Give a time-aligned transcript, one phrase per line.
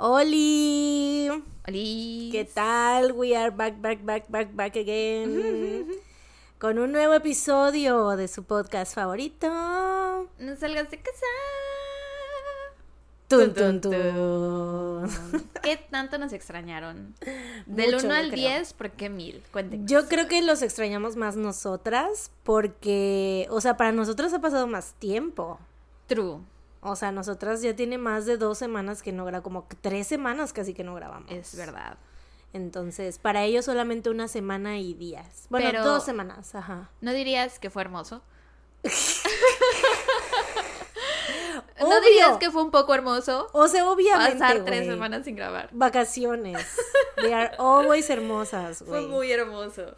[0.00, 1.28] Oli.
[1.66, 2.28] Oli.
[2.30, 3.10] ¿Qué tal?
[3.10, 5.88] We are back, back, back, back, back again.
[6.60, 9.48] con un nuevo episodio de su podcast favorito.
[10.38, 11.26] No salgas de casa.
[13.26, 15.10] Tun, tun, tun.
[15.64, 17.16] ¿Qué tanto nos extrañaron?
[17.66, 18.50] Del Mucho, 1 yo al creo.
[18.50, 19.42] 10, ¿por qué mil?
[19.52, 19.90] Cuéntenos.
[19.90, 24.92] Yo creo que los extrañamos más nosotras porque, o sea, para nosotras ha pasado más
[25.00, 25.58] tiempo.
[26.06, 26.38] True.
[26.80, 30.52] O sea, nosotras ya tiene más de dos semanas que no grabamos, como tres semanas
[30.52, 31.30] casi que no grabamos.
[31.30, 31.98] Es verdad.
[32.52, 35.46] Entonces, para ellos solamente una semana y días.
[35.50, 36.90] Bueno, Pero- dos semanas, ajá.
[37.00, 38.22] ¿No dirías que fue hermoso?
[41.88, 45.68] ¿No dirías que fue un poco hermoso O sea, obviamente, pasar tres semanas sin grabar?
[45.72, 46.64] Vacaciones.
[47.16, 49.06] They are always hermosas, Fue güey.
[49.06, 49.94] muy hermoso.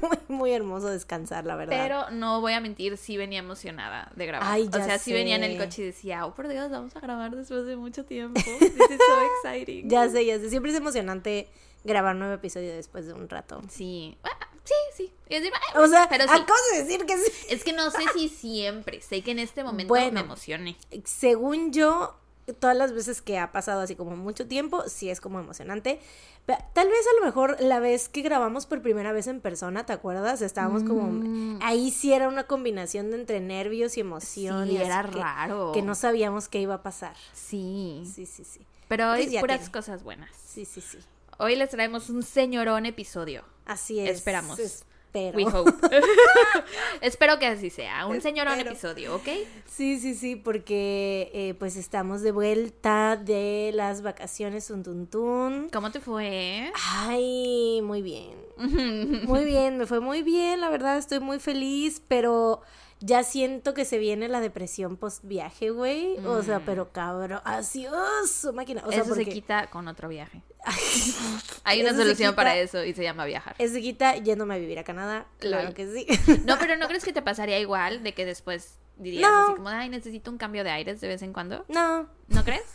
[0.00, 1.76] muy, muy hermoso descansar, la verdad.
[1.76, 4.48] Pero no voy a mentir, sí venía emocionada de grabar.
[4.50, 6.94] Ay, o ya sea, sí venía en el coche y decía, oh, por Dios, vamos
[6.96, 8.40] a grabar después de mucho tiempo.
[8.58, 9.88] This is so exciting.
[9.88, 10.48] Ya sé, ya sé.
[10.50, 11.48] Siempre es emocionante
[11.84, 13.60] grabar nuevo episodio después de un rato.
[13.68, 14.16] Sí.
[14.24, 14.28] Ah,
[14.68, 15.12] sí, sí.
[15.28, 16.30] Y decir, "Ay, O sea, pero sí.
[16.30, 17.32] acabo de decir que sí.
[17.50, 19.00] Es que no sé si siempre.
[19.00, 20.12] Sé que en este momento Bueno.
[20.12, 20.76] me emocioné.
[21.04, 22.16] Según yo,
[22.60, 26.00] todas las veces que ha pasado así como mucho tiempo, sí es como emocionante.
[26.46, 29.84] Pero tal vez a lo mejor la vez que grabamos por primera vez en persona,
[29.84, 30.40] ¿te acuerdas?
[30.40, 30.88] Estábamos Mm.
[30.88, 31.58] como...
[31.62, 34.66] Ahí sí era una combinación de entre nervios y emoción.
[34.66, 35.72] Sí, y era raro.
[35.72, 37.14] Que no sabíamos qué iba a pasar.
[37.34, 38.02] Sí.
[38.14, 38.60] Sí, sí, sí.
[38.88, 40.30] Pero ya puras cosas buenas.
[40.46, 40.96] Sí, sí, sí.
[41.40, 43.44] Hoy les traemos un señorón episodio.
[43.64, 44.10] Así es.
[44.10, 44.58] Esperamos.
[44.58, 45.36] Espero.
[45.36, 45.70] We hope.
[47.00, 48.08] Espero que así sea.
[48.08, 49.28] Un señorón episodio, ¿ok?
[49.64, 55.68] Sí, sí, sí, porque eh, pues estamos de vuelta de las vacaciones un tun, tun.
[55.72, 56.72] ¿Cómo te fue?
[56.74, 58.36] Ay, muy bien.
[59.28, 62.62] Muy bien, me fue muy bien, la verdad, estoy muy feliz, pero
[63.00, 66.16] ya siento que se viene la depresión post viaje, güey.
[66.26, 68.82] O sea, pero cabrón, así, ¡oh, su máquina.
[68.86, 70.42] O sea, eso se quita con otro viaje.
[71.64, 73.54] Hay una Eso solución quita- para eso y se llama viajar.
[73.58, 76.06] eso se quita yéndome a vivir a Canadá, claro que sí.
[76.44, 79.44] No, pero ¿no crees que te pasaría igual de que después dirías No.
[79.44, 81.64] así como, ay, necesito un cambio de aires de vez en cuando?
[81.68, 82.64] No, ¿No crees?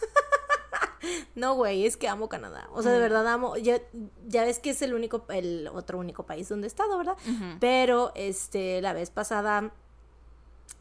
[1.35, 2.69] No, güey, es que amo Canadá.
[2.71, 2.95] O sea, Mm.
[2.95, 3.57] de verdad amo.
[3.57, 3.81] Ya,
[4.25, 7.17] ya ves que es el único, el otro único país donde he estado, ¿verdad?
[7.59, 9.73] Pero, este, la vez pasada,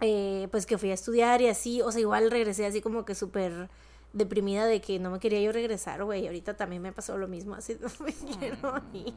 [0.00, 3.14] eh, pues que fui a estudiar y así, o sea, igual regresé así como que
[3.14, 3.68] súper
[4.12, 6.26] deprimida de que no me quería yo regresar, güey.
[6.26, 9.14] Ahorita también me pasó lo mismo, así no me quiero ir.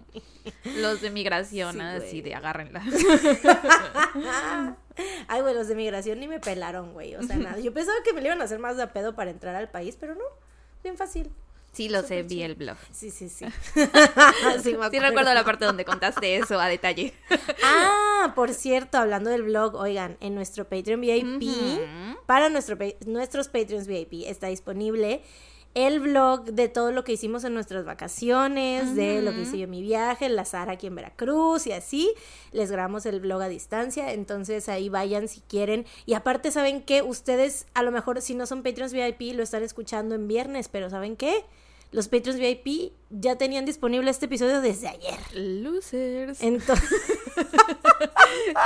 [0.78, 2.82] Los de migración, Sí, así de agárrenla.
[5.28, 7.16] Ay, güey, los de migración ni me pelaron, güey.
[7.16, 7.60] O sea, nada.
[7.60, 9.70] Yo pensaba que me lo iban a hacer más de a pedo para entrar al
[9.70, 10.24] país, pero no.
[10.84, 11.32] Bien fácil.
[11.76, 12.78] Sí, lo sé, vi el blog.
[12.92, 13.46] Sí, sí, sí.
[14.64, 17.14] sí, recuerdo la parte donde contaste eso a detalle.
[17.64, 21.52] Ah, por cierto, hablando del blog, oigan, en nuestro Patreon VIP,
[22.26, 25.22] para nuestro, nuestros Patreons VIP está disponible
[25.76, 29.66] el blog de todo lo que hicimos en nuestras vacaciones, de lo que hice yo
[29.66, 32.14] en mi viaje, la Sara aquí en Veracruz y así.
[32.54, 35.86] Les grabamos el blog a distancia, entonces ahí vayan si quieren.
[36.06, 37.02] Y aparte, ¿saben qué?
[37.02, 40.90] Ustedes, a lo mejor si no son Patreons VIP, lo están escuchando en viernes, pero
[40.90, 41.44] ¿saben qué?
[41.96, 45.20] Los Patreons VIP ya tenían disponible este episodio desde ayer.
[45.34, 46.42] Losers.
[46.42, 46.90] Entonces...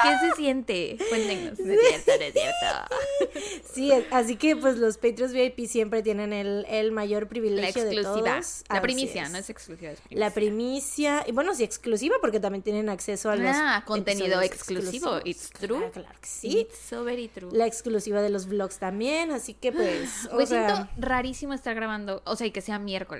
[0.04, 0.98] ¿Qué se siente?
[1.10, 1.60] Cuéntenos.
[1.60, 3.66] No es cierto, no es cierto.
[3.74, 7.94] Sí, así que pues los Patreons VIP siempre tienen el, el mayor La privilegio de
[7.94, 8.34] exclusiva.
[8.36, 8.64] todos.
[8.70, 9.32] La primicia, es.
[9.32, 9.92] no es exclusiva.
[9.92, 14.42] Es La primicia, y bueno, sí, exclusiva porque también tienen acceso a los Ah, contenido
[14.42, 15.18] exclusivo.
[15.18, 15.22] exclusivos.
[15.26, 15.78] It's true.
[15.78, 16.60] Claro, claro que sí.
[16.60, 17.50] It's so very true.
[17.52, 21.76] La exclusiva de los vlogs también, así que pues, o Güey, sea, siento rarísimo estar
[21.76, 23.19] grabando, o sea, y que sea miércoles.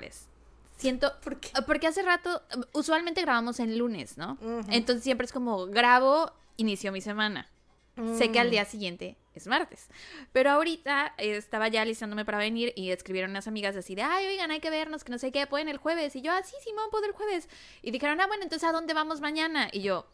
[0.76, 1.50] Siento, ¿Por qué?
[1.66, 4.38] porque hace rato, usualmente grabamos en lunes, ¿no?
[4.70, 7.48] Entonces siempre es como, grabo, inicio mi semana.
[8.16, 8.42] Sé que Mm.
[8.42, 9.88] al día siguiente es martes.
[10.32, 14.26] Pero ahorita eh, estaba ya alistándome para venir y escribieron unas amigas así de, ay,
[14.26, 16.16] oigan, hay que vernos, que no sé qué, pueden el jueves.
[16.16, 17.48] Y yo, ah, sí, Simón, puedo el jueves.
[17.82, 19.68] Y dijeron, ah, bueno, entonces, ¿a dónde vamos mañana?
[19.70, 20.06] Y yo,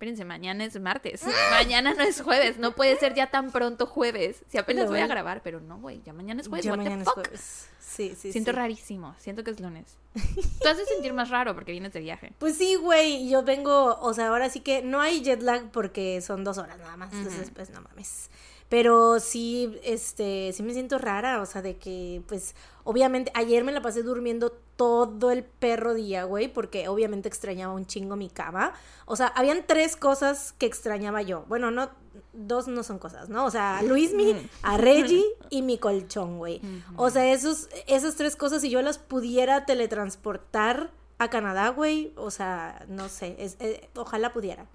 [0.00, 1.22] espérense, mañana es martes.
[1.50, 2.58] mañana no es jueves.
[2.58, 4.42] No puede ser ya tan pronto jueves.
[4.48, 6.64] Si apenas voy a grabar, pero no, güey, ya mañana es jueves.
[6.64, 7.68] ya what the mañana es jueves.
[7.78, 8.56] Sí, sí, Siento sí.
[8.56, 9.14] rarísimo.
[9.18, 9.98] Siento que es lunes.
[10.14, 12.32] Tú haces sentir más raro porque vienes de viaje.
[12.38, 16.22] Pues sí, güey, yo vengo, o sea, ahora sí que no hay jet lag porque
[16.22, 18.30] son dos horas nada más, entonces pues no mames.
[18.70, 23.72] Pero sí, este, sí me siento rara, o sea, de que, pues, obviamente, ayer me
[23.72, 28.72] la pasé durmiendo todo el perro día, güey, porque obviamente extrañaba un chingo mi cama.
[29.06, 31.44] O sea, habían tres cosas que extrañaba yo.
[31.48, 31.90] Bueno, no,
[32.32, 33.44] dos no son cosas, ¿no?
[33.44, 36.62] O sea, a Luismi, a Reggie y mi colchón, güey.
[36.96, 42.30] O sea, esos, esas tres cosas, si yo las pudiera teletransportar a Canadá, güey, o
[42.30, 44.66] sea, no sé, es, eh, ojalá pudiera.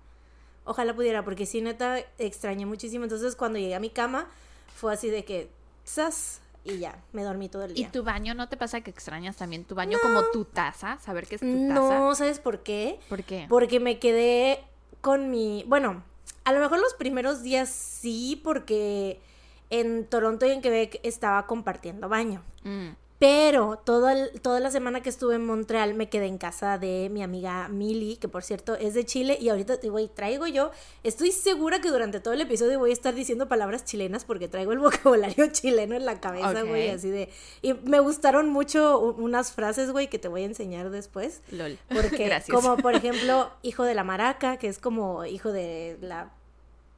[0.65, 3.03] Ojalá pudiera, porque sí, neta, extrañé muchísimo.
[3.05, 4.27] Entonces, cuando llegué a mi cama,
[4.75, 5.49] fue así de que,
[5.87, 6.41] ¡zas!
[6.65, 7.91] y ya, me dormí todo el ¿Y día.
[7.91, 10.97] tu baño no te pasa que extrañas también tu baño como tu taza?
[10.99, 11.99] Saber que es tu taza.
[11.99, 12.99] No, ¿sabes por qué?
[13.07, 13.45] ¿Por qué?
[13.47, 14.63] Porque me quedé
[15.01, 15.63] con mi.
[15.67, 16.03] Bueno,
[16.43, 19.21] a lo mejor los primeros días sí, porque
[19.69, 22.41] en Toronto y en Quebec estaba compartiendo baño.
[22.63, 22.89] Mm.
[23.27, 27.09] Pero toda, el- toda la semana que estuve en Montreal me quedé en casa de
[27.11, 29.35] mi amiga Mili, que por cierto es de Chile.
[29.41, 30.69] Y ahorita, güey, traigo yo.
[31.03, 34.73] Estoy segura que durante todo el episodio voy a estar diciendo palabras chilenas porque traigo
[34.73, 37.29] el vocabulario chileno en la cabeza, güey, así de.
[37.63, 41.41] Y me gustaron mucho unas frases, güey, que te voy a enseñar después.
[41.49, 41.79] LOL.
[41.89, 42.55] Porque, Gracias.
[42.55, 46.31] como por ejemplo, hijo de la maraca, que es como hijo de la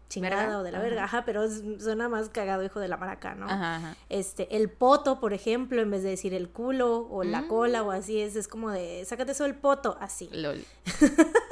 [0.10, 0.60] chingada ¿Verga?
[0.60, 3.46] o de la verga, ajá, pero es- suena más cagado hijo de la maraca, ¿no?
[3.46, 3.96] Ajá, ajá.
[4.10, 7.48] Este, el poto, por ejemplo, en vez de decir el culo o la Mm.
[7.48, 10.30] cola o así, es, es como de, sácate eso el poto, así.
[10.32, 10.64] LOL.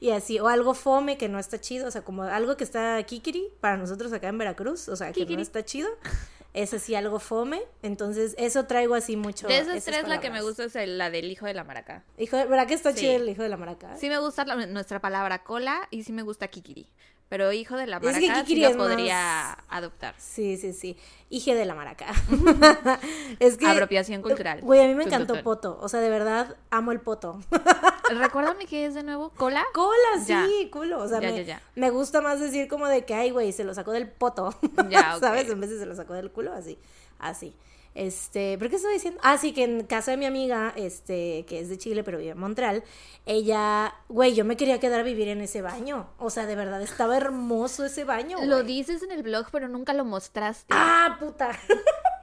[0.00, 3.02] Y así, o algo fome que no está chido, o sea, como algo que está
[3.04, 5.88] kikiri para nosotros acá en Veracruz, o sea, que no está chido.
[6.52, 9.46] Es así algo fome, entonces eso traigo así mucho.
[9.48, 12.04] De esas esas tres, la que me gusta es la del hijo de la maraca.
[12.18, 13.00] Hijo de, ¿Verdad que está Sí.
[13.00, 13.96] chido el hijo de la maraca?
[13.96, 16.86] Sí me gusta la- nuestra palabra cola y sí me gusta kikiri.
[17.30, 20.14] Pero hijo de la Es que maraca sí kikiri lo es más- podría adoptar.
[20.18, 20.96] Sí, sí, sí.
[21.30, 22.06] Hije de la maraca.
[23.40, 23.66] es que.
[23.66, 24.60] Apropiación cultural.
[24.60, 25.78] Güey, a mí me encantó poto.
[25.80, 27.40] O sea, de verdad, amo el poto.
[28.10, 29.30] Recuérdame qué es de nuevo.
[29.30, 29.64] ¿Cola?
[29.72, 30.46] Cola, Ya.
[30.46, 31.00] sí, culo.
[31.02, 33.64] O sea, Ya, me, ya, me gusta más decir como de que, ay, güey, se
[33.64, 34.54] lo sacó del poto.
[34.90, 35.20] Ya, ok.
[35.20, 35.48] ¿Sabes?
[35.48, 36.78] En vez de se lo sacó del culo, así.
[37.18, 37.56] Así.
[37.94, 39.20] Este, ¿pero qué estaba diciendo?
[39.22, 42.32] Ah, sí, que en casa de mi amiga, este, que es de Chile, pero vive
[42.32, 42.82] en Montreal,
[43.24, 46.10] ella, güey, yo me quería quedar a vivir en ese baño.
[46.18, 48.38] O sea, de verdad, estaba hermoso ese baño.
[48.44, 48.66] Lo güey.
[48.66, 50.66] dices en el blog, pero nunca lo mostraste.
[50.70, 51.50] Ah, puta.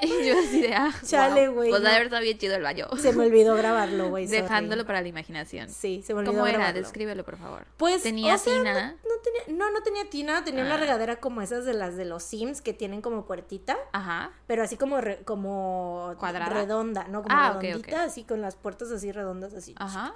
[0.02, 1.56] Y yo así de, ah, Chale, wow.
[1.56, 1.88] güey, Pues no.
[1.88, 2.86] de haber estado bien chido el baño.
[2.98, 4.26] Se me olvidó grabarlo, güey.
[4.26, 5.68] Dejándolo para la imaginación.
[5.68, 6.58] Sí, se me olvidó ¿Cómo era?
[6.58, 6.80] grabarlo.
[6.82, 7.66] Descríbelo, por favor.
[7.76, 8.96] Pues, ¿Tenía o sea, tina?
[9.04, 10.78] No, no tenía, no, no tenía tina, tenía una Ah.
[10.78, 14.30] regadera como esas de las de los Sims que tienen como puertita, Ajá.
[14.46, 16.52] pero así como re- como ¿Cuadrada?
[16.54, 19.74] redonda, no como Ah, redondita, así con las puertas así redondas así.
[19.78, 20.14] Ajá.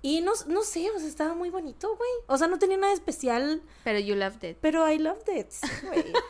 [0.00, 2.10] Y no, no sé, o sea, estaba muy bonito, güey.
[2.28, 4.56] O sea, no tenía nada especial, Pero you loved it.
[4.60, 5.48] pero I loved it,
[5.82, 6.04] güey.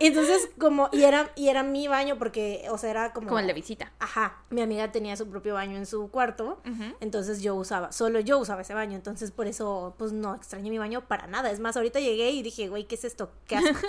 [0.00, 3.38] y entonces como y era y era mi baño porque, o sea, era como Como
[3.38, 3.92] el de visita.
[3.98, 6.60] Ajá, mi amiga tenía su propio baño en su cuarto,
[7.00, 10.78] entonces yo usaba, solo yo usaba ese baño, entonces por eso, pues no extrañé mi
[10.78, 11.50] baño para nada.
[11.50, 13.32] Es más, ahorita llegué y dije, güey, ¿qué es esto?
[13.46, 13.86] ¿Qué asco?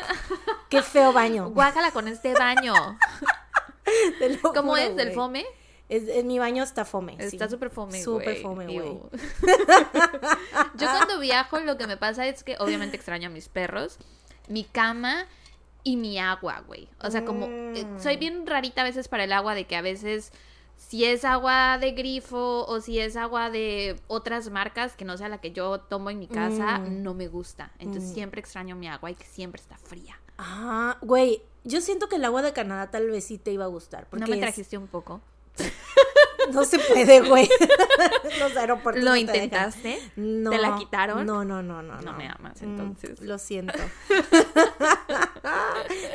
[0.69, 1.49] Qué feo baño.
[1.53, 2.73] Guácala con este baño.
[4.55, 4.95] ¿Cómo es?
[4.95, 5.45] ¿Del fome?
[5.87, 7.15] Es, es- mi baño está fome.
[7.19, 7.51] Está sí.
[7.51, 8.01] súper fome.
[8.01, 8.99] Súper fome, güey.
[10.75, 13.99] Yo cuando viajo lo que me pasa es que obviamente extraño a mis perros,
[14.47, 15.25] mi cama
[15.83, 16.87] y mi agua, güey.
[17.01, 19.81] O sea, como eh, soy bien rarita a veces para el agua de que a
[19.81, 20.31] veces
[20.77, 25.29] si es agua de grifo o si es agua de otras marcas que no sea
[25.29, 27.01] la que yo tomo en mi casa, Mm.
[27.03, 27.71] no me gusta.
[27.79, 28.13] Entonces Mm.
[28.13, 30.19] siempre extraño mi agua y que siempre está fría.
[30.37, 33.67] Ah, güey, yo siento que el agua de Canadá tal vez sí te iba a
[33.67, 34.07] gustar.
[34.09, 35.21] Porque ¿No me es- trajiste un poco?
[36.51, 37.47] No se puede, güey.
[38.39, 39.99] Los aeropuertos ¿Lo no te intentaste?
[40.15, 40.51] No.
[40.51, 41.25] ¿Te la quitaron?
[41.25, 42.01] No, no, no, no.
[42.01, 43.21] No me amas, Mm, entonces.
[43.21, 43.79] lo siento.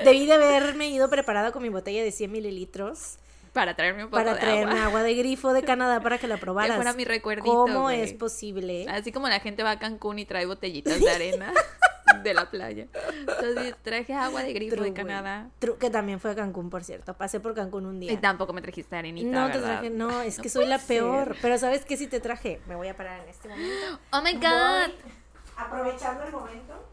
[0.04, 3.18] Debí de haberme ido preparada con mi botella de 100 mililitros
[3.52, 4.84] Para traerme un poco para de traerme agua.
[4.86, 5.02] agua.
[5.02, 6.76] de grifo de Canadá para que la Que probaras.
[6.76, 8.86] fuera mi recuerdito, ¿Cómo es posible?
[8.88, 11.52] Así como la gente va a Cancún y trae botellitas de arena
[12.22, 12.86] de la playa.
[13.18, 14.94] Entonces traje agua de grifo True, de.
[14.94, 15.48] Canadá.
[15.58, 17.14] True, que también fue a Cancún, por cierto.
[17.14, 18.12] Pasé por Cancún un día.
[18.12, 19.68] Y tampoco me trajiste arenita, no te ¿verdad?
[19.80, 21.36] traje, no, es No que soy la peor.
[21.42, 21.96] Pero ¿sabes qué?
[21.96, 22.60] Si te traje.
[22.66, 23.98] Me voy a parar en este momento.
[24.12, 24.40] Oh my god.
[24.88, 25.12] Voy,
[25.56, 26.86] aprovechando el momento.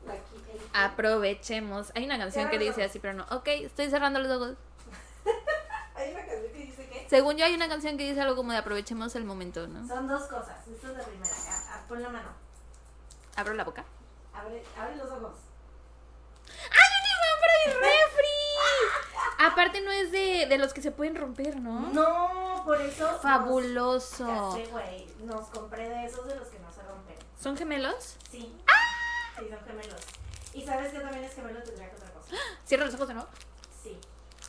[0.74, 1.91] Aprovechemos.
[1.96, 3.25] Hay una canción que dice así, pero no.
[3.32, 4.56] Ok, estoy cerrando los ojos.
[5.96, 8.51] Hay una canción que dice que Según yo hay una canción que dice algo como
[8.51, 9.88] de aprovechemos el momento, ¿no?
[9.88, 10.56] son dos cosas.
[10.68, 11.32] Esta es la primera.
[11.34, 12.30] A- a- pon la mano.
[13.36, 13.84] Abro la boca.
[14.38, 15.36] Abre, abre los ojos.
[16.48, 19.46] ¡Ay, un imán para mi refri!
[19.46, 21.89] Aparte no es de, de los que se pueden romper, ¿no?
[21.91, 23.12] No, por eso.
[23.12, 24.27] nos- Fabuloso.
[24.58, 25.08] Ya sé, güey.
[25.24, 27.15] Nos compré de esos de los que no se rompen.
[27.39, 28.17] ¿Son gemelos?
[28.32, 28.56] Sí.
[29.39, 30.01] Sí, son gemelos.
[30.53, 32.36] Y sabes que también es gemelo tendría que otra cosa.
[32.65, 33.27] Cierra los ojos, ¿no?
[33.84, 34.00] Sí.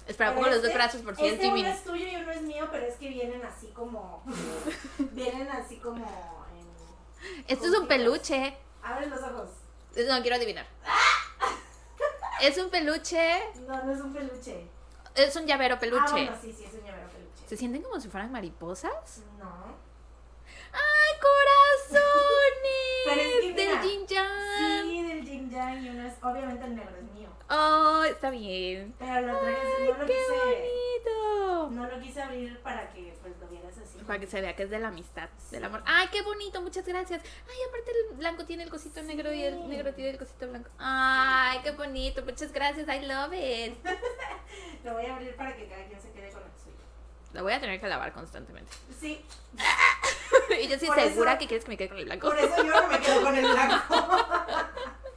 [0.06, 2.40] Espera, pongo los dos brazos por si es Este uno es tuyo y uno es
[2.42, 4.22] mío, pero es que vienen así como.
[5.12, 6.06] vienen así como.
[6.06, 7.44] En...
[7.46, 8.56] Esto es un peluche.
[8.82, 9.50] Abre los ojos.
[9.96, 10.66] No, quiero adivinar.
[12.40, 13.40] Es un peluche.
[13.66, 14.66] No, no es un peluche.
[15.14, 16.04] Es un llavero peluche.
[16.06, 17.48] Ah, bueno, sí, sí, es un llavero peluche.
[17.48, 19.22] ¿Se sienten como si fueran mariposas?
[19.38, 19.76] No.
[20.72, 22.04] ¡Ay, corazones!
[23.06, 24.82] Pero es que del Jin Yang.
[24.84, 26.14] Sí, del Jin Yang y uno es.
[26.22, 27.17] Obviamente el negro es mío.
[27.50, 28.94] Oh, está bien.
[28.98, 30.38] Pero lo traje, no lo ¡Qué quise.
[30.44, 31.70] bonito!
[31.70, 33.98] No lo quise abrir para que pues lo vieras así.
[34.06, 35.82] Para que se vea que es de la amistad, del amor.
[35.86, 37.22] Ay, qué bonito, muchas gracias.
[37.22, 40.68] Ay, aparte el blanco tiene el cosito negro y el negro tiene el cosito blanco.
[40.78, 43.76] Ay, qué bonito, muchas gracias, I love it.
[44.84, 46.76] Lo voy a abrir para que cada quien se quede con el suyo.
[47.32, 48.72] Lo voy a tener que lavar constantemente.
[48.98, 49.24] Sí,
[50.62, 52.28] y yo Por segura eso- que quieres que me quede con el blanco.
[52.28, 53.84] por eso yo no me quedo con el blanco.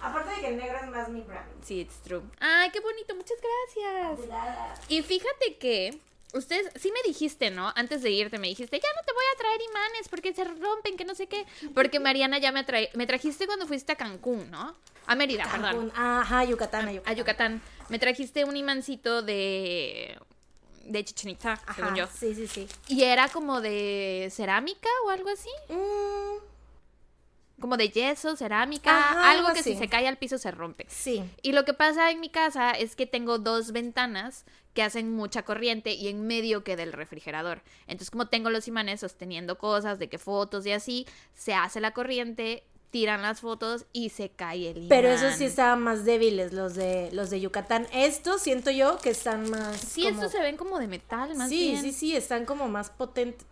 [0.00, 1.46] Aparte de que el negro es más mi brand.
[1.64, 2.22] Sí, it's true.
[2.40, 4.28] Ay, qué bonito, muchas gracias.
[4.28, 4.74] Nada.
[4.88, 5.98] Y fíjate que
[6.34, 7.72] ustedes sí me dijiste, ¿no?
[7.76, 10.96] Antes de irte me dijiste, ya no te voy a traer imanes porque se rompen,
[10.96, 11.46] que no sé qué.
[11.74, 14.74] Porque Mariana ya me trae, me trajiste cuando fuiste a Cancún, ¿no?
[15.06, 15.90] A Mérida, perdón.
[15.90, 15.92] Cancún.
[15.96, 17.12] Ajá, Yucatán, a Yucatán.
[17.14, 17.62] A Yucatán.
[17.88, 20.18] Me trajiste un imancito de
[20.84, 22.06] de Chichen Itza, Ajá, según yo.
[22.06, 22.68] sí, sí, sí.
[22.88, 25.48] Y era como de cerámica o algo así.
[25.68, 26.36] Mm,
[27.60, 30.86] Como de yeso, cerámica, Ajá, algo que si se cae al piso se rompe.
[30.88, 31.22] sí.
[31.42, 34.44] Y lo que pasa en mi casa es que tengo dos ventanas
[34.74, 37.62] que hacen mucha corriente y en medio queda el refrigerador.
[37.86, 41.92] Entonces, como tengo los imanes sosteniendo cosas, de que fotos y así, se hace la
[41.92, 44.88] corriente, tiran las fotos y se cae el imán.
[44.88, 47.86] Pero esos sí estaban más débiles, los de los de Yucatán.
[47.92, 49.76] Estos siento yo que están más.
[49.76, 51.82] Sí, como- estos se ven como de metal, más Sí, bien.
[51.82, 53.46] sí, sí, están como más potentes.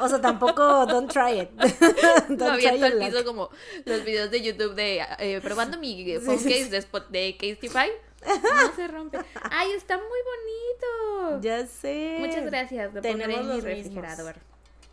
[0.00, 1.50] O sea, tampoco don't try it.
[2.28, 2.98] don't Lo try luck.
[2.98, 3.50] piso como
[3.84, 6.88] los videos de YouTube de eh, probando mi phone sí, case sí.
[7.10, 7.90] de, Casetify.
[8.26, 9.18] No se rompe.
[9.50, 11.42] Ay, está muy bonito.
[11.42, 12.16] Ya sé.
[12.20, 12.94] Muchas gracias.
[12.94, 13.94] Lo pondré Tenemos en mi mismos.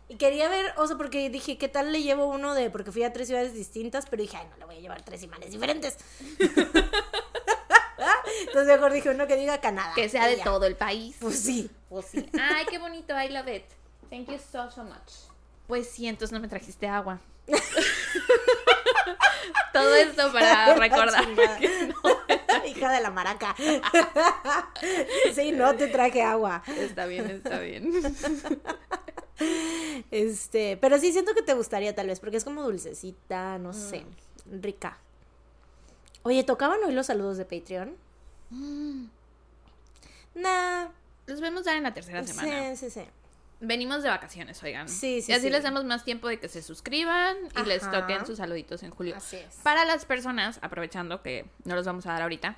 [0.08, 2.70] Y quería ver, o sea, porque dije, ¿qué tal le llevo uno de.?
[2.70, 5.22] Porque fui a tres ciudades distintas, pero dije, ay, no le voy a llevar tres
[5.22, 5.96] imanes diferentes.
[8.46, 9.92] Entonces mejor dije uno que diga Canadá.
[9.94, 10.44] Que sea de ya.
[10.44, 11.16] todo el país.
[11.20, 11.70] Pues sí.
[11.88, 12.28] Pues sí.
[12.40, 13.14] Ay, qué bonito.
[13.20, 13.64] I love it.
[14.10, 15.12] Thank you so, so much.
[15.66, 17.20] Pues sí, entonces no me trajiste agua.
[19.72, 21.26] Todo esto para recordar.
[21.28, 22.64] no.
[22.66, 23.54] Hija de la maraca.
[25.34, 26.62] sí, no te traje agua.
[26.66, 27.90] Está bien, está bien.
[30.10, 33.62] Este, pero sí siento que te gustaría tal vez, porque es como dulcecita, Mm.
[33.62, 34.04] no sé,
[34.60, 34.98] rica.
[36.22, 37.96] Oye, ¿tocaban hoy los saludos de Patreon?
[38.50, 39.06] Mm.
[40.34, 40.88] Nah.
[41.26, 42.74] Los vemos dar en la tercera semana.
[42.76, 43.06] Sí, sí, sí.
[43.60, 44.88] Venimos de vacaciones, oigan.
[44.88, 45.50] Sí, sí, Y así sí.
[45.50, 49.14] les damos más tiempo de que se suscriban y les toquen sus saluditos en julio.
[49.16, 49.54] Así es.
[49.62, 52.56] Para las personas, aprovechando que no los vamos a dar ahorita,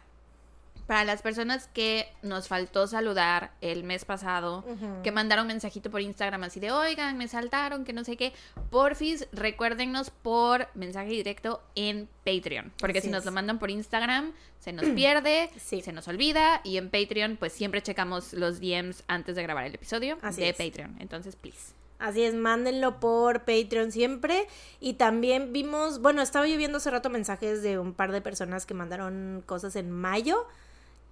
[0.87, 4.64] para las personas que nos faltó saludar el mes pasado,
[5.03, 8.33] que mandaron mensajito por Instagram así de, oigan, me saltaron, que no sé qué,
[8.71, 14.33] porfis, recuérdennos por mensaje directo en Patreon, porque Así si nos lo mandan por Instagram,
[14.61, 15.81] se nos pierde, Sí.
[15.81, 19.75] se nos olvida, y en Patreon, pues siempre checamos los DMs antes de grabar el
[19.75, 20.57] episodio Así de es.
[20.57, 20.97] Patreon.
[21.00, 21.73] Entonces, please.
[21.99, 24.47] Así es, mándenlo por Patreon siempre.
[24.81, 28.67] Y también vimos, bueno, estaba yo viendo hace rato mensajes de un par de personas
[28.67, 30.47] que mandaron cosas en mayo,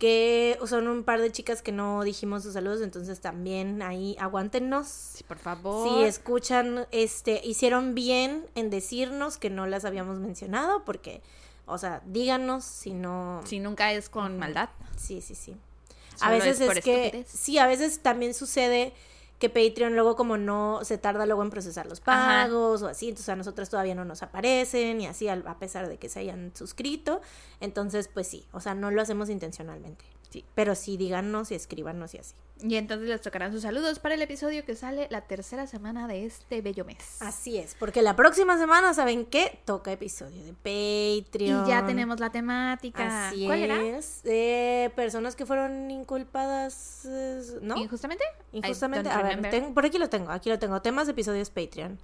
[0.02, 4.88] que son un par de chicas que no dijimos sus saludos, entonces también ahí aguántenos.
[4.88, 5.88] Sí, por favor.
[5.88, 11.22] Si escuchan, este, hicieron bien en decirnos que no las habíamos mencionado, porque,
[11.66, 13.42] o sea, díganos si no.
[13.44, 14.70] Si nunca es con maldad.
[14.96, 15.54] Sí, sí, sí.
[16.20, 17.28] A veces es que, estupidez.
[17.28, 18.94] sí, a veces también sucede
[19.42, 22.44] que Patreon luego como no se tarda luego en procesar los Ajá.
[22.44, 25.98] pagos o así, entonces a nosotros todavía no nos aparecen y así a pesar de
[25.98, 27.20] que se hayan suscrito,
[27.58, 30.04] entonces pues sí, o sea, no lo hacemos intencionalmente.
[30.32, 30.44] Sí.
[30.54, 32.34] Pero sí díganos y escríbanos y así.
[32.64, 36.24] Y entonces les tocarán sus saludos para el episodio que sale la tercera semana de
[36.26, 37.20] este bello mes.
[37.20, 39.58] Así es, porque la próxima semana, ¿saben qué?
[39.64, 41.66] Toca episodio de Patreon.
[41.66, 43.28] Y ya tenemos la temática.
[43.28, 43.82] Así ¿Cuál era?
[43.82, 44.20] es.
[44.24, 47.76] Eh, personas que fueron inculpadas, eh, ¿no?
[47.76, 48.24] ¿Injustamente?
[48.52, 50.80] Injustamente, a ver, tengo- por aquí lo tengo, aquí lo tengo.
[50.82, 51.98] Temas de episodios Patreon.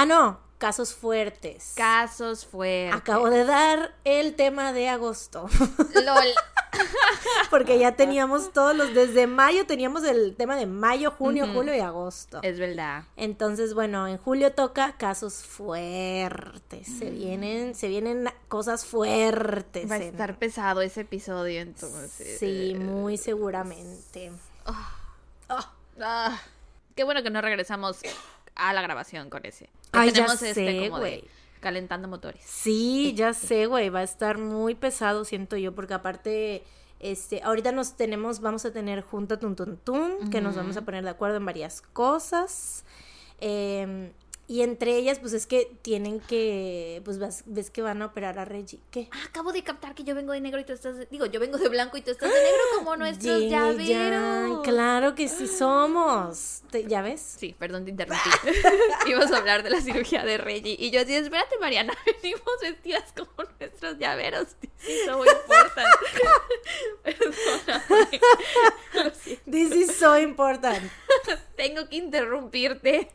[0.00, 1.72] Ah, no, casos fuertes.
[1.76, 2.94] Casos fuertes.
[3.00, 5.48] Acabo de dar el tema de agosto,
[5.94, 6.24] LOL.
[7.50, 11.80] porque ya teníamos todos los, desde mayo teníamos el tema de mayo, junio, julio y
[11.80, 12.38] agosto.
[12.42, 13.02] es verdad.
[13.16, 16.86] Entonces, bueno, en julio toca casos fuertes.
[16.98, 19.90] Se vienen, se vienen cosas fuertes.
[19.90, 22.38] Va a en- estar pesado ese episodio entonces.
[22.38, 24.30] Sí, muy seguramente.
[26.00, 26.40] Ah,
[26.94, 27.98] qué bueno que no regresamos
[28.58, 29.66] a la grabación con ese.
[29.92, 31.22] Que Ay, ya tenemos este sé, como güey.
[31.22, 31.28] de
[31.60, 32.42] calentando motores.
[32.44, 36.64] Sí, ya sé, güey, va a estar muy pesado, siento yo, porque aparte,
[37.00, 40.82] este, ahorita nos tenemos, vamos a tener junta Tun Tun Tun, que nos vamos a
[40.82, 42.84] poner de acuerdo en varias cosas.
[43.40, 44.12] Eh,
[44.50, 48.38] Y entre ellas, pues es que tienen que, pues ves, ves que van a operar
[48.38, 48.80] a Reggie.
[48.90, 49.10] ¿Qué?
[49.12, 51.38] Ah, acabo de captar que yo vengo de negro y tú estás, de- digo, yo
[51.38, 53.86] vengo de blanco y tú estás de negro como nuestros llaveros.
[53.86, 56.62] ya, claro que sí somos.
[56.70, 57.36] Te- ¿Ya ves?
[57.38, 58.30] Sí, perdón, te interrumpí.
[59.06, 60.76] Íbamos a hablar de la cirugía de Reggie.
[60.78, 64.48] Y yo así, espérate, Mariana, venimos vestidas como nuestros llaveros.
[64.78, 65.88] Sí, so important.
[67.02, 68.20] Perdóname.
[69.44, 70.90] This is so important.
[71.56, 73.10] Tengo que interrumpirte.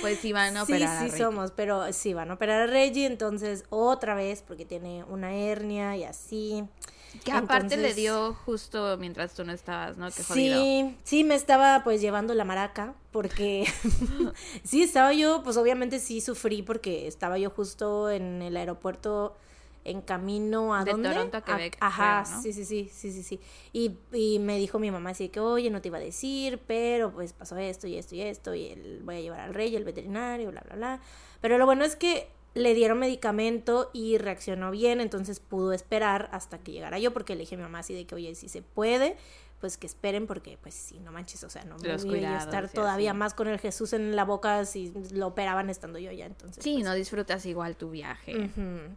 [0.00, 1.18] Pues sí, van a Sí, operar a sí Reggie.
[1.18, 5.96] somos, pero sí van a operar a Reggie, entonces otra vez, porque tiene una hernia
[5.96, 6.64] y así.
[7.24, 10.10] Que aparte le dio justo mientras tú no estabas, ¿no?
[10.10, 10.62] Qué jodido.
[10.62, 13.66] Sí, sí, me estaba pues llevando la maraca porque
[14.64, 19.36] sí, estaba yo, pues obviamente sí sufrí porque estaba yo justo en el aeropuerto
[19.84, 21.08] en camino a De dónde?
[21.08, 22.42] Toronto a Quebec, ajá, creo, ¿no?
[22.42, 23.40] sí, sí, sí, sí, sí, sí.
[23.72, 26.60] Y, y me dijo mi mamá así de que, oye, no te iba a decir,
[26.66, 29.74] pero pues pasó esto y esto y esto y el, voy a llevar al rey,
[29.74, 31.00] el veterinario, bla, bla, bla.
[31.40, 36.58] Pero lo bueno es que le dieron medicamento y reaccionó bien, entonces pudo esperar hasta
[36.58, 38.62] que llegara yo, porque le dije a mi mamá así de que, oye, si se
[38.62, 39.16] puede,
[39.60, 42.68] pues que esperen, porque pues sí, no manches, o sea, no me voy a estar
[42.70, 46.64] todavía más con el Jesús en la boca si lo operaban estando yo ya, entonces.
[46.64, 48.50] Sí, pues, no disfrutas igual tu viaje.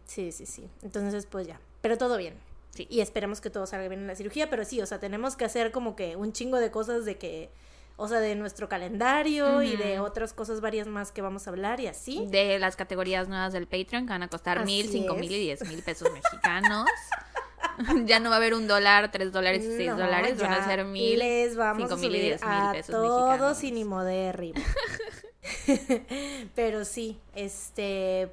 [0.06, 0.68] Sí, sí, sí.
[0.82, 2.34] Entonces, pues ya, pero todo bien.
[2.70, 2.86] Sí.
[2.90, 5.44] Y esperemos que todo salga bien en la cirugía, pero sí, o sea, tenemos que
[5.44, 7.50] hacer como que un chingo de cosas de que,
[7.96, 11.78] o sea, de nuestro calendario y de otras cosas varias más que vamos a hablar
[11.78, 12.26] y así.
[12.30, 15.20] De las categorías nuevas del Patreon que van a costar Así mil, cinco es.
[15.20, 16.88] mil y diez mil pesos mexicanos.
[18.06, 20.64] ya no va a haber un dólar, tres dólares y seis No, dólares, van a
[20.66, 21.18] ser mil.
[21.18, 23.58] Les vamos cinco a mil y diez mil pesos todos mexicanos.
[23.58, 24.60] sin ni modérrimo.
[26.54, 28.30] Pero sí, este,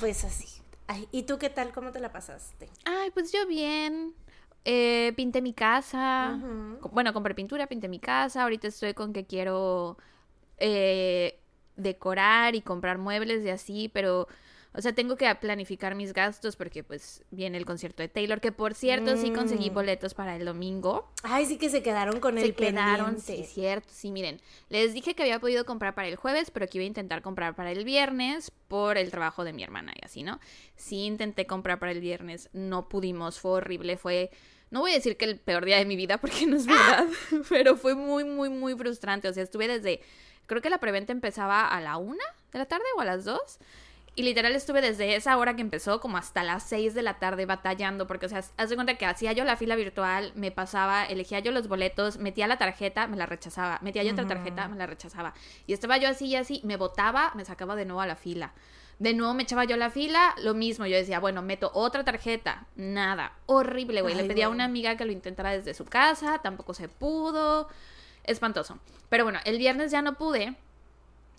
[0.00, 0.46] pues así.
[0.86, 1.72] Ay, ¿Y tú qué tal?
[1.72, 2.68] ¿Cómo te la pasaste?
[2.84, 4.14] Ay, pues yo bien.
[4.64, 6.38] Eh, pinté mi casa.
[6.92, 8.42] Bueno, compré pintura, pinté mi casa.
[8.42, 9.96] Ahorita estoy con que quiero
[10.58, 11.38] eh,
[11.76, 14.28] decorar y comprar muebles y así, pero,
[14.76, 18.52] o sea, tengo que planificar mis gastos porque pues viene el concierto de Taylor, que
[18.52, 19.74] por cierto sí conseguí Mm.
[19.74, 21.10] boletos para el domingo.
[21.22, 23.52] Ay, sí que se quedaron con Se el quedaron, sí, pendiente.
[23.52, 23.88] cierto.
[23.90, 26.86] Sí, miren, les dije que había podido comprar para el jueves, pero que iba a
[26.86, 30.38] intentar comprar para el viernes por el trabajo de mi hermana y así, ¿no?
[30.76, 34.30] Sí intenté comprar para el viernes, no pudimos, fue horrible, fue...
[34.68, 37.06] No voy a decir que el peor día de mi vida porque no es verdad,
[37.48, 39.28] pero fue muy, muy, muy frustrante.
[39.28, 40.00] O sea, estuve desde...
[40.46, 43.58] Creo que la preventa empezaba a la una de la tarde o a las dos.
[44.18, 47.44] Y literal estuve desde esa hora que empezó como hasta las 6 de la tarde
[47.44, 51.04] batallando, porque, o sea, haz de cuenta que hacía yo la fila virtual, me pasaba,
[51.04, 54.76] elegía yo los boletos, metía la tarjeta, me la rechazaba, metía yo otra tarjeta, me
[54.76, 55.34] la rechazaba.
[55.66, 58.54] Y estaba yo así y así, me botaba, me sacaba de nuevo a la fila.
[58.98, 62.02] De nuevo me echaba yo a la fila, lo mismo, yo decía, bueno, meto otra
[62.02, 64.14] tarjeta, nada, horrible, güey.
[64.14, 67.68] Le pedí a una amiga que lo intentara desde su casa, tampoco se pudo,
[68.24, 68.78] espantoso.
[69.10, 70.56] Pero bueno, el viernes ya no pude.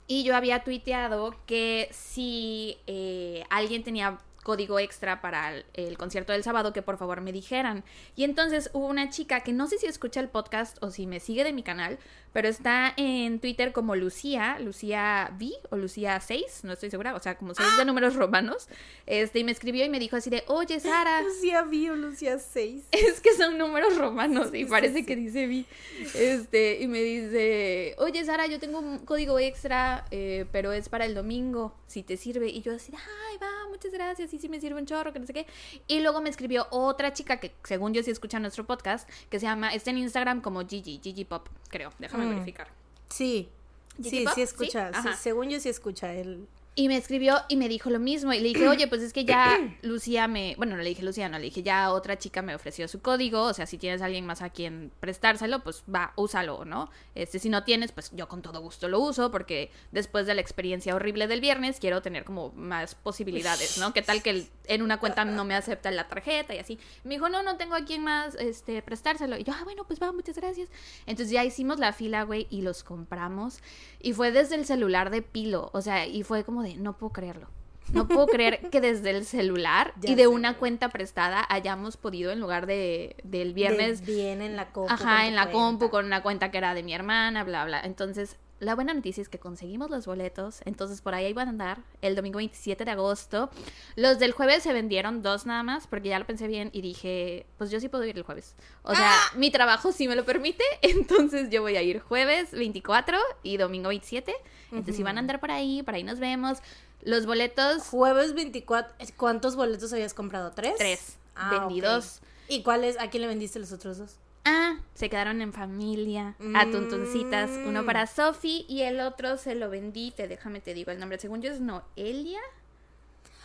[0.07, 6.31] Y yo había tuiteado que si eh, alguien tenía código extra para el, el concierto
[6.31, 7.83] del sábado, que por favor me dijeran.
[8.15, 11.19] Y entonces hubo una chica que no sé si escucha el podcast o si me
[11.19, 11.99] sigue de mi canal,
[12.38, 17.19] pero está en Twitter como Lucía, Lucía V o Lucía 6, no estoy segura, o
[17.19, 18.69] sea, como seis de números romanos.
[19.08, 22.84] Este, y me escribió y me dijo así de, oye Sara, Lucía Bio, Lucía 6.
[22.91, 25.65] es que son números romanos y parece que dice vi.
[26.13, 31.06] Este, y me dice, oye Sara, yo tengo un código extra, eh, pero es para
[31.06, 32.50] el domingo, si te sirve.
[32.50, 35.26] Y yo así, ay, va, muchas gracias, sí, sí me sirve un chorro, que no
[35.26, 35.47] sé qué.
[35.88, 39.47] Y luego me escribió otra chica que según yo sí escucha nuestro podcast, que se
[39.47, 42.26] llama, está en Instagram como Gigi, Gigi Pop, creo, déjame.
[42.29, 42.67] Verificar.
[43.09, 43.49] Sí.
[43.97, 44.91] ¿Gigi Sí, sí escucha.
[45.01, 46.47] Sí, según yo sí escucha él.
[46.79, 48.31] Y me escribió y me dijo lo mismo.
[48.33, 50.53] Y le dije, oye, pues es que ya Lucía me.
[50.57, 53.41] Bueno, no le dije Lucía, no, le dije, ya otra chica me ofreció su código.
[53.45, 56.91] O sea, si tienes a alguien más a quien prestárselo, pues va, úsalo, ¿no?
[57.15, 60.41] Este, si no tienes, pues yo con todo gusto lo uso, porque después de la
[60.41, 63.91] experiencia horrible del viernes, quiero tener como más posibilidades, ¿no?
[63.91, 66.77] ¿Qué tal que en una cuenta no me acepta la tarjeta y así?
[67.03, 69.35] Me dijo, no, no tengo a quien más este, prestárselo.
[69.39, 70.69] Y yo, ah, bueno, pues va, muchas gracias.
[71.07, 73.61] Entonces ya hicimos la fila, güey, y los compramos.
[73.99, 75.71] Y fue desde el celular de Pilo.
[75.73, 77.47] O sea, y fue como de, no puedo creerlo.
[77.93, 80.27] No puedo creer que desde el celular Ya y de sé.
[80.27, 84.91] una cuenta prestada hayamos podido, en lugar de del viernes, De- bien en la compu.
[84.93, 85.58] ajá, en la cuenta.
[85.60, 87.80] compu con una cuenta que era de mi hermana, bla, bla.
[87.80, 90.61] Entonces, la buena noticia es que conseguimos los boletos.
[90.65, 93.49] Entonces, por ahí van a andar el domingo 27 de agosto.
[93.95, 97.45] Los del jueves se vendieron dos nada más, porque ya lo pensé bien y dije,
[97.57, 98.55] pues yo sí puedo ir el jueves.
[98.83, 99.31] O sea, ¡Ah!
[99.35, 100.63] mi trabajo sí me lo permite.
[100.81, 104.33] Entonces, yo voy a ir jueves 24 y domingo 27.
[104.71, 106.59] Entonces, si van a andar por ahí, por ahí nos vemos.
[107.03, 108.95] Los boletos, Jueves 24.
[109.15, 110.51] ¿Cuántos boletos habías comprado?
[110.51, 110.73] ¿Tres?
[110.77, 111.17] tres.
[111.35, 111.85] Ah, vendí ok.
[111.87, 112.19] dos.
[112.49, 112.99] ¿Y cuáles?
[112.99, 114.15] ¿A quién le vendiste los otros dos?
[114.45, 116.36] Ah, se quedaron en familia.
[116.55, 117.51] A tuntuncitas.
[117.67, 117.86] Uno Mm.
[117.86, 120.10] para Sophie y el otro se lo vendí.
[120.10, 121.19] Te déjame te digo el nombre.
[121.19, 122.39] Según yo es Noelia.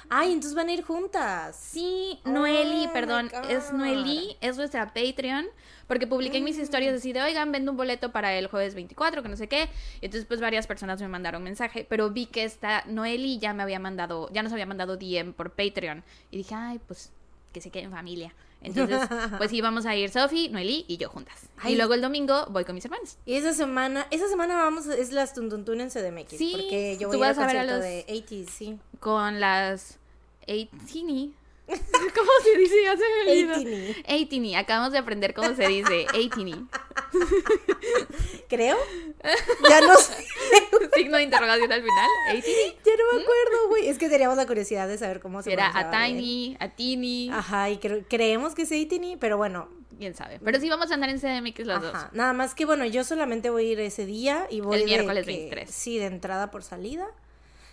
[0.08, 1.54] Ay, entonces van a ir juntas.
[1.56, 3.72] Sí, Noeli, Oh, perdón, es.
[3.72, 5.46] Noeli, es nuestra Patreon,
[5.86, 9.22] porque publiqué en mis historias así de, oigan, vendo un boleto para el jueves 24,
[9.22, 9.68] que no sé qué,
[10.00, 13.62] y entonces pues varias personas me mandaron mensaje, pero vi que esta Noeli ya me
[13.62, 17.12] había mandado, ya nos había mandado DM por Patreon, y dije, ay, pues
[17.52, 18.34] que se quede en familia.
[18.62, 19.00] Entonces,
[19.38, 21.36] pues íbamos a ir Sofi, Noeli y yo juntas.
[21.58, 21.72] Ay.
[21.74, 23.16] Y luego el domingo voy con mis hermanos.
[23.26, 26.36] Y esa semana, esa semana vamos, es las Tuntuntun en CDMX.
[26.36, 28.78] Sí, porque yo tú voy vas a ver a concierto los- de 80 sí.
[29.00, 29.98] Con las
[30.46, 31.34] Eitini.
[32.14, 32.74] ¿Cómo se dice?
[32.84, 33.54] Ya se me olvidó.
[33.54, 33.96] Eitini.
[34.06, 34.56] Eitini.
[34.56, 36.06] Acabamos de aprender cómo se dice.
[36.14, 36.66] Eitini.
[38.48, 38.76] Creo.
[39.68, 40.24] ya no sé.
[40.94, 42.08] Signo de interrogación al final.
[42.30, 42.76] Eitini.
[42.84, 43.88] Ya no me acuerdo, güey.
[43.88, 46.16] Es que teníamos la curiosidad de saber cómo se Era a bien.
[46.18, 47.30] Tiny, a Tini.
[47.32, 49.68] Ajá, y cre- creemos que es 80 pero bueno.
[49.98, 50.40] Quién sabe.
[50.42, 51.92] Pero sí vamos a andar en CDMX los dos.
[52.12, 54.86] Nada más que bueno, yo solamente voy a ir ese día y voy El de
[54.86, 55.70] miércoles que- 23.
[55.70, 57.06] Sí, de entrada por salida.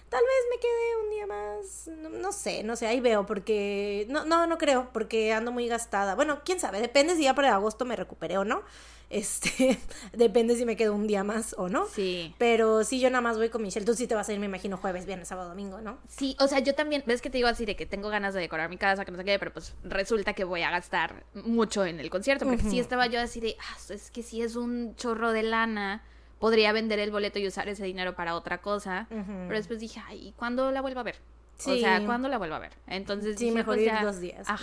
[0.10, 4.08] Tal vez me quede un día más, no, no sé, no sé, ahí veo, porque,
[4.10, 6.16] no, no, no creo, porque ando muy gastada.
[6.16, 8.64] Bueno, quién sabe, depende si ya para agosto me recuperé o no.
[9.10, 9.80] Este,
[10.14, 11.88] depende si me quedo un día más o no.
[11.88, 12.36] Sí.
[12.38, 13.84] Pero sí, yo nada más voy con Michelle.
[13.84, 15.98] Tú sí te vas a ir, me imagino, jueves, viernes, sábado, domingo, ¿no?
[16.08, 18.40] Sí, o sea, yo también, ves que te digo así de que tengo ganas de
[18.40, 21.86] decorar mi casa, que no sé qué, pero pues resulta que voy a gastar mucho
[21.86, 24.96] en el concierto, porque sí estaba yo así de, ah, es que si es un
[24.96, 26.04] chorro de lana,
[26.40, 30.30] podría vender el boleto y usar ese dinero para otra cosa, pero después dije, ay,
[30.30, 31.16] ¿y cuándo la vuelvo a ver?
[31.58, 31.80] O Sí.
[31.82, 32.72] sea, ¿cuándo la vuelvo a ver?
[32.88, 34.60] Entonces Sí, dije, mejor pues, ir ya- dos días, pues.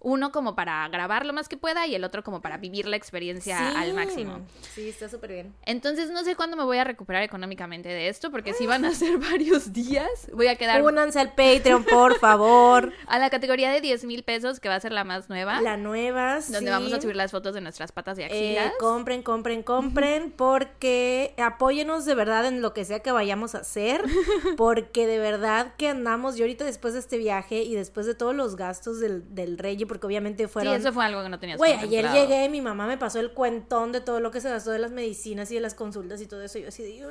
[0.00, 2.96] Uno como para grabar lo más que pueda y el otro como para vivir la
[2.96, 4.46] experiencia al máximo.
[4.74, 5.54] Sí, está súper bien.
[5.66, 8.94] Entonces no sé cuándo me voy a recuperar económicamente de esto, porque si van a
[8.94, 12.92] ser varios días, voy a quedar Únanse al Patreon, por favor.
[13.08, 15.76] a la categoría de 10 mil pesos, que va a ser la más nueva, La
[15.76, 16.66] nueva, donde sí.
[16.66, 18.26] vamos a subir las fotos de nuestras patas y Eh,
[18.58, 18.72] axilas.
[18.78, 24.02] compren, compren, compren, porque apóyenos de verdad en lo que sea que vayamos a hacer,
[24.56, 28.34] porque de verdad que andamos, yo ahorita después de este viaje y después de todos
[28.34, 30.74] los gastos del, del rey, porque obviamente sí, fueron...
[30.74, 33.90] eso fue algo que no tenías Güey, ayer llegué mi mamá me pasó el cuentón
[33.92, 36.42] de todo lo que se gastó de las medicinas y de las consultas y todo
[36.42, 36.58] eso.
[36.58, 37.06] Y yo así de.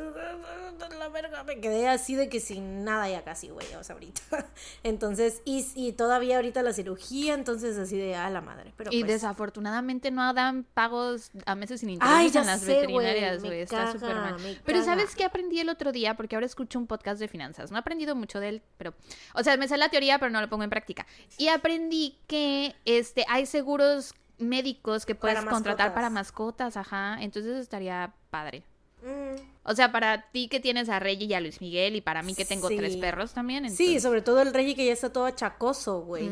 [0.99, 4.21] La verga, me quedé así de que sin nada ya casi, güey, o sea, ahorita.
[4.83, 8.73] Entonces, y, y todavía ahorita la cirugía, entonces así de a la madre.
[8.77, 12.61] Pero Y pues, desafortunadamente no dan pagos a meses sin intereses Ay, ya en las
[12.61, 13.61] sé, veterinarias, güey.
[13.61, 14.37] Está súper mal.
[14.65, 14.83] Pero.
[14.83, 16.15] ¿sabes qué aprendí el otro día?
[16.15, 17.71] Porque ahora escucho un podcast de finanzas.
[17.71, 18.93] No he aprendido mucho de él, pero...
[19.33, 21.05] O sea, me sé la teoría, pero no lo pongo en práctica.
[21.37, 27.17] Y aprendí que este hay seguros médicos que puedes Para contratar para mascotas, ajá.
[27.21, 28.63] Entonces estaría padre.
[29.03, 32.23] mm, O sea, para ti que tienes a Reggie y a Luis Miguel y para
[32.23, 32.77] mí que tengo Sí.
[32.77, 33.69] tres perros también.
[33.69, 36.29] Sí, sobre todo el rey que ya está todo achacoso, güey.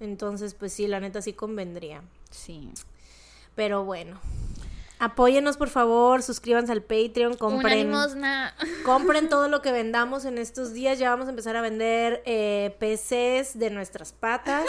[0.00, 2.02] Entonces, pues sí, la neta sí convendría.
[2.30, 2.70] Sí.
[3.54, 4.20] Pero bueno.
[4.98, 7.92] Apóyenos, por favor, suscríbanse al Patreon, compren.
[8.84, 10.98] Compren todo lo que vendamos en estos días.
[10.98, 14.64] Ya vamos a empezar a vender eh, PCs de nuestras patas.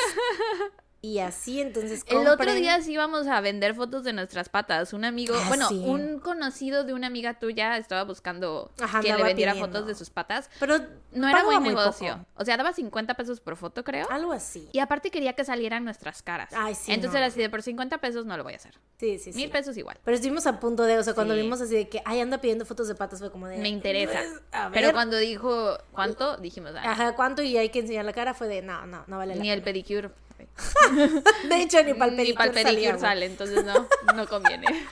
[1.00, 2.22] Y así, entonces compren.
[2.22, 4.94] El otro día sí íbamos a vender fotos de nuestras patas.
[4.94, 5.76] Un amigo, Ah, bueno, sí.
[5.86, 9.78] un conocido de una amiga tuya estaba buscando Ajá, que le vendiera pidiendo.
[9.78, 10.50] fotos de sus patas.
[10.60, 10.80] Pero
[11.12, 12.14] No era buen muy negocio.
[12.14, 12.26] poco.
[12.42, 14.08] O sea, daba 50 pesos por foto, creo.
[14.10, 14.68] Algo así.
[14.74, 16.50] Y aparte quería que salieran nuestras caras.
[16.56, 17.18] Ay, sí, Entonces no.
[17.20, 18.80] era así de por 50 pesos no lo voy a hacer.
[19.00, 19.38] Sí, sí, sí.
[19.38, 19.98] Mil pesos igual.
[20.04, 21.42] Pero estuvimos a punto de, o sea, cuando Sí.
[21.42, 23.58] vimos así de que, ay, anda pidiendo fotos de patas, fue como de.
[23.60, 24.20] Me interesa.
[24.20, 27.44] pues, Pero cuando dijo cuánto, dijimos, ah, Ajá, ¿cuánto?
[27.44, 29.62] Y hay que enseñar la cara, fue de, no, no, no vale la ni el
[29.62, 30.12] pena.
[30.38, 31.22] Pedicure.
[31.50, 34.68] De hecho, ni para el Ni para el pedicure sale, entonces no, no conviene.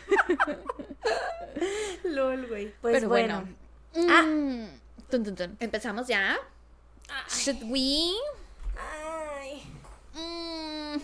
[2.04, 2.74] Lol, güey.
[2.82, 3.46] Pues Pero bueno.
[3.94, 4.14] bueno.
[4.14, 4.22] Ah.
[4.24, 4.68] Mm,
[5.10, 5.58] tun, tun, tun.
[5.60, 6.38] ¿Empezamos ya?
[7.30, 8.12] Should we?
[8.78, 9.64] Ay.
[10.14, 10.98] Mm,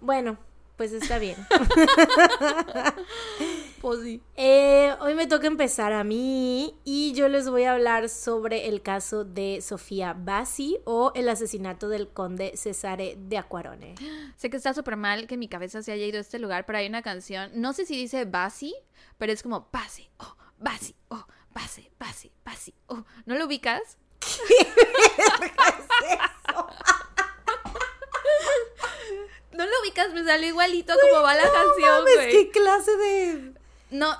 [0.00, 0.36] Bueno,
[0.76, 1.36] pues está bien.
[3.80, 4.22] pues sí.
[4.36, 8.82] Eh, hoy me toca empezar a mí y yo les voy a hablar sobre el
[8.82, 13.94] caso de Sofía Bassi o el asesinato del conde Cesare de Aquarone.
[14.36, 16.78] Sé que está súper mal que mi cabeza se haya ido a este lugar, pero
[16.78, 18.74] hay una canción, no sé si dice Basi,
[19.18, 23.04] pero es como Basi, oh, Basi, oh, Basi, Basi, Basi, oh.
[23.26, 23.98] ¿No lo ubicas?
[29.54, 30.12] ¿No lo ubicas?
[30.12, 32.30] Me salió igualito como va la canción, mames, güey.
[32.30, 33.52] ¿Qué clase de...?
[33.90, 34.16] No,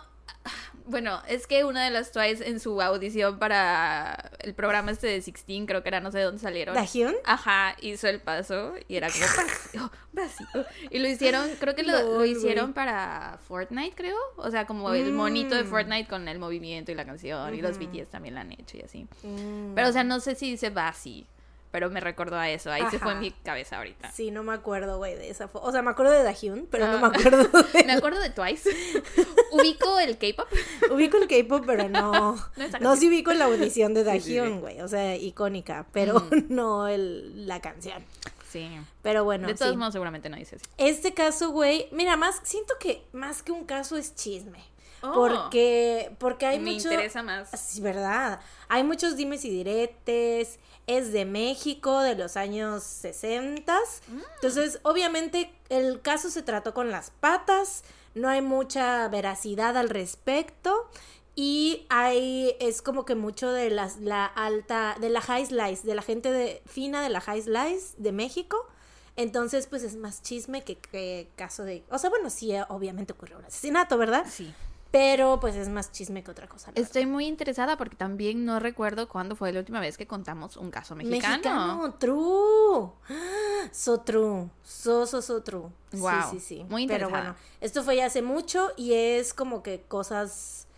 [0.86, 5.22] bueno, es que una de las Twice en su audición para el programa este de
[5.22, 6.74] Sixteen, creo que era, no sé de dónde salieron.
[6.74, 7.14] ¿Dahyun?
[7.24, 10.64] Ajá, hizo el paso y era como "Basi, oh, basi, oh".
[10.90, 14.18] Y lo hicieron, creo que lo, hicieron para Fortnite, creo.
[14.36, 15.68] O sea, como el monito de Mm.
[15.68, 17.54] Fortnite con el movimiento y la canción.
[17.54, 17.78] Y los.
[17.78, 19.06] BTS también la han hecho y así.
[19.22, 19.74] Mm.
[19.74, 21.26] Pero, o sea, no sé si dice Basi.
[21.74, 22.70] Pero me recordó a eso.
[22.70, 23.20] Ahí se fue Ajá.
[23.20, 24.12] mi cabeza ahorita.
[24.12, 25.66] Sí, no me acuerdo, güey, de esa foto.
[25.66, 27.00] O sea, me acuerdo de Dahyun, pero no Ah.
[27.00, 27.84] me acuerdo de...
[27.84, 28.70] Me acuerdo de Twice.
[29.50, 30.46] Ubico el K-pop.
[30.92, 32.36] Ubico el K-pop, pero no.
[32.56, 34.36] No No, sí ubico la audición de Sí, sí, sí.
[34.36, 34.82] Dahyun, güey.
[34.82, 38.04] O sea, icónica, pero no el, la canción.
[38.48, 38.70] Sí.
[39.02, 39.76] Pero bueno, de todos sí.
[39.76, 40.64] modos, seguramente no dice así.
[40.78, 44.62] Este caso, güey, mira, más siento que más que un caso es chisme.
[45.02, 45.12] Oh.
[45.12, 46.88] Porque, porque hay Me mucho.
[46.88, 47.50] interesa más.
[47.60, 48.38] Sí, verdad.
[48.68, 50.60] Hay muchos dimes y diretes.
[50.86, 53.74] Es de México, de los años 60.
[53.74, 54.20] Mm.
[54.36, 57.84] Entonces, obviamente, el caso se trató con las patas.
[58.14, 60.88] No hay mucha veracidad al respecto.
[61.36, 65.94] Y hay, es como que mucho de las, la alta, de la high slice, de
[65.94, 68.68] la gente de, fina de la high slice de México.
[69.16, 73.38] Entonces, pues es más chisme que, que caso de, o sea, bueno, sí, obviamente ocurrió
[73.38, 74.26] un asesinato, ¿verdad?
[74.28, 74.52] Sí.
[74.96, 76.70] Pero pues es más chisme que otra cosa.
[76.76, 80.70] Estoy muy interesada porque también no recuerdo cuándo fue la última vez que contamos un
[80.70, 81.10] caso verdad.
[81.10, 81.94] mexicano.
[81.98, 82.92] true.
[83.72, 84.50] So true.
[84.62, 85.68] So, so, so true.
[85.92, 86.64] Guau, Sí, sí, sí.
[86.68, 87.08] muy Pero interesada.
[87.32, 90.68] bueno, esto fue ya hace mucho y es como que cosas...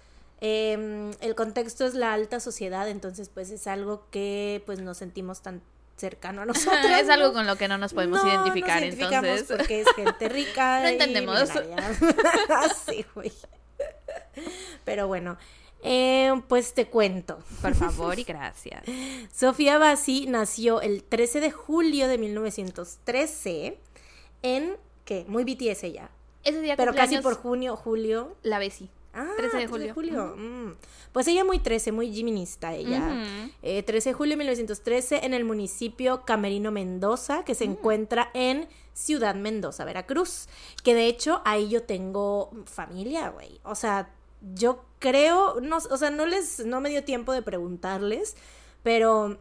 [0.41, 5.43] em, el contexto es la alta sociedad, entonces pues es algo que pues nos sentimos
[5.43, 5.61] tan
[5.99, 6.87] cercano a nosotros.
[7.01, 9.43] es algo con lo que no nos podemos No, identificar, nos entonces.
[9.55, 10.81] Porque es gente rica.
[10.81, 11.51] No y entendemos.
[11.55, 12.01] millonaria.
[12.87, 13.31] sí, güey.
[14.85, 15.37] Pero bueno,
[15.83, 17.39] eh, pues te cuento.
[17.63, 18.83] Por favor y gracias.
[19.33, 23.79] Sofía Bassi nació el 13 de julio de 1913
[24.43, 25.25] en, ¿qué?
[25.29, 26.11] Muy BTS ella.
[26.45, 28.37] Ese día Pero casi por junio, julio.
[28.43, 28.89] la Bessie.
[29.19, 30.37] Ah, 13 de julio.
[30.37, 30.75] Mm.
[31.13, 33.25] Pues ella muy 13, muy Jiminista ella.
[33.63, 37.71] Eh, 13 de julio de 1913 en el municipio Camerino Mendoza, que se Mm.
[37.71, 40.49] encuentra en Ciudad Mendoza, Veracruz.
[40.85, 43.59] Que de hecho ahí yo tengo familia, güey.
[43.65, 44.11] O sea,
[44.55, 48.37] yo creo, no, o sea, no les, no me dio tiempo de preguntarles,
[48.83, 49.39] pero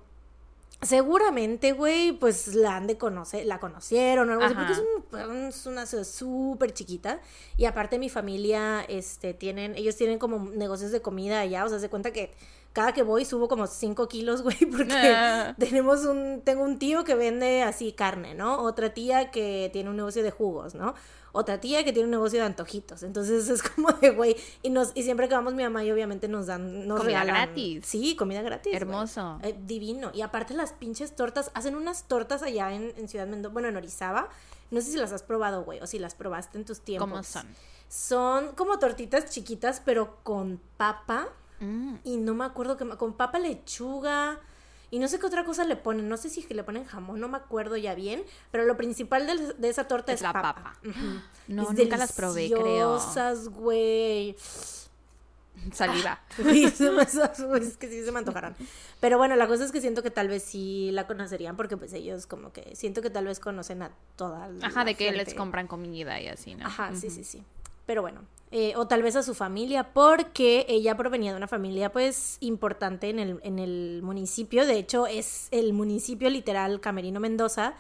[0.81, 5.45] seguramente, güey, pues la han de conocer, la conocieron o algo así, porque es, un-
[5.47, 7.19] es una ciudad súper chiquita.
[7.57, 11.79] Y aparte mi familia, este, tienen, ellos tienen como negocios de comida allá, o sea,
[11.79, 12.33] se cuenta que
[12.73, 15.55] cada que voy subo como 5 kilos, güey, porque Ah.
[15.57, 18.61] tenemos un, tengo un tío que vende así carne, ¿no?
[18.61, 20.93] Otra tía que tiene un negocio de jugos, ¿no?
[21.37, 23.03] Otra tía que tiene un negocio de antojitos.
[23.03, 26.27] Entonces es como de, güey, y nos, y siempre que vamos mi mamá y obviamente
[26.29, 27.85] nos dan, nos Comida regalan- gratis.
[27.85, 28.73] Sí, comida gratis.
[28.73, 29.39] Hermoso.
[29.43, 30.11] Eh, divino.
[30.13, 33.75] Y aparte las pinches tortas, hacen unas tortas allá en, en Ciudad Mendoza, bueno, en
[33.75, 34.29] Orizaba.
[34.71, 37.09] No sé si las has probado, güey, o si las probaste en tus tiempos.
[37.09, 37.45] ¿Cómo son?
[37.89, 41.27] Son como tortitas chiquitas, pero con papa.
[41.59, 41.95] Mm.
[42.03, 44.39] Y no me acuerdo que con papa, lechuga.
[44.91, 46.07] Y no sé qué otra cosa le ponen.
[46.09, 48.23] No sé si es que le ponen jamón, no me acuerdo ya bien.
[48.51, 50.75] Pero lo principal de, de esa torta es, Es la papa.
[51.47, 52.93] No, Es nunca las probé, creo.
[52.93, 54.35] deliciosas, güey.
[55.73, 56.19] Saliva.
[56.37, 58.55] Es que sí se me antojaron.
[58.99, 61.93] Pero bueno, la cosa es que siento que tal vez sí la conocerían porque pues
[61.93, 65.33] ellos como que siento que tal vez conocen a toda la Ajá, de que les
[65.33, 66.65] compran comida y así, ¿no?
[66.67, 67.43] Ajá, sí, sí, sí.
[67.85, 68.21] Pero bueno,
[68.51, 73.09] eh, o tal vez a su familia porque ella provenía de una familia pues importante
[73.09, 74.65] en el, en el municipio.
[74.65, 77.73] De hecho, es el municipio literal Camerino Mendoza.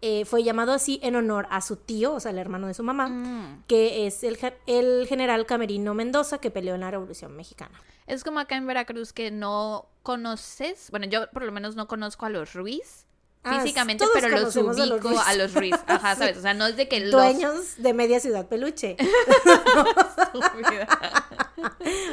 [0.00, 2.84] Eh, fue llamado así en honor a su tío, o sea, el hermano de su
[2.84, 3.64] mamá, Mm.
[3.66, 7.80] que es el, el general Camerino Mendoza que peleó en la Revolución Mexicana.
[8.06, 12.26] Es como acá en Veracruz que no conoces, bueno, yo por lo menos no conozco
[12.26, 13.06] a los Ruiz
[13.50, 15.20] Ah, físicamente, pero los conocemos a los ubico Ruiz.
[15.26, 15.74] a los Ruiz.
[15.86, 16.20] Ajá, Sí.
[16.20, 16.36] ¿sabes?
[16.38, 17.10] O sea, no es de que los...
[17.12, 18.96] Dueños de media ciudad peluche.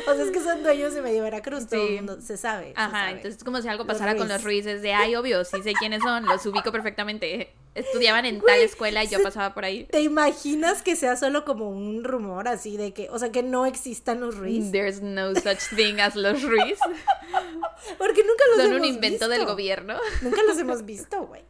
[0.08, 2.68] O sea, es que son dueños de medio Veracruz, todo el mundo se sabe.
[2.68, 3.10] se Ajá, sabe.
[3.12, 4.34] entonces es como si algo Los pasara con Ruiz.
[4.34, 7.54] los Ruizes de, ay, obvio, sí sé quiénes son, los ubico perfectamente.
[7.76, 9.84] Estudiaban en tal escuela y yo se- pasaba por ahí.
[9.86, 13.66] ¿Te imaginas que sea solo como un rumor así de que, o sea, que no
[13.66, 14.72] existan los Ruiz?
[14.72, 16.80] There's no such thing as los Ruiz.
[17.98, 19.52] Porque nunca los Son hemos un invento del visto.
[19.52, 19.98] gobierno.
[20.22, 21.44] Nunca los hemos visto, güey.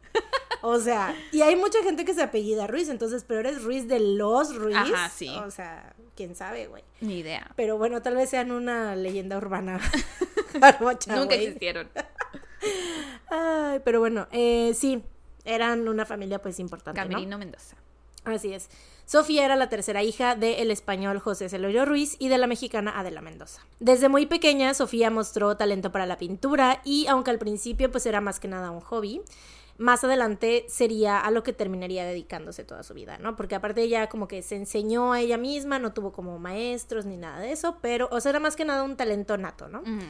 [0.62, 4.00] O sea, y hay mucha gente que se apellida Ruiz, entonces, pero eres Ruiz de
[4.00, 4.76] los Ruiz.
[4.76, 5.28] Ajá, sí.
[5.44, 6.82] O sea, quién sabe, güey.
[7.00, 7.52] Ni idea.
[7.54, 9.78] Pero bueno, tal vez sean una leyenda urbana.
[11.14, 11.88] Nunca existieron.
[13.30, 15.02] Ay, pero bueno, eh, sí,
[15.46, 17.08] eran una familia pues importante, ¿no?
[17.08, 17.76] Camerino Mendoza.
[18.24, 18.68] Así es.
[19.04, 23.22] Sofía era la tercera hija del español José Celorio Ruiz y de la mexicana Adela
[23.22, 23.62] Mendoza.
[23.78, 28.20] Desde muy pequeña, Sofía mostró talento para la pintura y aunque al principio pues era
[28.20, 29.22] más que nada un hobby,
[29.78, 33.36] más adelante sería a lo que terminaría dedicándose toda su vida, ¿no?
[33.36, 37.16] Porque aparte ella como que se enseñó a ella misma, no tuvo como maestros ni
[37.16, 39.82] nada de eso, pero, o sea, era más que nada un talento nato, ¿no?
[39.82, 40.00] Mm.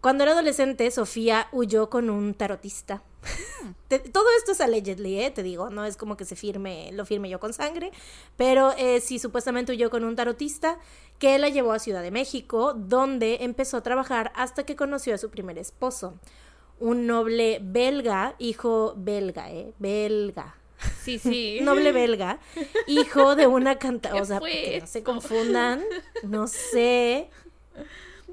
[0.00, 3.02] Cuando era adolescente, Sofía huyó con un tarotista.
[3.88, 5.30] Te- todo esto es allegedly, ¿eh?
[5.30, 7.92] te digo, no es como que se firme, lo firme yo con sangre,
[8.36, 10.78] pero eh, sí, supuestamente huyó con un tarotista
[11.18, 15.18] que la llevó a Ciudad de México, donde empezó a trabajar hasta que conoció a
[15.18, 16.14] su primer esposo.
[16.78, 19.72] un noble belga, hijo belga, ¿eh?
[19.78, 20.56] Belga.
[21.02, 21.58] Sí, sí.
[21.62, 22.38] noble belga,
[22.86, 25.82] hijo de una cantante, ¿Qué o sea, que no se confundan,
[26.22, 27.30] no sé,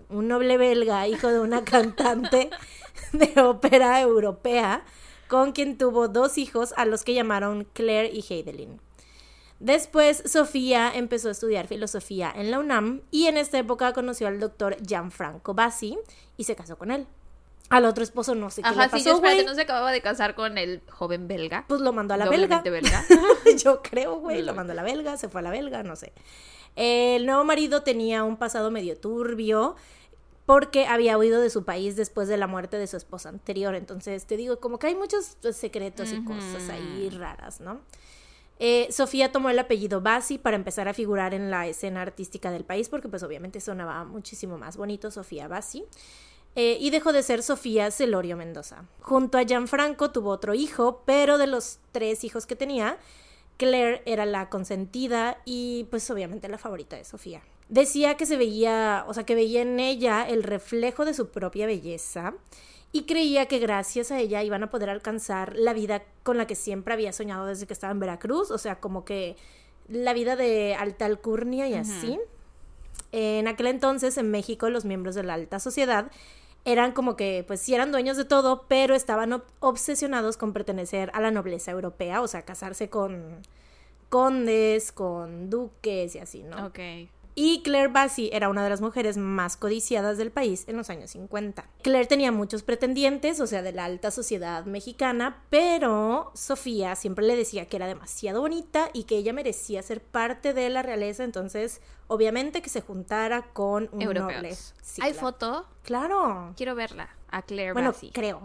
[0.10, 2.50] un noble belga, hijo de una cantante
[3.14, 4.84] de ópera europea,
[5.28, 8.80] con quien tuvo dos hijos a los que llamaron Claire y Heidelin.
[9.60, 14.40] Después, Sofía empezó a estudiar filosofía en la UNAM y en esta época conoció al
[14.40, 15.98] doctor Gianfranco Bassi
[16.36, 17.08] y se casó con él.
[17.70, 20.36] Al otro esposo no sé qué Ajá, le sí, espérate, no se acababa de casar
[20.36, 21.64] con el joven belga.
[21.68, 22.62] Pues lo mandó a la belga.
[23.64, 26.12] Yo creo, güey, lo mandó a la belga, se fue a la belga, no sé.
[26.76, 29.76] El nuevo marido tenía un pasado medio turbio
[30.46, 33.76] porque había huido de su país después de la muerte de su esposa anterior.
[33.76, 37.82] Entonces, te digo, como que hay muchos pues, secretos y cosas ahí raras, ¿no?
[38.60, 42.64] Eh, Sofía tomó el apellido Bassi para empezar a figurar en la escena artística del
[42.64, 45.86] país porque pues obviamente sonaba muchísimo más bonito Sofía Bassi.
[46.56, 48.86] Eh, y dejó de ser Sofía Celorio Mendoza.
[49.02, 53.00] Junto a Gianfranco tuvo otro hijo, pero de los tres hijos que tenía,
[53.58, 57.42] Claire era la consentida y pues obviamente la favorita de Sofía.
[57.74, 61.66] Decía que se veía, o sea, que veía en ella el reflejo de su propia
[61.66, 62.36] belleza
[62.92, 66.54] y creía que gracias a ella iban a poder alcanzar la vida con la que
[66.54, 69.36] siempre había soñado desde que estaba en Veracruz, o sea, como que
[69.88, 72.20] la vida de alta alcurnia y así.
[73.12, 76.12] En aquel entonces, en México, los miembros de la alta sociedad
[76.66, 81.10] eran como que, pues sí eran dueños de todo, pero estaban ob- obsesionados con pertenecer
[81.16, 83.42] a la nobleza europea, o sea, casarse con
[84.10, 86.68] condes, con duques y así, ¿no?
[86.68, 86.80] Ok.
[87.36, 91.12] Y Claire Bassi era una de las mujeres más codiciadas del país en los años
[91.12, 91.66] 50.
[91.82, 97.36] Claire tenía muchos pretendientes, o sea, de la alta sociedad mexicana, pero Sofía siempre le
[97.36, 101.82] decía que era demasiado bonita y que ella merecía ser parte de la realeza, entonces,
[102.08, 104.20] obviamente que se juntara con un noble.
[104.20, 104.76] Europeos.
[104.82, 105.28] Sí, ¿Hay claro.
[105.28, 105.68] foto?
[105.84, 106.54] Claro.
[106.56, 107.10] Quiero verla.
[107.30, 108.12] A Claire Bueno, Bassi.
[108.14, 108.44] creo.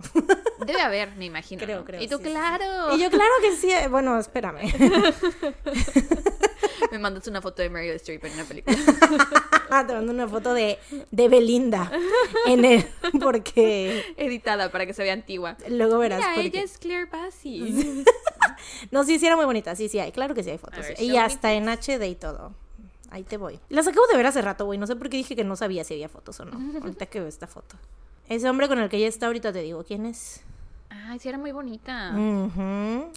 [0.66, 1.62] Debe haber, me imagino.
[1.62, 1.85] Creo, ¿no?
[1.85, 2.35] creo, Y tú, sí, sí, sí.
[2.35, 2.96] claro.
[2.96, 3.68] Y yo, claro que sí.
[3.90, 4.62] Bueno, espérame.
[6.92, 8.76] Me mandas una foto de Meryl Streep en una película.
[9.70, 10.78] Ah, Te mando una foto de,
[11.10, 11.92] de Belinda
[12.46, 12.86] en el,
[13.20, 15.58] porque Editada para que se vea antigua.
[15.68, 16.20] luego verás.
[16.34, 18.02] Mira, ella es Claire Bassi.
[18.90, 19.76] No, sí, sí era muy bonita.
[19.76, 20.10] Sí, sí hay.
[20.10, 20.80] Claro que sí hay fotos.
[20.80, 22.54] Ver, y hasta en HD y todo.
[23.10, 23.60] Ahí te voy.
[23.68, 24.78] Las acabo de ver hace rato, güey.
[24.78, 26.80] No sé por qué dije que no sabía si había fotos o no.
[26.80, 27.76] Ahorita que veo esta foto.
[28.28, 30.40] Ese hombre con el que ella está ahorita te digo quién es.
[30.90, 32.12] Ay, sí, era muy bonita.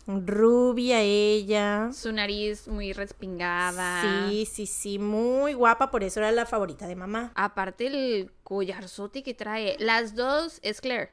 [0.08, 1.90] Rubia ella.
[1.94, 4.02] Su nariz muy respingada.
[4.30, 5.00] Sí, sí, sí.
[5.00, 5.92] Muy guapa.
[5.92, 7.32] Por eso era la favorita de mamá.
[7.36, 9.76] Aparte el collarzote que trae.
[9.80, 11.12] Las dos es Claire.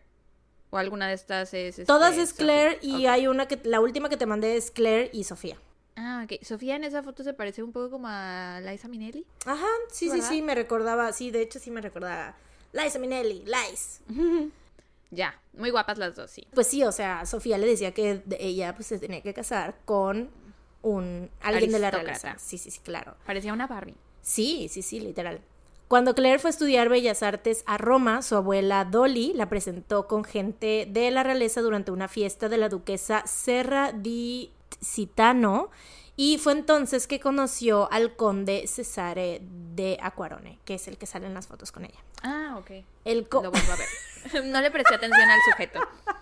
[0.71, 1.79] O alguna de estas es.
[1.79, 2.44] este, Todas es Sophie.
[2.44, 5.57] Claire y hay una que la última que te mandé es Claire y Sofía.
[5.97, 6.44] Ah, ok.
[6.44, 9.27] Sofía en esa foto se parece un poco como a Liza Minnelli.
[9.47, 10.29] Ajá, sí, sí, ¿Verdad?
[10.29, 12.37] sí, me recordaba, sí, de hecho sí me recordaba.
[12.73, 14.03] Liza Minnelli, Lice.
[15.11, 16.47] Ya, muy guapas las dos, sí.
[16.55, 20.31] Pues sí, o sea, Sofía le decía que ella pues se tenía que casar con
[20.83, 22.35] un alguien de la realeza.
[22.38, 23.16] Sí, sí, sí, claro.
[23.27, 23.97] Parecía una Barbie.
[24.21, 25.40] Sí, sí, sí, literal.
[25.88, 30.23] Cuando Claire fue a estudiar Bellas Artes a Roma, su abuela Dolly la presentó con
[30.23, 35.71] gente de la realeza durante una fiesta de la duquesa Serra di Citano
[36.20, 41.26] y fue entonces que conoció al conde Cesare de Aquarone, que es el que sale
[41.28, 42.00] en las fotos con ella.
[42.24, 42.85] Ah, ok.
[43.04, 44.44] El co- Lo vuelvo a ver.
[44.46, 45.81] no le presté atención al sujeto.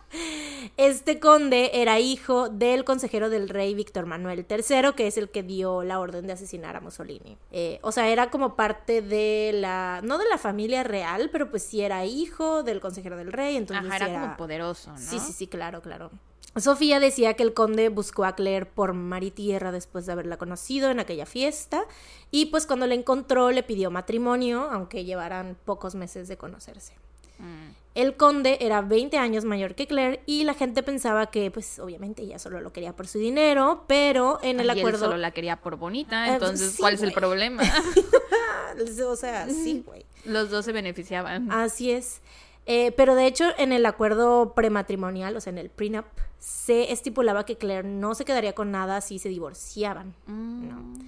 [0.76, 5.42] Este conde era hijo del consejero del rey Víctor Manuel III, que es el que
[5.42, 7.37] dio la orden de asesinar a Mussolini.
[7.50, 11.64] Eh, o sea, era como parte de la, no de la familia real, pero pues
[11.64, 14.98] sí era hijo del consejero del rey, entonces Ajá, sí era como poderoso, ¿no?
[14.98, 16.11] Sí, sí, sí, claro, claro.
[16.60, 20.36] Sofía decía que el conde buscó a Claire por mar y tierra después de haberla
[20.36, 21.84] conocido en aquella fiesta
[22.30, 26.94] y pues cuando la encontró le pidió matrimonio, aunque llevaran pocos meses de conocerse.
[27.38, 27.86] Mm.
[27.94, 32.22] El conde era 20 años mayor que Claire y la gente pensaba que, pues, obviamente
[32.22, 35.06] ella solo lo quería por su dinero, pero en el Y él acuerdo...
[35.06, 37.62] solo la quería por bonita, Eh, entonces, sí, ¿cuál es el problema?
[39.06, 40.04] o sea, sí, güey.
[40.26, 41.50] Los dos se beneficiaban.
[41.50, 42.20] Así es.
[42.66, 46.07] Eh, pero de hecho, en el acuerdo prematrimonial, o sea, en el prenup,
[46.38, 50.14] se estipulaba que Claire no se quedaría con nada si se divorciaban.
[50.26, 50.68] Mm.
[50.68, 50.98] No.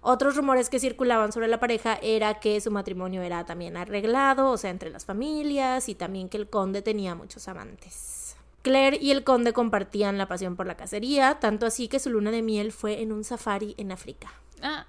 [0.00, 4.56] Otros rumores que circulaban sobre la pareja era que su matrimonio era también arreglado, o
[4.56, 8.36] sea, entre las familias, y también que el conde tenía muchos amantes.
[8.62, 12.30] Claire y el conde compartían la pasión por la cacería, tanto así que su luna
[12.30, 14.32] de miel fue en un safari en África.
[14.60, 14.86] Ah,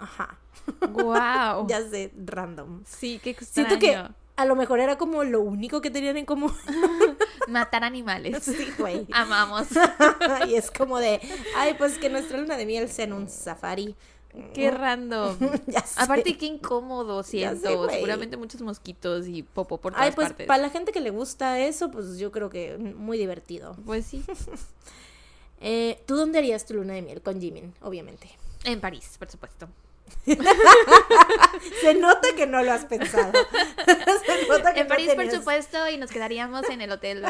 [0.00, 0.38] Ajá.
[0.90, 1.66] wow.
[1.68, 2.82] Ya sé, random.
[2.84, 3.68] Sí, qué extraño.
[3.68, 6.52] Siento que a lo mejor era como lo único que tenían en común.
[7.48, 8.42] Matar animales.
[8.42, 9.06] Sí, güey.
[9.12, 9.68] Amamos.
[10.48, 11.20] y es como de,
[11.56, 13.96] ay, pues que nuestra luna de miel sea en un safari.
[14.52, 15.38] Qué random.
[15.66, 16.02] Ya sé.
[16.02, 17.88] Aparte, qué incómodo sé, siento.
[17.88, 21.58] Seguramente muchos mosquitos y popo por todas Ay, pues para la gente que le gusta
[21.58, 23.76] eso, pues yo creo que muy divertido.
[23.86, 24.22] Pues sí.
[25.62, 27.22] Eh, ¿Tú dónde harías tu luna de miel?
[27.22, 28.28] Con Jimin, obviamente.
[28.64, 29.68] En París, por supuesto.
[31.80, 33.32] Se nota que no lo has pensado.
[34.26, 37.24] Se nota que En no París, por supuesto, y nos quedaríamos en el hotel.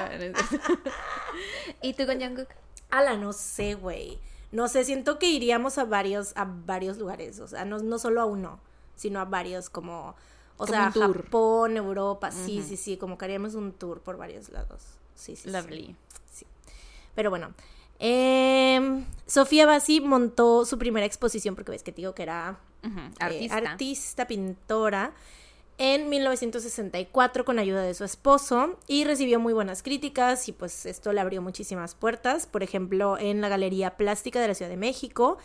[1.82, 2.48] ¿Y tú con Jungkook?
[2.90, 4.18] Ala, no sé, güey.
[4.52, 7.40] No sé, siento que iríamos a varios, a varios lugares.
[7.40, 8.60] O sea, no, no solo a uno,
[8.94, 10.14] sino a varios, como,
[10.56, 10.90] o Como sea.
[10.92, 14.82] Japón, Europa, sí, sí, sí, como que haríamos un tour por varios lados.
[15.14, 15.50] Sí, sí, sí.
[15.50, 15.96] Lovely.
[17.14, 17.54] Pero bueno,
[17.98, 23.10] em, Sofía Bassi montó su primera exposición, porque ves que te digo que era eh,
[23.18, 23.56] Artista.
[23.56, 25.12] artista, pintora,
[25.78, 31.12] en 1964 con ayuda de su esposo y recibió muy buenas críticas y pues esto
[31.12, 35.36] le abrió muchísimas puertas, por ejemplo en la Galería Plástica de la Ciudad de México,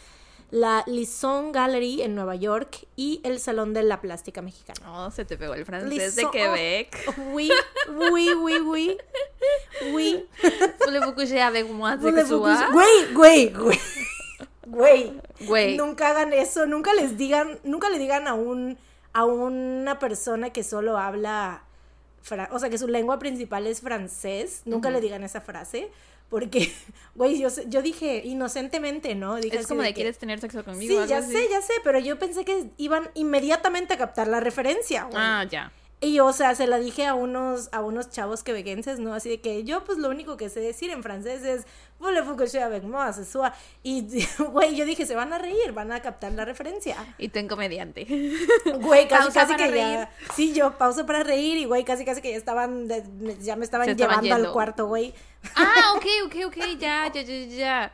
[0.52, 4.80] la Lisson Gallery en Nueva York y el Salón de la Plástica Mexicana.
[4.92, 7.14] Oh, se te pegó el francés de Quebec.
[7.32, 7.50] Oui,
[8.12, 8.98] oui, oui, oui,
[9.94, 10.26] oui.
[10.86, 13.80] Voulez-vous coucher avec moi Güey, güey, güey.
[14.68, 15.14] Güey.
[15.48, 15.78] Güey.
[15.78, 18.78] Nunca hagan eso, nunca les digan, nunca le digan a un
[19.14, 21.64] a una persona que solo habla
[22.52, 25.90] o sea, que su lengua principal es francés, nunca le digan esa frase
[26.32, 26.74] porque
[27.16, 29.36] güey, yo yo dije inocentemente, ¿no?
[29.36, 31.04] Dije Es como de que- quieres tener sexo conmigo.
[31.04, 31.32] Sí, ya así?
[31.32, 35.18] sé, ya sé, pero yo pensé que iban inmediatamente a captar la referencia, güey.
[35.18, 35.72] Ah, ya.
[36.04, 39.14] Y yo, o sea, se la dije a unos, a unos chavos quebequenses, ¿no?
[39.14, 41.68] Así de que yo, pues, lo único que sé decir en francés es
[42.00, 45.92] Voulez-vous coucher avec moi ce soir?" Y, güey, yo dije, se van a reír, van
[45.92, 46.96] a captar la referencia.
[47.20, 48.08] Y tú en comediante.
[48.82, 49.76] Güey, casi, Pausa casi que reír.
[49.76, 50.12] ya...
[50.36, 52.88] Sí, yo, pausa para reír y, güey, casi, casi que ya estaban,
[53.40, 55.14] ya me estaban Se estaban llevando al cuarto, güey.
[55.56, 57.94] ah, ok, ok, ok, ya, ya, ya, ya.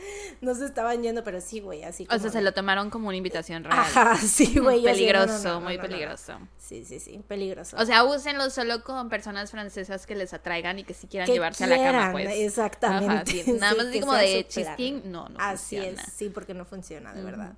[0.40, 3.08] No se estaban yendo, pero sí, güey, así O como sea, se lo tomaron como
[3.08, 3.78] una invitación real.
[3.78, 4.80] Ajá, sí, güey.
[4.82, 6.38] yo así, no, no, Peligroso, no, muy peligroso.
[6.58, 7.76] Sí, sí, sí, peligroso.
[7.78, 11.32] O sea, úsenlo solo con personas francesas que les atraigan y que sí quieran que
[11.34, 12.30] llevarse a la cama, pues.
[12.38, 13.12] Exactamente.
[13.14, 13.52] Ajá, sí.
[13.52, 14.76] Nada Sí, más así como de su plan.
[14.76, 16.02] chistín, no, no Así funciona.
[16.02, 17.52] es, sí, porque no funciona, de verdad.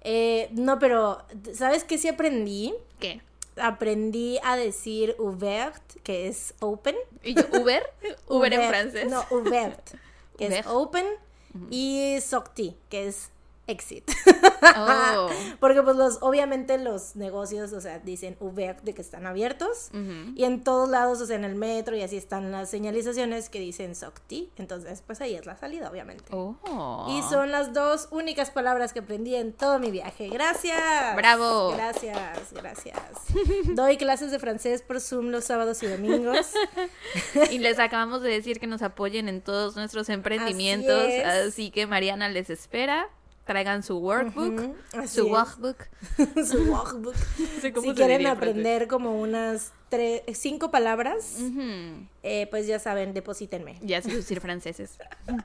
[0.00, 1.24] Eh, no, pero,
[1.54, 2.74] ¿sabes qué sí aprendí?
[2.98, 3.20] ¿Qué?
[3.60, 6.94] Aprendí a decir ouvert, que es open.
[7.22, 7.82] ¿Y yo, Uber?
[8.28, 9.10] Uber en francés.
[9.10, 9.80] No, ouvert,
[10.38, 10.66] que es
[11.70, 13.30] Y sorti, que es
[13.66, 14.10] exit.
[14.76, 15.28] Oh.
[15.60, 19.90] Porque pues los, obviamente los negocios, o sea, dicen ouvert de que están abiertos.
[20.34, 23.60] Y en todos lados, o sea, en el metro y así están las señalizaciones que
[23.60, 24.50] dicen Sokti.
[24.56, 26.24] Entonces, pues ahí es la salida, obviamente.
[26.30, 27.06] Oh.
[27.08, 30.28] Y son las dos únicas palabras que aprendí en todo mi viaje.
[30.28, 31.16] Gracias.
[31.16, 31.72] Bravo.
[31.72, 32.98] Gracias, gracias.
[33.74, 36.52] Doy clases de francés por Zoom los sábados y domingos.
[37.50, 41.08] Y les acabamos de decir que nos apoyen en todos nuestros emprendimientos.
[41.24, 43.08] Así, que Mariana les espera.
[43.46, 44.74] Traigan su workbook,
[45.08, 45.76] su workbook.
[46.44, 47.14] Su workbook.
[47.60, 51.36] Si quieren aprender como unas tres, cinco palabras,
[52.24, 53.78] eh, pues ya saben, deposítenme.
[53.82, 54.98] Ya sé decir franceses.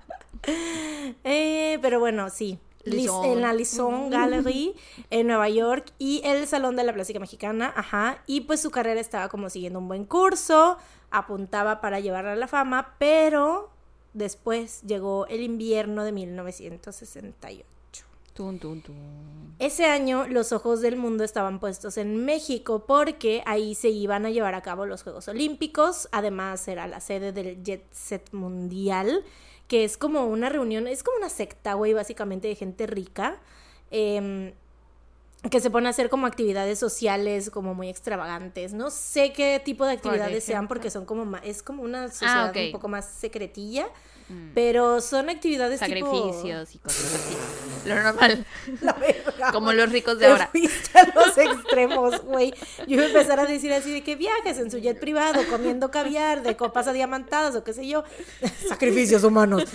[1.24, 2.58] Eh, pero bueno, sí.
[2.84, 3.26] Lis- Lisson.
[3.26, 4.74] en la Lisson Gallery
[5.12, 8.24] en Nueva York y el Salón de la Plástica Mexicana, ajá.
[8.26, 10.78] Y pues su carrera estaba como siguiendo un buen curso,
[11.12, 13.70] apuntaba para llevarla a la fama, pero
[14.16, 17.66] después llegó el invierno de 1968.
[18.42, 19.56] Tun, tun, tun.
[19.60, 24.32] Ese año los ojos del mundo estaban puestos en México porque ahí se iban a
[24.32, 26.10] llevar a cabo los Juegos Olímpicos.
[26.12, 29.24] Además era la sede del Jet Set Mundial,
[29.68, 33.39] que es como una reunión, es como una secta, güey, básicamente de gente rica.
[33.92, 34.54] em,
[35.50, 38.74] que se pone a hacer como actividades sociales como muy extravagantes.
[38.74, 42.58] No sé qué tipo de actividades sean porque son como es como una sociedad ok.
[42.66, 43.88] un poco más secretilla,
[44.32, 44.51] Mm.
[44.53, 47.38] pero son actividades tipo- Sacrificios y cosas así.
[47.89, 48.45] Lo normal.
[48.82, 50.47] La verga, Como los ricos de ahora.
[50.51, 52.53] fuiste a los extremos, güey.
[52.88, 55.91] Yo iba a empezar a decir así de que viajes en su jet privado, comiendo
[55.91, 58.03] caviar, de copas adiamantadas o qué sé yo.
[58.69, 59.65] Sacrificios humanos.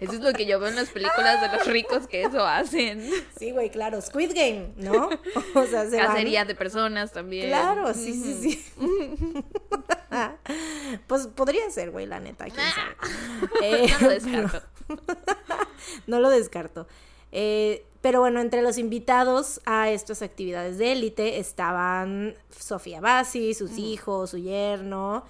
[0.00, 3.10] Eso es lo que yo veo en las películas de los ricos que eso hacen.
[3.36, 4.00] Sí, güey, claro.
[4.00, 5.10] Squid Game, ¿no?
[5.54, 7.48] O sea, se van- Cacería de personas también.
[7.48, 8.34] Claro, sí, sí,
[8.78, 9.44] sí.
[11.06, 12.96] Pues podría ser, güey, la neta, quién sabe.
[13.62, 14.62] Eh, No lo descarto.
[16.06, 16.86] no lo descarto.
[17.32, 23.76] Eh, pero bueno, entre los invitados a estas actividades de élite estaban Sofía Bassi, sus
[23.76, 25.24] hijos, su yerno,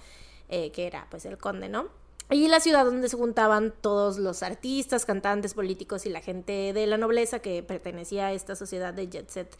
[0.49, 1.87] eh, que era pues el conde, ¿no?
[2.31, 6.85] Y la ciudad donde se juntaban todos los artistas, cantantes, políticos y la gente de
[6.85, 9.57] la nobleza que pertenecía a esta sociedad de jet set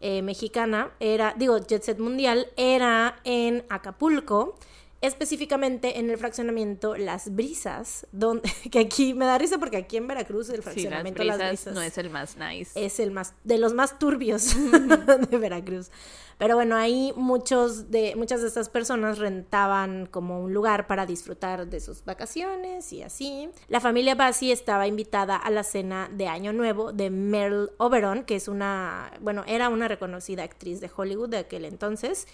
[0.00, 4.56] eh, mexicana, era, digo, jet set mundial, era en Acapulco,
[5.00, 10.06] específicamente en el fraccionamiento Las Brisas, donde, que aquí me da risa porque aquí en
[10.06, 12.84] Veracruz el Sí, las fraccionamiento brisas, Las Brisas no es el más nice.
[12.86, 14.54] es el más de los más turbios
[15.30, 15.90] de Veracruz.
[16.38, 21.66] Pero bueno, ahí muchos de muchas de estas personas rentaban como un lugar para disfrutar
[21.66, 23.50] de sus vacaciones y así.
[23.68, 28.36] La familia Bassi estaba invitada a la cena de Año Nuevo de Meryl Oberon, que
[28.36, 32.26] es una, bueno, era una reconocida actriz de Hollywood de aquel entonces,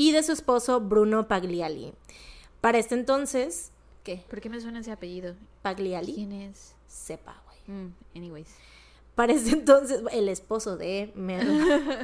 [0.00, 1.92] y de su esposo Bruno Pagliali.
[2.62, 3.70] Para este entonces,
[4.02, 4.24] ¿qué?
[4.30, 5.34] ¿Por qué me suena ese apellido?
[5.60, 6.74] Pagliali, ¿Quién es?
[6.86, 7.78] sepa, güey.
[7.78, 8.48] Mm, anyways.
[9.14, 11.60] Para ese entonces, el esposo de Meryl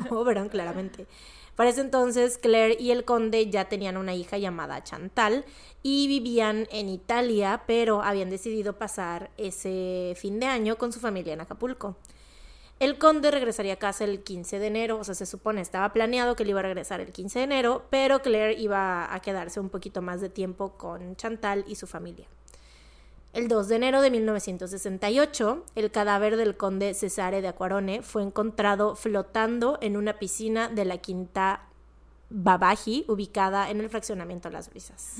[0.10, 1.06] Oberon, claramente.
[1.54, 5.46] Para ese entonces, Claire y el conde ya tenían una hija llamada Chantal
[5.82, 11.32] y vivían en Italia, pero habían decidido pasar ese fin de año con su familia
[11.32, 11.96] en Acapulco.
[12.78, 16.36] El conde regresaría a casa el 15 de enero, o sea, se supone, estaba planeado
[16.36, 19.70] que él iba a regresar el 15 de enero, pero Claire iba a quedarse un
[19.70, 22.26] poquito más de tiempo con Chantal y su familia.
[23.32, 28.94] El 2 de enero de 1968, el cadáver del conde Cesare de Aquarone fue encontrado
[28.94, 31.62] flotando en una piscina de la quinta
[32.28, 35.16] Babaji, ubicada en el fraccionamiento Las Brisas.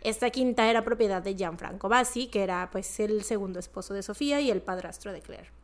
[0.00, 4.40] Esta quinta era propiedad de Gianfranco Bassi, que era pues el segundo esposo de Sofía
[4.40, 5.63] y el padrastro de Claire.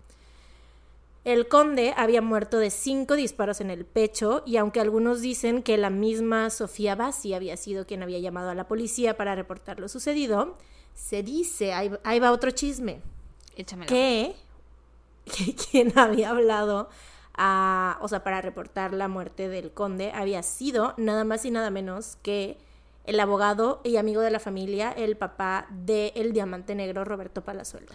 [1.24, 5.76] El conde había muerto de cinco disparos en el pecho y aunque algunos dicen que
[5.76, 9.88] la misma Sofía Bassi había sido quien había llamado a la policía para reportar lo
[9.88, 10.56] sucedido,
[10.94, 13.02] se dice, ahí, ahí va otro chisme,
[13.86, 14.34] que,
[15.24, 16.88] que quien había hablado
[17.34, 21.70] a, o sea, para reportar la muerte del conde había sido nada más y nada
[21.70, 22.56] menos que
[23.04, 27.94] el abogado y amigo de la familia, el papá del el diamante negro Roberto Palazuelos.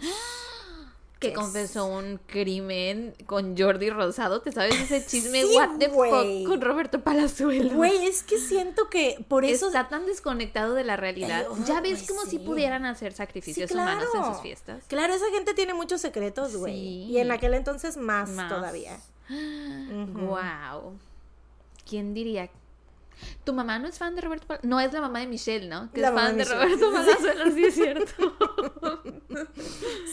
[1.18, 4.42] Que confesó un crimen con Jordi Rosado.
[4.42, 5.42] ¿Te sabes ese chisme?
[5.42, 7.72] Sí, What the fuck con Roberto Palazuelos.
[7.72, 9.68] Güey, es que siento que por eso...
[9.68, 11.46] Está tan desconectado de la realidad.
[11.50, 14.84] Ay, ya ves güey, como si pudieran hacer sacrificios Sí, humanos en sus fiestas.
[14.88, 16.74] Claro, esa gente tiene muchos secretos, güey.
[16.74, 17.06] Sí.
[17.10, 18.48] Y en aquel entonces más, Más.
[18.48, 18.98] todavía.
[20.16, 20.98] Wow.
[21.88, 22.50] ¿Quién diría?
[23.44, 24.70] Tu mamá no es fan de Roberto Palazuelos.
[24.70, 25.90] No es la mamá de Michelle, ¿no?
[25.92, 26.44] Que La es fan de.
[26.44, 28.36] Roberto Palazuelos, sí es cierto.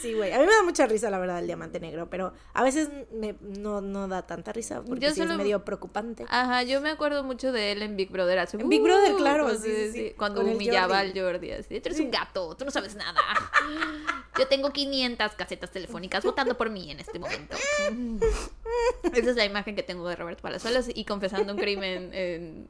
[0.02, 0.32] Sí, güey.
[0.34, 3.36] A mí me da mucha risa, la verdad, el diamante negro, pero a veces me,
[3.42, 6.26] no, no da tanta risa porque Yo sí es medio preocupante.
[6.30, 9.18] Ajá, yo me acuerdo mucho de él en Big Brother hace En Big Brother, uh,
[9.18, 10.14] claro, pues, sí, sí, sí.
[10.18, 11.20] Cuando humillaba Jordi.
[11.20, 13.20] al Jordi, así, tú eres un gato, tú no sabes nada.
[14.38, 17.56] Yo tengo 500 casetas telefónicas votando por mí en este momento.
[19.04, 22.70] Esa es la imagen que tengo de Roberto Palazuelos y confesando un crimen en...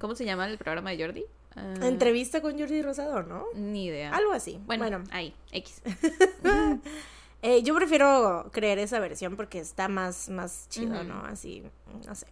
[0.00, 1.24] ¿Cómo se llama el programa de Jordi?
[1.54, 3.44] Ah, Entrevista con Jordi Rosado, ¿no?
[3.54, 4.12] Ni idea.
[4.12, 4.58] Algo así.
[4.66, 5.82] Bueno, Bueno, ahí, X.
[7.42, 11.04] eh, yo prefiero creer esa versión porque está más, más chido.
[11.04, 11.22] ¿no?
[11.24, 11.62] Así,
[12.06, 12.26] no sé.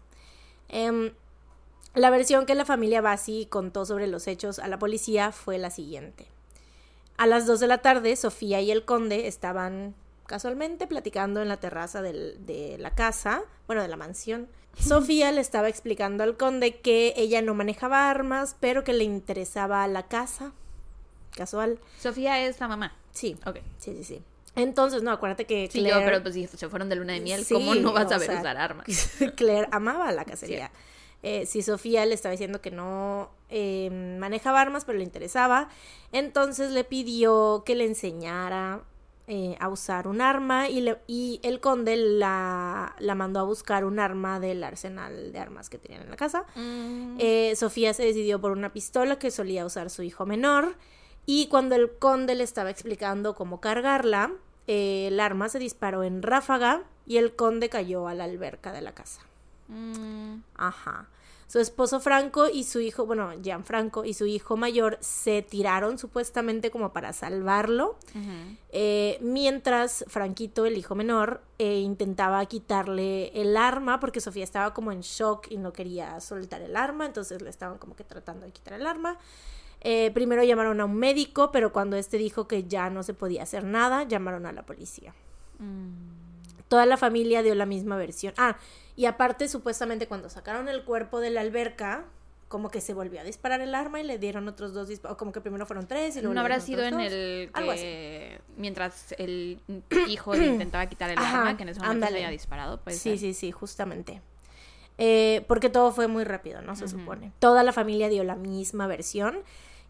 [0.68, 1.12] Em,
[1.94, 5.70] la versión que la familia Bassi contó sobre los hechos a la policía fue la
[5.70, 6.26] siguiente.
[7.16, 9.94] A las 2 de la tarde, Sofía y el conde estaban
[10.28, 14.46] casualmente platicando en la terraza del- de la casa, bueno, de la mansión.
[14.78, 19.84] Sofía le estaba explicando al conde que ella no manejaba armas, pero que le interesaba
[19.88, 20.52] la casa.
[21.34, 21.80] Casual.
[21.98, 22.94] Sofía es la mamá.
[23.10, 23.56] Sí, Ok.
[23.78, 24.22] sí, sí, sí.
[24.54, 26.00] Entonces, no, acuérdate que Sí, Claire...
[26.00, 28.08] yo, pero pues si se fueron de luna de miel, Sí, ¿cómo no vas a
[28.10, 28.86] saber sea, usar armas?
[29.36, 30.70] Claire amaba la cacería.
[31.22, 33.88] Eh, si Sofía le estaba diciendo que no eh,
[34.20, 35.68] manejaba armas, pero le interesaba,
[36.12, 38.82] entonces le pidió que le enseñara
[39.28, 43.84] eh, a usar un arma y, le- y el conde la, la mandó a buscar
[43.84, 46.44] un arma del arsenal de armas que tenían en la casa.
[46.56, 50.76] Mm, Eh, Sofía se decidió por una pistola que solía usar su hijo menor
[51.26, 54.32] y cuando el conde le estaba explicando cómo cargarla,
[54.66, 58.80] eh, el arma se disparó en ráfaga y el conde cayó a la alberca de
[58.80, 59.20] la casa.
[59.68, 61.06] mm, Ajá.
[61.48, 66.70] Su esposo Franco y su hijo, bueno, Gianfranco y su hijo mayor se tiraron supuestamente
[66.70, 67.96] como para salvarlo,
[68.70, 74.92] eh, mientras Franquito, el hijo menor, eh, intentaba quitarle el arma porque Sofía estaba como
[74.92, 78.52] en shock y no quería soltar el arma, entonces le estaban como que tratando de
[78.52, 79.16] quitar el arma.
[79.80, 83.44] Eh, primero llamaron a un médico, pero cuando este dijo que ya no se podía
[83.44, 85.14] hacer nada, llamaron a la policía.
[86.68, 88.34] Toda la familia dio la misma versión.
[88.36, 88.58] Ah,
[88.98, 92.06] y aparte, supuestamente cuando sacaron el cuerpo de la alberca,
[92.48, 95.16] como que se volvió a disparar el arma y le dieron otros dos disparos.
[95.16, 96.34] Como que primero fueron tres y luego.
[96.34, 97.02] No habrá sido en dos.
[97.04, 99.60] el Algo que mientras el
[100.08, 102.98] hijo intentaba quitar el Ajá, arma, que en ese momento se había disparado, pues.
[102.98, 104.20] Sí, sí, sí, justamente.
[104.98, 106.74] Eh, porque todo fue muy rápido, ¿no?
[106.74, 107.30] Se supone.
[107.38, 109.44] Toda la familia dio la misma versión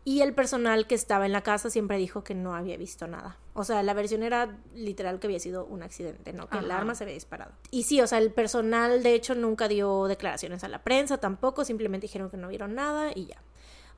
[0.04, 3.36] y el personal que estaba en la casa siempre dijo que no había visto nada.
[3.54, 6.48] O sea, la versión era literal que había sido un accidente, ¿no?
[6.48, 7.52] Que el arma se había disparado.
[7.70, 11.64] Y sí, o sea, el personal de hecho nunca dio declaraciones a la prensa tampoco,
[11.64, 13.42] simplemente dijeron que no vieron nada y ya.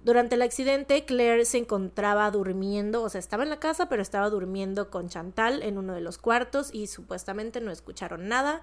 [0.02, 4.30] Durante el accidente, Claire se encontraba durmiendo, o sea, estaba en la casa, pero estaba
[4.30, 8.62] durmiendo con Chantal en uno de los cuartos y supuestamente no escucharon nada.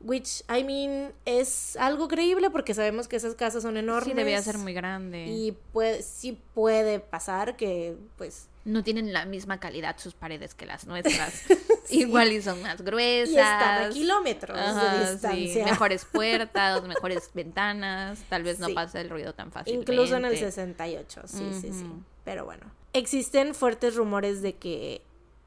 [0.00, 4.12] Which, I mean, es algo creíble porque sabemos que esas casas son enormes.
[4.12, 5.26] Sí, debía ser muy grande.
[5.26, 8.48] Y puede, sí puede pasar que, pues...
[8.66, 11.44] No tienen la misma calidad sus paredes que las nuestras.
[11.90, 13.28] Igual y son más gruesas.
[13.28, 15.64] Y están a kilómetros de distancia.
[15.64, 18.22] Mejores puertas, mejores ventanas.
[18.28, 19.74] Tal vez no pasa el ruido tan fácil.
[19.74, 21.86] Incluso en el 68, sí, sí, sí.
[22.24, 22.64] Pero bueno.
[22.94, 25.02] Existen fuertes rumores de que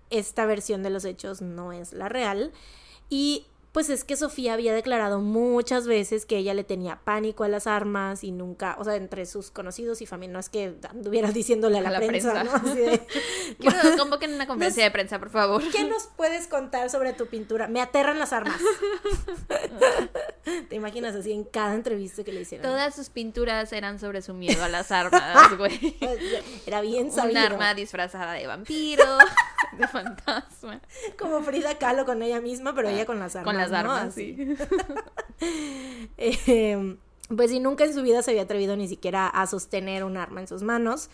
[0.10, 2.52] esta versión de los hechos no es la real.
[3.10, 3.48] Y
[3.78, 7.68] pues es que Sofía había declarado muchas veces que ella le tenía pánico a las
[7.68, 11.78] armas y nunca, o sea, entre sus conocidos y familia, no es que anduviera diciéndole
[11.78, 12.54] a la, prensa, ¿no?
[12.54, 13.06] Así de,
[13.60, 15.62] Quiero convoquen una conferencia de prensa, por favor.
[15.72, 17.68] ¿Qué nos puedes contar sobre tu pintura?
[17.68, 18.60] Me aterran las armas.
[20.70, 22.68] Te imaginas así en cada entrevista que le hicieron.
[22.68, 25.98] Todas sus pinturas eran sobre su miedo a las armas, güey.
[26.66, 27.40] Era bien sabido.
[27.42, 29.20] Un arma disfrazada de vampiro,
[29.78, 30.82] de fantasma.
[31.18, 33.54] Como Frida Kahlo con ella misma, pero ella con las armas.
[33.54, 34.38] Con las armas, sí.
[36.18, 36.98] Em,
[37.36, 40.42] pues y nunca en su vida se había atrevido ni siquiera a sostener un arma
[40.42, 41.10] en sus manos.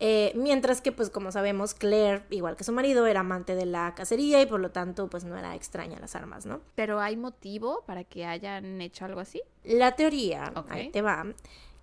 [0.00, 3.94] Eh, mientras que, pues como sabemos, Claire, igual que su marido, era amante de la
[3.96, 6.60] cacería y por lo tanto, pues no era extraña las armas, ¿no?
[6.76, 9.42] Pero ¿hay motivo para que hayan hecho algo así?
[9.64, 11.26] La teoría, ahí te va,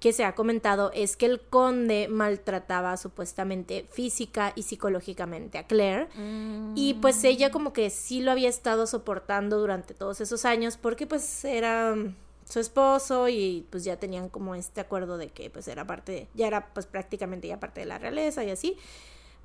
[0.06, 6.10] que se ha comentado es que el conde maltrataba supuestamente física y psicológicamente a Claire.
[6.76, 11.08] Y pues ella como que sí lo había estado soportando durante todos esos años porque
[11.08, 11.96] pues era
[12.48, 16.46] su esposo y pues ya tenían como este acuerdo de que pues era parte, ya
[16.46, 18.78] era pues prácticamente ya parte de la realeza y así.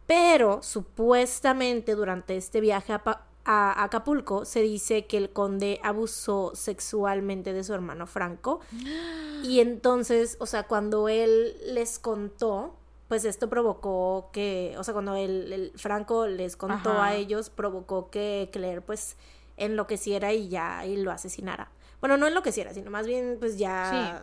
[0.06, 7.52] Pero supuestamente durante este viaje a, a Acapulco se dice que el conde abusó sexualmente
[7.52, 8.60] de su hermano Franco.
[9.42, 12.76] Y entonces, o sea, cuando él les contó,
[13.08, 18.50] pues esto provocó que, o sea, cuando el, Franco les contó a ellos, provocó que
[18.52, 19.16] Claire pues
[19.56, 21.70] enloqueciera y ya y lo asesinara.
[22.00, 24.22] Bueno, no enloqueciera, sino más bien pues ya...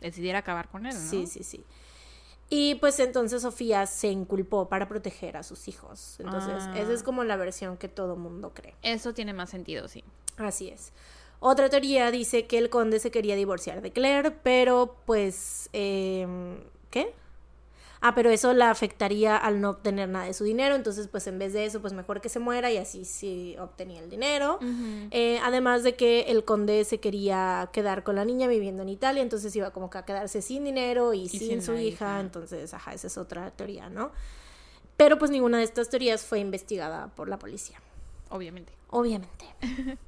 [0.00, 1.10] Decidiera acabar con él, ¿no?
[1.10, 1.64] Sí, sí, sí.
[2.52, 6.16] Y pues entonces Sofía se inculpó para proteger a sus hijos.
[6.18, 7.04] Entonces, esa es ah.
[7.04, 8.74] como la versión que todo mundo cree.
[8.82, 10.02] Eso tiene más sentido, sí.
[10.36, 10.92] Así es.
[11.38, 15.70] Otra teoría dice que el conde se quería divorciar de Claire, pero pues...
[15.72, 16.26] Eh,
[16.90, 17.14] ¿Qué?
[18.00, 21.38] Ah, pero eso la afectaría al no obtener nada de su dinero, entonces pues en
[21.38, 24.58] vez de eso, pues mejor que se muera y así sí obtenía el dinero.
[25.10, 29.22] Eh, además de que el conde se quería quedar con la niña viviendo en Italia,
[29.22, 33.06] entonces iba como que a quedarse sin dinero y, sin, su hija, entonces, ajá, esa
[33.06, 34.10] es otra teoría, ¿no?
[34.96, 37.80] Pero pues ninguna de estas teorías fue investigada por la policía.
[38.28, 38.72] Obviamente.
[38.90, 39.46] Obviamente.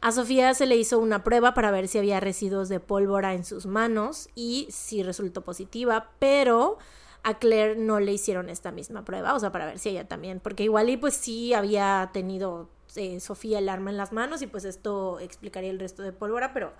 [0.00, 3.44] A Sofía se le hizo una prueba para ver si había residuos de pólvora en
[3.44, 6.78] sus manos y sí resultó positiva, pero
[7.22, 10.40] a Claire no le hicieron esta misma prueba, o sea, para ver si ella también,
[10.40, 14.46] porque igual y pues sí había tenido eh, Sofía el arma en las manos y
[14.46, 16.72] pues esto explicaría el resto de pólvora, pero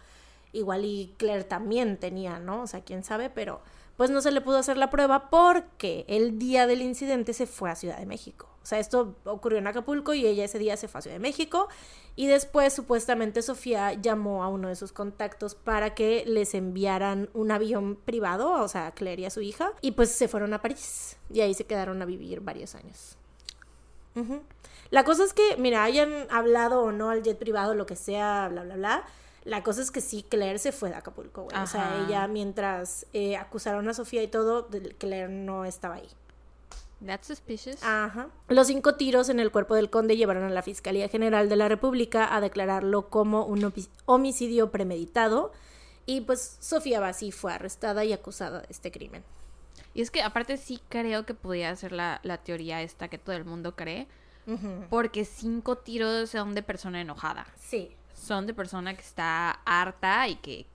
[0.52, 2.62] igual y Claire también tenía, ¿no?
[2.62, 3.62] O sea, quién sabe, pero
[3.96, 7.70] pues no se le pudo hacer la prueba porque el día del incidente se fue
[7.70, 8.48] a Ciudad de México.
[8.62, 11.20] O sea, esto ocurrió en Acapulco y ella ese día se fue a Ciudad de
[11.20, 11.68] México
[12.14, 17.50] y después supuestamente Sofía llamó a uno de sus contactos para que les enviaran un
[17.50, 20.62] avión privado, o sea, a Claire y a su hija, y pues se fueron a
[20.62, 23.16] París y ahí se quedaron a vivir varios años.
[24.90, 28.48] La cosa es que, mira, hayan hablado o no al jet privado, lo que sea,
[28.48, 29.04] bla, bla, bla.
[29.44, 31.56] La cosa es que sí, Claire se fue de Acapulco, güey.
[31.56, 34.68] O sea, ella mientras eh, acusaron a Sofía y todo,
[34.98, 36.08] Claire no estaba ahí.
[37.04, 37.82] That's suspicious.
[37.82, 38.28] Ajá.
[38.48, 41.68] Los cinco tiros en el cuerpo del conde llevaron a la Fiscalía General de la
[41.68, 43.72] República a declararlo como un
[44.04, 45.52] homicidio premeditado.
[46.06, 49.24] Y pues Sofía Bassi fue arrestada y acusada de este crimen.
[49.94, 53.44] Y es que aparte sí creo que podía ser la, teoría esta que todo el
[53.44, 54.06] mundo cree.
[54.90, 57.46] Porque cinco tiros son de persona enojada.
[57.56, 57.96] Sí.
[58.22, 60.66] Son de persona que está harta y que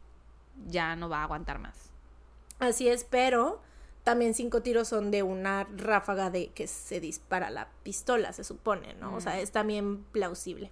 [0.67, 1.91] ya no va a aguantar más.
[2.59, 3.61] Así es, pero
[4.03, 8.95] también cinco tiros son de una ráfaga de que se dispara la pistola, se supone,
[8.95, 9.15] ¿no?
[9.15, 10.71] O sea, es también plausible.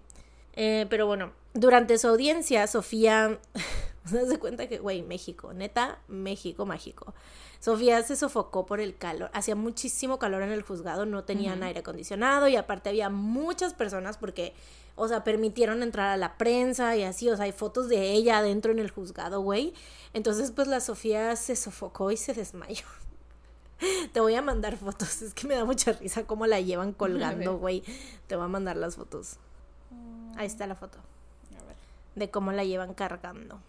[0.53, 3.39] Eh, pero bueno, durante su audiencia, Sofía
[4.05, 7.13] se da cuenta que, güey, México, neta, México mágico.
[7.59, 11.79] Sofía se sofocó por el calor, hacía muchísimo calor en el juzgado, no tenían aire
[11.79, 14.53] acondicionado y aparte había muchas personas porque,
[14.95, 18.37] o sea, permitieron entrar a la prensa y así, o sea, hay fotos de ella
[18.37, 19.73] adentro en el juzgado, güey.
[20.13, 22.85] Entonces, pues la Sofía se sofocó y se desmayó.
[24.13, 25.21] Te voy a mandar fotos.
[25.21, 27.83] Es que me da mucha risa cómo la llevan colgando, güey.
[28.27, 29.37] Te voy a mandar las fotos.
[30.37, 30.97] Ahí está la foto.
[32.15, 33.59] De cómo la llevan cargando.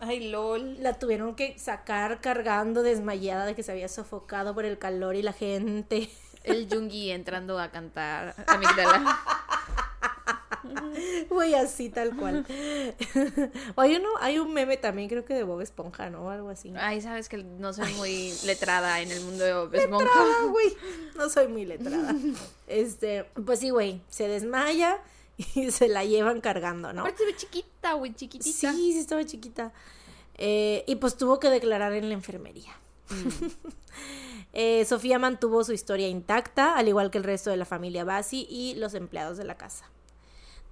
[0.00, 0.82] Ay, lol.
[0.82, 5.22] La tuvieron que sacar cargando desmayada de que se había sofocado por el calor y
[5.22, 6.08] la gente.
[6.42, 9.18] El Jungi entrando a cantar Amigdala.
[11.30, 12.46] Güey, así tal cual.
[13.74, 16.22] o hay uno, hay un meme también, creo que de Bob Esponja, ¿no?
[16.26, 16.72] O algo así.
[16.76, 20.04] Ay, sabes que no soy muy letrada en el mundo de Bob Esponja.
[20.04, 20.76] Letrada, güey.
[21.16, 22.14] No soy muy letrada.
[22.66, 24.98] Este, pues sí, güey, se desmaya
[25.36, 27.02] y se la llevan cargando, ¿no?
[27.02, 28.72] Aparte se ve chiquita, güey, chiquitita.
[28.72, 29.72] Sí, sí estaba chiquita.
[30.34, 32.76] Eh, y pues tuvo que declarar en la enfermería.
[34.52, 38.46] Eh, Sofía mantuvo su historia intacta, al igual que el resto de la familia Bassi
[38.48, 39.90] y los empleados de la casa.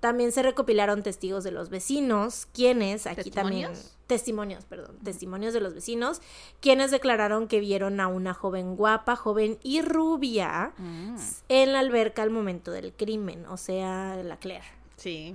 [0.04, 3.70] También se recopilaron testigos de los vecinos, quienes aquí también
[4.06, 6.20] testimonios, perdón, testimonios de los vecinos,
[6.60, 11.16] quienes declararon que vieron a una joven guapa, joven y rubia Mm.
[11.48, 14.66] en la alberca al momento del crimen, o sea, la Claire.
[14.98, 15.34] Sí.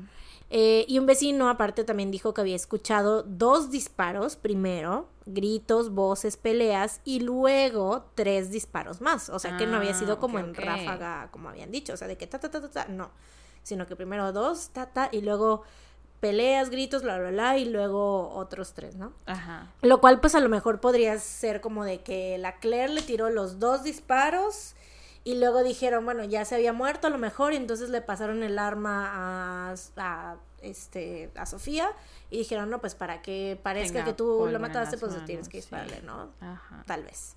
[0.51, 6.37] Eh, y un vecino aparte también dijo que había escuchado dos disparos primero, gritos, voces,
[6.37, 9.29] peleas y luego tres disparos más.
[9.29, 11.93] O sea que no había Ah, sido como ok, en ráfaga, como habían dicho.
[11.93, 13.09] O sea, de que ta, ta, ta, ta, ta, no.
[13.69, 15.61] Sino que primero dos, ta, ta, y luego
[16.19, 19.13] peleas, gritos, bla, bla, bla, y luego otros tres, ¿no?
[19.27, 19.71] Ajá.
[19.83, 23.29] Lo cual, pues a lo mejor podría ser como de que la Claire le tiró
[23.29, 24.73] los dos disparos
[25.23, 28.41] y luego dijeron, bueno, ya se había muerto a lo mejor, y entonces le pasaron
[28.41, 31.91] el arma a, a, este, a Sofía
[32.31, 35.57] y dijeron, no, pues para que parezca que tú lo mataste, pues manos, tienes que
[35.57, 35.61] sí.
[35.61, 36.31] dispararle, ¿no?
[36.41, 36.83] Ajá.
[36.87, 37.35] Tal vez.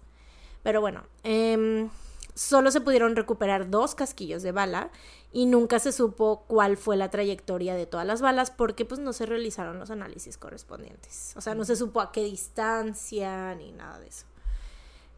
[0.62, 1.91] Pero bueno, em,
[2.35, 4.91] solo se pudieron recuperar dos casquillos de bala
[5.33, 9.12] y nunca se supo cuál fue la trayectoria de todas las balas porque pues no
[9.12, 11.35] se realizaron los análisis correspondientes.
[11.37, 14.26] O sea, no se supo a qué distancia ni nada de eso.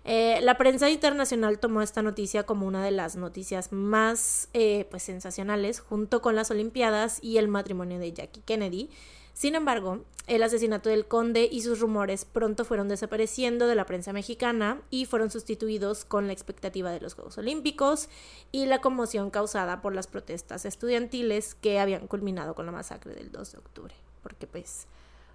[0.07, 5.03] Eh, la prensa internacional tomó esta noticia como una de las noticias más eh, pues
[5.03, 8.91] sensacionales junto con las Olimpiadas y el matrimonio de Jackie Kennedy.
[9.35, 14.13] Sin embargo, el asesinato del conde y sus rumores pronto fueron desapareciendo de la prensa
[14.13, 18.09] mexicana y fueron sustituidos con la expectativa de los Juegos Olímpicos
[18.53, 23.33] y la conmoción causada por las protestas estudiantiles que habían culminado con la masacre del
[23.33, 23.95] 2 de octubre.
[24.23, 24.87] Porque pues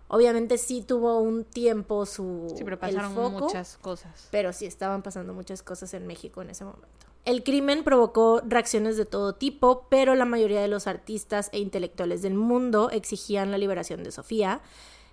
[0.07, 4.27] obviamente sí tuvo un tiempo su Sí, pero el pasaron foco, muchas cosas.
[4.31, 6.87] pero sí estaban pasando muchas cosas en México en ese momento.
[7.25, 12.21] El crimen provocó reacciones de todo tipo, pero la mayoría de los artistas e intelectuales
[12.21, 14.61] del mundo exigían la liberación de Sofía.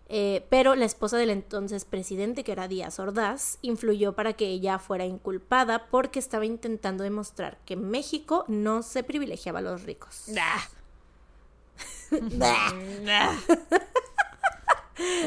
[0.09, 4.79] eh, pero la esposa del entonces presidente, que era Díaz Ordaz, influyó para que ella
[4.79, 10.23] fuera inculpada porque estaba intentando demostrar que México no se privilegiaba a los ricos.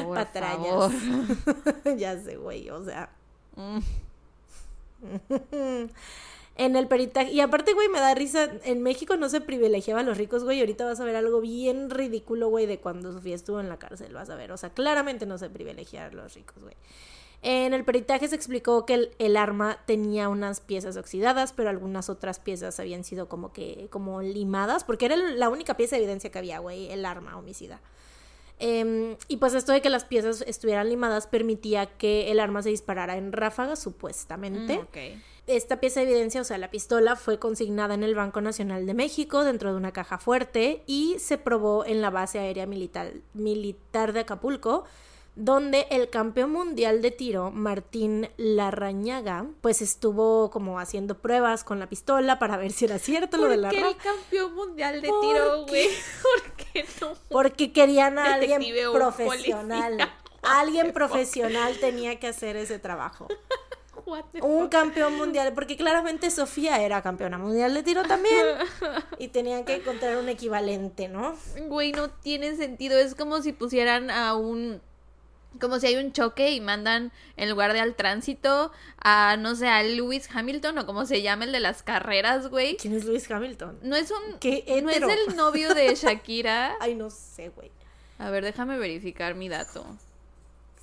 [0.04, 0.64] Por Patrañas.
[0.64, 0.92] favor.
[1.98, 3.10] ya sé, güey, o sea.
[3.56, 3.80] Mm.
[6.60, 7.32] En el peritaje.
[7.32, 8.52] Y aparte, güey, me da risa.
[8.66, 10.60] En México no se privilegiaba a los ricos, güey.
[10.60, 14.14] Ahorita vas a ver algo bien ridículo, güey, de cuando Sofía estuvo en la cárcel.
[14.14, 14.52] Vas a ver.
[14.52, 16.76] O sea, claramente no se privilegia a los ricos, güey.
[17.42, 22.40] En el peritaje se explicó que el, arma tenía unas piezas oxidadas, pero algunas otras
[22.40, 26.40] piezas habían sido como que, como limadas, porque era la única pieza de evidencia que
[26.40, 27.80] había, güey, el arma homicida.
[28.62, 32.70] Em, y pues esto de que las piezas estuvieran limadas permitía que el arma se
[32.70, 34.80] disparara en ráfagas, supuestamente.
[34.80, 35.22] Mm.
[35.50, 38.94] Esta pieza de evidencia, o sea, la pistola, fue consignada en el Banco Nacional de
[38.94, 44.14] México dentro de una caja fuerte y se probó en la base aérea militar, militar
[44.14, 44.84] de Acapulco,
[45.36, 51.88] donde el campeón mundial de tiro, Martín Larrañaga, pues estuvo como haciendo pruebas con la
[51.90, 55.02] pistola para ver si era cierto lo ¿Por de la qué ra- el campeón mundial
[55.02, 55.72] de ¿Por tiro, qué?
[55.72, 55.88] güey?
[56.22, 57.14] ¿Por qué no?
[57.30, 58.62] Porque querían a alguien
[58.94, 59.98] profesional.
[60.44, 63.28] Alguien profesional tenía que hacer ese trabajo.
[64.10, 64.72] What the Un fuck?
[64.72, 68.46] campeón mundial, porque claramente Sofía era campeona mundial de tiro también.
[69.20, 71.36] Y tenían que encontrar un equivalente, ¿no?
[71.68, 72.98] Güey, no tiene sentido.
[72.98, 74.82] Es como si pusieran a un.
[75.60, 78.72] Como si hay un choque y mandan en lugar de al tránsito
[79.04, 82.78] a, no sé, a Lewis Hamilton o como se llama el de las carreras, güey.
[82.78, 83.80] ¿Quién es Luis Hamilton?
[83.82, 84.38] No es un.
[84.40, 86.76] Qué No es el novio de Shakira.
[86.80, 87.72] Ay, no sé, güey.
[88.20, 89.86] A ver, déjame verificar mi dato.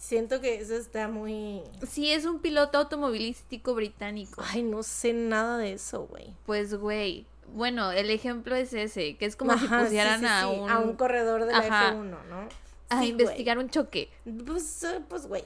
[0.06, 1.62] Siento que eso está muy...
[1.84, 4.40] Sí, es un piloto automovilístico británico.
[4.52, 6.32] Ay, no sé nada de eso, güey.
[6.46, 7.26] Pues, güey.
[7.52, 10.60] Bueno, el ejemplo es ese, que es como si Ajá, sí, pusieran sí, a, sí,
[10.60, 11.92] un, a un corredor de la Ajá.
[11.94, 12.48] F1, ¿no?
[12.88, 14.08] a investigar un choque.
[14.46, 15.42] Pues, eh, pues, güey.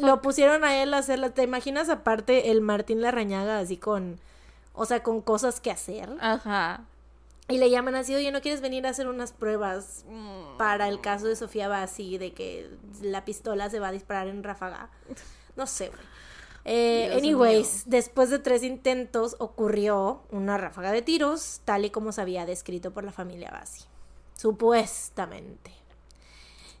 [0.00, 1.28] Lo pusieron a él a hacer la...
[1.28, 4.18] ¿Te imaginas aparte el Martín Larrañaga así con...
[4.72, 6.08] O sea, con cosas que hacer?
[6.18, 6.86] Ajá.
[7.48, 10.56] Y le llaman así, oye, ¿no quieres venir a hacer unas pruebas Mm.
[10.58, 12.70] para el caso de Sofía Bassi de que
[13.02, 14.90] la pistola se va a disparar en ráfaga?
[15.56, 16.00] No sé, güey.
[16.64, 22.20] Eh, anyways, después de tres intentos ocurrió una ráfaga de tiros, tal y como se
[22.20, 23.84] había descrito por la familia Bassi.
[24.34, 25.72] Supuestamente.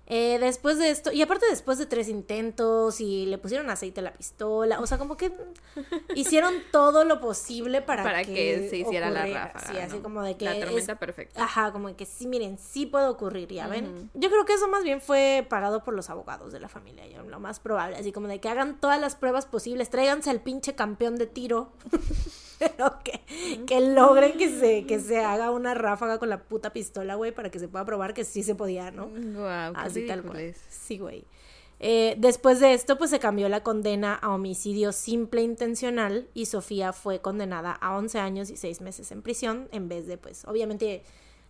[0.06, 4.02] Eh, después de esto, y aparte después de tres intentos y le pusieron aceite a
[4.02, 5.32] la pistola, o sea, como que
[6.16, 10.36] hicieron todo lo posible para, Para que se hiciera la ráfaga, Sí, así como de
[10.36, 11.42] que La es- tormenta perfecta.
[11.42, 14.10] Ajá, como de que sí, miren, sí puede ocurrir, ya ven.
[14.14, 17.22] Yo creo que eso más bien fue pagado por los abogados de la familia, yo,
[17.22, 20.74] lo más probable, así como de que hagan todas las pruebas posibles, tráiganse al pinche
[20.74, 21.70] campeón de tiro,
[22.62, 23.20] pero que,
[23.66, 27.50] que logren que se, que se haga una ráfaga con la puta pistola, güey, para
[27.50, 29.12] que se pueda probar que sí se podía, ¿no?
[29.12, 30.54] Qué Así tal cual.
[30.68, 31.24] Sí, güey.
[31.84, 36.46] Eh, después de esto, pues se cambió la condena a homicidio simple e intencional y
[36.46, 40.44] Sofía fue condenada a 11 años y 6 meses en prisión en vez de, pues,
[40.44, 41.02] obviamente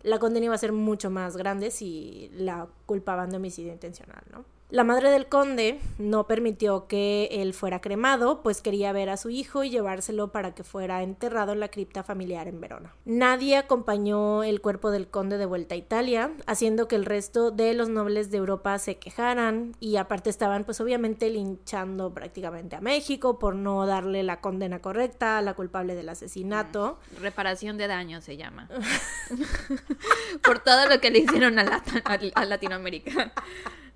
[0.03, 4.45] la condena iba a ser mucho más grande si la culpaban de homicidio intencional, ¿no?
[4.73, 9.29] La madre del conde no permitió que él fuera cremado, pues quería ver a su
[9.29, 12.95] hijo y llevárselo para que fuera enterrado en la cripta familiar en Verona.
[13.05, 17.75] Nadie acompañó el cuerpo del conde de vuelta a Italia, haciendo que el resto de
[17.75, 23.39] los nobles de Europa se quejaran y aparte estaban pues obviamente linchando prácticamente a México
[23.39, 26.99] por no darle la condena correcta a la culpable del asesinato.
[27.21, 28.71] Reparación de daño se llama.
[30.43, 33.33] Por todo lo que le hicieron a, a- a Latinoamérica.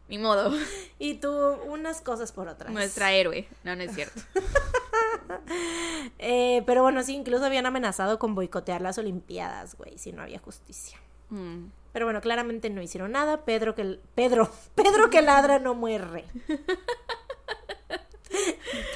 [0.08, 0.52] Ni modo.
[0.98, 1.30] Y tú
[1.66, 2.72] unas cosas por otras.
[2.72, 3.46] Nuestra héroe.
[3.64, 4.20] No, no es cierto.
[6.18, 10.38] Eh, pero bueno, sí, incluso habían amenazado con boicotear las Olimpiadas, güey, si no había
[10.38, 10.98] justicia.
[11.30, 11.66] Mm.
[11.92, 13.44] Pero bueno, claramente no hicieron nada.
[13.44, 16.24] Pedro que Pedro, Pedro que ladra no muere.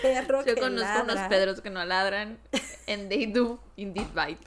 [0.03, 1.29] Perro Yo que conozco unos ladra.
[1.29, 2.39] Pedros que no ladran.
[2.87, 4.47] And they do indeed bite.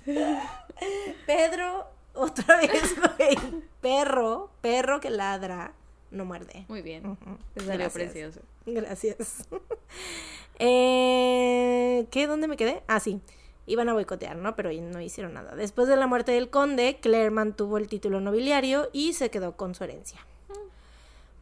[1.26, 3.38] Pedro, otra vez, güey.
[3.82, 5.74] Perro, perro que ladra
[6.14, 6.66] no muerde.
[6.68, 7.06] Muy bien.
[7.06, 7.94] Ujú, Te salió gracias.
[7.94, 8.40] precioso.
[8.66, 9.48] Gracias.
[10.60, 12.28] eh, ¿Qué?
[12.28, 12.84] ¿Dónde me quedé?
[12.88, 13.20] Ah, sí.
[13.66, 14.56] Iban a boicotear, ¿no?
[14.56, 15.56] Pero no hicieron nada.
[15.56, 19.74] Después de la muerte del conde, Claire mantuvo el título nobiliario y se quedó con
[19.74, 20.20] su herencia.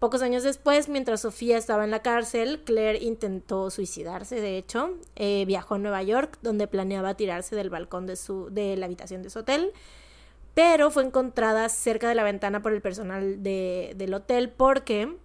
[0.02, 4.98] Pocos años después, mientras Sofía estaba en la cárcel, Claire intentó suicidarse, de hecho.
[5.16, 9.22] Eh, viajó a Nueva York, donde planeaba tirarse del balcón de, su, de la habitación
[9.22, 9.72] de su hotel.
[10.54, 15.18] Pero fue encontrada cerca de la ventana por el personal de- del hotel porque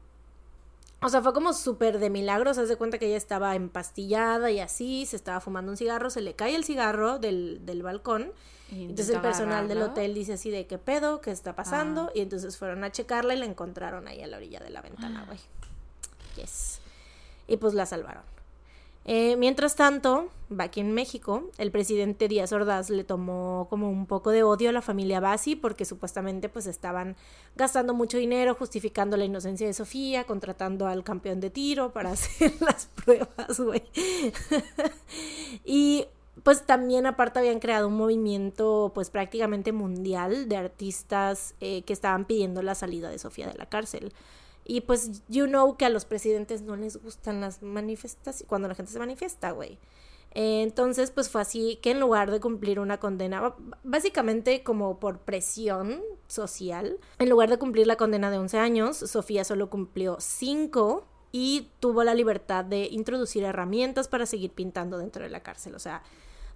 [1.03, 4.61] o sea, fue como súper de milagro, se hace cuenta que ella estaba empastillada y
[4.61, 8.33] así, se estaba fumando un cigarro, se le cae el cigarro del, del balcón.
[8.72, 12.07] Y Entonces el personal del hotel dice así de qué pedo, qué está pasando.
[12.09, 12.12] Ah.
[12.14, 15.24] Y entonces fueron a checarla y la encontraron ahí a la orilla de la ventana,
[15.27, 15.39] güey.
[16.37, 16.81] Yes.
[17.47, 18.24] Y pues la salvaron.
[19.09, 24.32] Eh, mientras tanto, aquí en México, el presidente Díaz Ordaz le tomó como un poco
[24.32, 27.14] de odio a la familia Bassi porque supuestamente pues estaban
[27.54, 32.52] gastando mucho dinero justificando la inocencia de Sofía, contratando al campeón de tiro para hacer
[32.61, 33.84] las pruebas, güey.
[35.64, 36.07] y
[36.42, 42.24] pues también aparte habían creado un movimiento pues prácticamente mundial de artistas eh, que estaban
[42.24, 44.12] pidiendo la salida de Sofía de la cárcel.
[44.68, 48.74] Y pues, you know que a los presidentes no les gustan las manifestaciones, cuando la
[48.74, 49.78] gente se manifiesta, güey.
[50.32, 53.54] Entonces, pues fue así que en lugar de cumplir una condena,
[53.84, 59.44] básicamente como por presión social, en lugar de cumplir la condena de 11 años, Sofía
[59.44, 65.30] solo cumplió 5 y tuvo la libertad de introducir herramientas para seguir pintando dentro de
[65.30, 65.74] la cárcel.
[65.74, 66.02] O sea,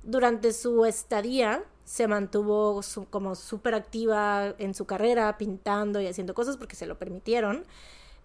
[0.03, 6.57] durante su estadía se mantuvo como súper activa en su carrera, pintando y haciendo cosas
[6.57, 7.65] porque se lo permitieron.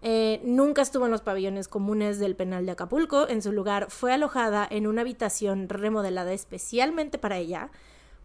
[0.02, 3.28] Eh, nunca estuvo en los pabellones comunes del penal de Acapulco.
[3.28, 7.70] En su lugar fue alojada en una habitación remodelada especialmente para ella,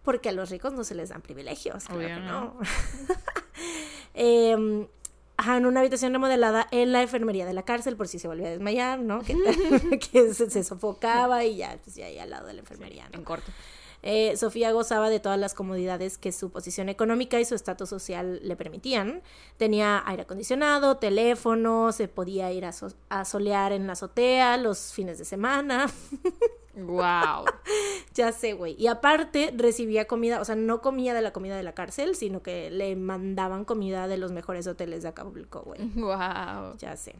[0.04, 1.86] porque a los ricos no se les dan privilegios.
[1.86, 2.42] Claro Obvio que no.
[2.42, 2.60] no.
[4.14, 4.88] Em,
[5.48, 8.52] en una habitación remodelada en la enfermería de la cárcel por si se volvía a
[8.52, 9.22] desmayar, ¿no?
[9.22, 9.36] Que,
[10.12, 13.20] que se, se sofocaba y ya, pues ya ahí al lado de la enfermería, ¿no?
[13.20, 13.52] En corto.
[14.04, 18.40] Eh, Sofía gozaba de todas las comodidades que su posición económica y su estatus social
[18.44, 19.22] le permitían.
[19.58, 24.94] Tenía aire acondicionado, teléfono, se podía ir a, so- a solear en la azotea los
[24.94, 25.88] fines de semana.
[26.74, 27.44] Wow.
[28.14, 28.78] ya sé, güey.
[28.80, 32.42] Y aparte recibía comida, o sea, no comía de la comida de la cárcel, sino
[32.42, 35.82] que le mandaban comida de los mejores hoteles de Acapulco, güey.
[35.96, 36.78] Wow.
[36.78, 37.16] Ya sé.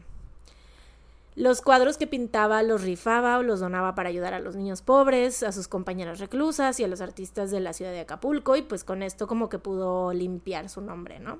[1.34, 5.42] Los cuadros que pintaba los rifaba o los donaba para ayudar a los niños pobres,
[5.42, 8.84] a sus compañeras reclusas y a los artistas de la ciudad de Acapulco y pues
[8.84, 11.38] con esto como que pudo limpiar su nombre, ¿no?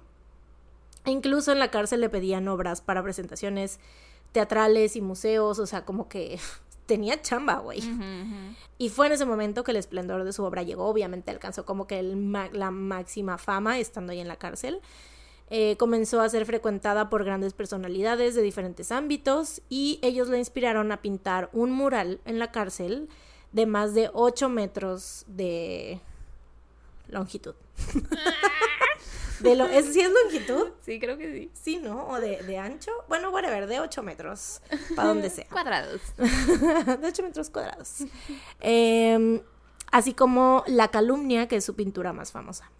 [1.05, 3.80] E incluso en la cárcel le pedían obras para presentaciones
[4.32, 6.38] teatrales y museos, o sea, como que
[6.86, 7.82] tenía chamba, güey.
[8.78, 11.86] Y fue en ese momento que el esplendor de su obra llegó, obviamente alcanzó como
[11.86, 14.80] que el la máxima fama estando ahí en la cárcel.
[15.55, 20.90] Eh, comenzó a ser frecuentada por grandes personalidades de diferentes ámbitos y ellos la inspiraron
[20.92, 23.11] a pintar un mural en la cárcel
[23.53, 26.00] de más de 8 metros de
[27.09, 27.55] longitud.
[29.40, 30.68] De lo, ¿es, ¿Sí es longitud?
[30.82, 31.50] Sí, creo que sí.
[31.53, 32.07] Sí, ¿no?
[32.07, 32.92] O de, de ancho.
[33.09, 34.62] Bueno, whatever, de 8 metros.
[34.94, 35.48] Para donde sea.
[35.50, 36.00] Cuadrados.
[36.16, 38.05] de 8 metros cuadrados.
[38.61, 39.40] Em,
[39.90, 42.70] así como La Calumnia, que es su pintura más famosa.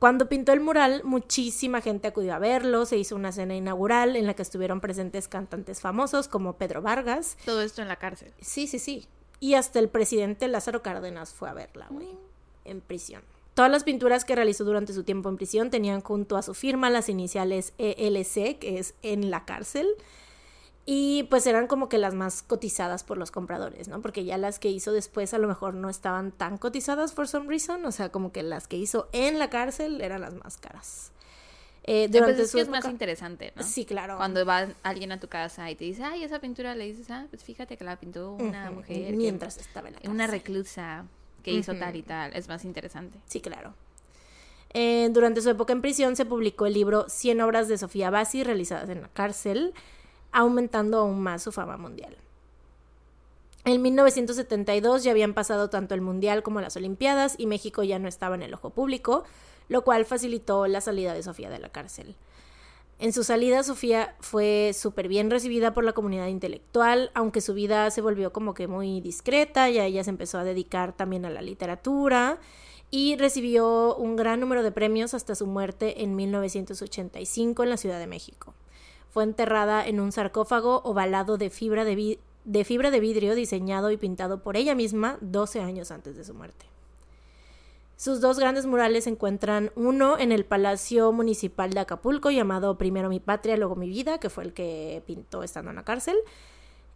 [0.00, 4.26] Cuando pintó el mural, muchísima gente acudió a verlo, se hizo una cena inaugural en
[4.26, 7.36] la que estuvieron presentes cantantes famosos como Pedro Vargas.
[7.44, 8.32] Todo esto en la cárcel.
[8.40, 9.06] Sí, sí, sí.
[9.40, 12.08] Y hasta el presidente Lázaro Cárdenas fue a verla, güey,
[12.64, 13.22] en prisión.
[13.52, 16.88] Todas las pinturas que realizó durante su tiempo en prisión tenían junto a su firma
[16.88, 19.86] las iniciales ELC, que es en la cárcel,
[20.92, 24.02] y pues eran como que las más cotizadas por los compradores, ¿no?
[24.02, 27.46] Porque ya las que hizo después a lo mejor no estaban tan cotizadas for some
[27.46, 31.12] reason, o sea, como que las que hizo en la cárcel eran las más caras.
[31.84, 33.62] Eh, durante pues es, que es más interesante, ¿no?
[33.62, 34.16] Sí, claro.
[34.16, 37.24] Cuando va alguien a tu casa y te dice, ay, esa pintura, le dices, ah,
[37.30, 39.14] pues fíjate que la pintó una mujer.
[39.14, 40.12] Mientras estaba en la cárcel.
[40.12, 41.04] Una reclusa
[41.44, 42.34] que hizo tal y tal.
[42.34, 43.16] Es más interesante.
[43.26, 43.74] Sí, claro.
[44.74, 48.42] Eh, durante su época en prisión se publicó el libro 100 obras de Sofía Bassi
[48.42, 49.72] realizadas en la cárcel
[50.32, 52.16] aumentando aún más su fama mundial.
[53.64, 58.08] En 1972 ya habían pasado tanto el Mundial como las Olimpiadas y México ya no
[58.08, 59.24] estaba en el ojo público,
[59.68, 62.16] lo cual facilitó la salida de Sofía de la cárcel.
[62.98, 67.90] En su salida, Sofía fue súper bien recibida por la comunidad intelectual, aunque su vida
[67.90, 71.40] se volvió como que muy discreta, ya ella se empezó a dedicar también a la
[71.40, 72.38] literatura
[72.90, 77.98] y recibió un gran número de premios hasta su muerte en 1985 en la Ciudad
[77.98, 78.54] de México.
[79.10, 81.94] Fue enterrada en un sarcófago ovalado de fibra de,
[82.44, 86.66] vidrio diseñado y pintado por ella misma 12 años antes de su muerte.
[87.96, 93.10] Sus dos grandes murales se encuentran uno en el Palacio Municipal de Acapulco llamado Primero
[93.10, 96.16] mi patria, luego mi vida, que fue el que pintó estando en la cárcel,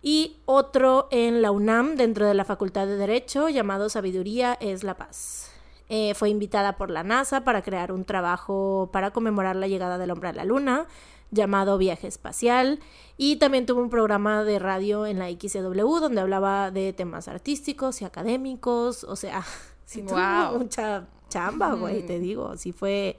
[0.01, 4.97] y otro en la UNAM dentro de la Facultad de Derecho llamado Sabiduría es la
[4.97, 5.51] paz.
[5.91, 10.11] Eh, fue invitada por la NASA para crear un trabajo para conmemorar la llegada del
[10.11, 10.87] hombre a la luna,
[11.31, 12.81] llamado Viaje Espacial
[13.16, 18.03] y también tuvo un programa de radio en la XCW donde hablaba de temas artísticos
[18.03, 19.45] y académicos, o sea,
[19.85, 23.16] sí tuvo mucha chamba, güey, te digo, sí fue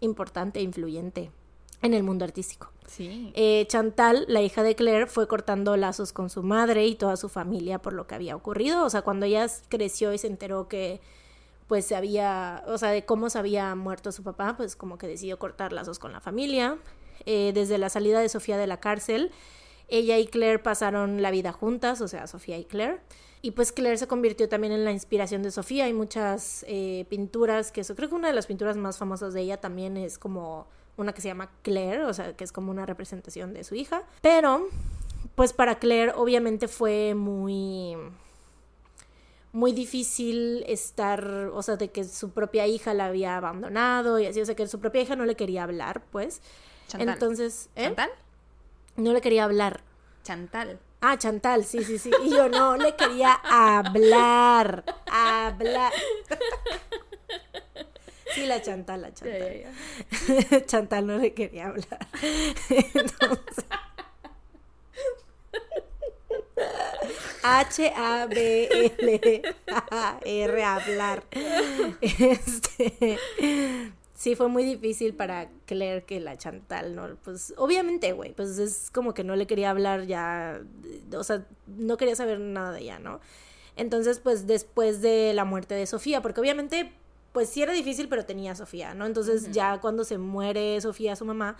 [0.00, 1.30] importante e influyente
[1.82, 2.70] en el mundo artístico.
[2.86, 3.32] Sí.
[3.34, 7.28] Eh, Chantal, la hija de Claire, fue cortando lazos con su madre y toda su
[7.28, 8.84] familia por lo que había ocurrido.
[8.84, 11.00] O sea, cuando ella creció y se enteró que
[11.68, 15.06] pues se había, o sea, de cómo se había muerto su papá, pues como que
[15.06, 16.78] decidió cortar lazos con la familia.
[17.26, 19.30] Eh, desde la salida de Sofía de la cárcel.
[19.88, 23.00] Ella y Claire pasaron la vida juntas, o sea, Sofía y Claire.
[23.42, 25.86] Y pues Claire se convirtió también en la inspiración de Sofía.
[25.86, 29.40] Hay muchas eh, pinturas que eso, creo que una de las pinturas más famosas de
[29.40, 30.66] ella también es como
[30.96, 34.02] una que se llama Claire, o sea, que es como una representación de su hija.
[34.20, 34.68] Pero,
[35.34, 37.96] pues para Claire obviamente fue muy
[39.52, 44.40] muy difícil estar, o sea, de que su propia hija la había abandonado y así,
[44.40, 46.40] o sea, que su propia hija no le quería hablar, pues.
[46.98, 47.84] Entonces, ¿eh?
[47.84, 48.10] ¿Chantal?
[48.96, 49.80] No le quería hablar.
[50.22, 50.78] Chantal.
[51.00, 52.10] Ah, Chantal, sí, sí, sí.
[52.24, 54.84] Y yo no le quería hablar.
[55.10, 55.92] Hablar.
[58.34, 59.64] Sí, la Chantal, la Chantal.
[60.66, 62.06] Chantal no le quería hablar.
[62.68, 63.64] Entonces.
[67.42, 68.24] H-A-B-L-A-R,
[70.64, 71.24] hablar.
[72.00, 73.18] Este
[74.20, 77.08] sí fue muy difícil para Claire que la Chantal, ¿no?
[77.24, 80.60] Pues obviamente, güey, pues es como que no le quería hablar ya,
[81.16, 83.20] o sea, no quería saber nada de ella, ¿no?
[83.76, 86.92] Entonces, pues después de la muerte de Sofía, porque obviamente,
[87.32, 89.06] pues sí era difícil, pero tenía a Sofía, ¿no?
[89.06, 91.56] Entonces ya cuando se muere Sofía, su mamá,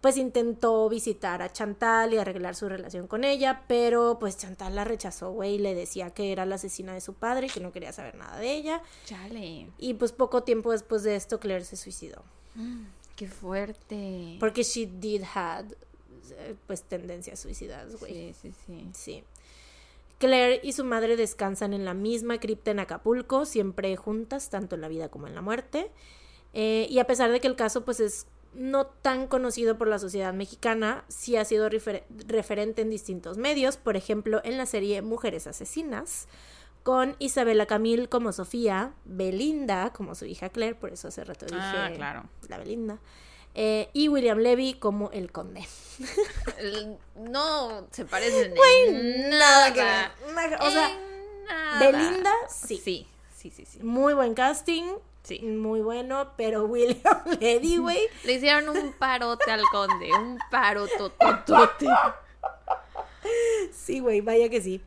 [0.00, 4.84] pues intentó visitar a Chantal y arreglar su relación con ella, pero pues Chantal la
[4.84, 7.72] rechazó, güey, y le decía que era la asesina de su padre y que no
[7.72, 8.82] quería saber nada de ella.
[9.04, 9.68] Chale.
[9.78, 12.22] Y pues poco tiempo después de esto Claire se suicidó.
[13.16, 14.36] qué fuerte.
[14.40, 15.66] Porque she did had
[16.32, 18.32] eh, pues tendencias suicidas, güey.
[18.32, 18.90] Sí, sí, sí.
[18.94, 19.24] Sí.
[20.18, 24.82] Claire y su madre descansan en la misma cripta en Acapulco, siempre juntas, tanto en
[24.82, 25.90] la vida como en la muerte.
[26.52, 29.98] Eh, y a pesar de que el caso pues es no tan conocido por la
[29.98, 35.46] sociedad mexicana, sí ha sido referente en distintos medios, por ejemplo en la serie Mujeres
[35.46, 36.26] Asesinas,
[36.82, 41.58] con Isabela Camil como Sofía, Belinda como su hija Claire, por eso hace rato dije
[41.60, 42.24] ah, claro.
[42.48, 42.98] la Belinda,
[43.54, 45.66] eh, y William Levy como el conde.
[47.16, 49.72] no se parecen en nada.
[49.72, 49.80] Que,
[50.60, 50.90] o sea,
[51.80, 52.76] Belinda, sí.
[52.78, 53.82] Sí, sí, sí, sí.
[53.82, 54.84] Muy buen casting
[55.22, 55.40] Sí.
[55.40, 58.00] Muy bueno, pero William Ledy, güey.
[58.24, 61.86] Le hicieron un parote al conde, un parotototote.
[63.72, 64.82] Sí, güey, vaya que sí.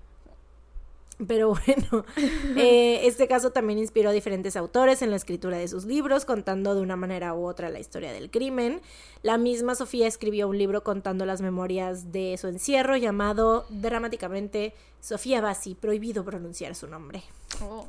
[1.28, 2.06] Pero bueno,
[2.58, 6.76] eh, este caso también inspiró a diferentes autores en la escritura de sus libros, contando
[6.76, 8.82] de una manera u otra la historia del crimen.
[9.22, 15.42] La misma Sofía escribió un libro contando las memorias de su encierro llamado dramáticamente Sofía
[15.42, 17.24] Bassi, prohibido pronunciar su nombre.
[17.62, 17.88] Oh.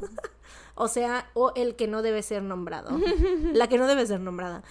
[0.75, 2.91] O sea, o el que no debe ser nombrado.
[3.53, 4.63] La que no debe ser nombrada.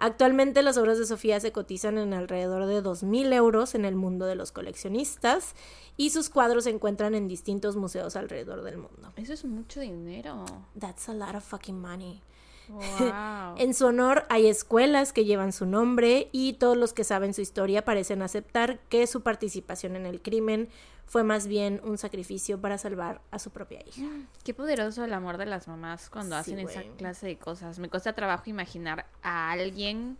[0.00, 4.24] Actualmente las obras de Sofía se cotizan en alrededor de 2.000 euros en el mundo
[4.24, 5.54] de los coleccionistas
[5.98, 9.12] y sus cuadros se encuentran en distintos museos alrededor del mundo.
[9.16, 10.46] Eso es mucho dinero.
[10.78, 12.22] That's a lot of fucking money.
[12.70, 13.56] Wow.
[13.58, 17.42] En su honor hay escuelas que llevan su nombre y todos los que saben su
[17.42, 20.70] historia parecen aceptar que su participación en el crimen
[21.10, 24.06] fue más bien un sacrificio para salvar a su propia hija.
[24.44, 27.80] Qué poderoso el amor de las mamás cuando Sí, hacen esa clase de cosas.
[27.80, 30.16] Me cuesta trabajo imaginar a alguien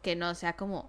[0.00, 0.88] que no sea como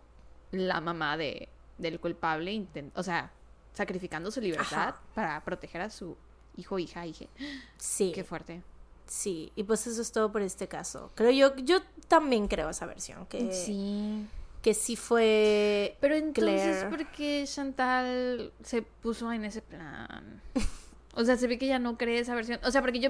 [0.51, 3.33] la mamá de, del culpable, o sea,
[3.73, 5.01] sacrificando su libertad Ajá.
[5.13, 6.15] para proteger a su
[6.55, 7.25] hijo, hija, hija.
[7.75, 8.61] Sí, Qué fuerte.
[9.05, 11.11] sí, y pues eso es todo por este caso.
[11.15, 14.25] Creo yo, yo también creo esa versión, que Sí.
[14.61, 16.89] Que sí fue Pero entonces, Claire.
[16.89, 20.41] ¿por qué Chantal se puso en ese plan?
[21.13, 22.57] O sea, se ve que ya no cree esa versión.
[22.63, 23.09] O sea, porque yo...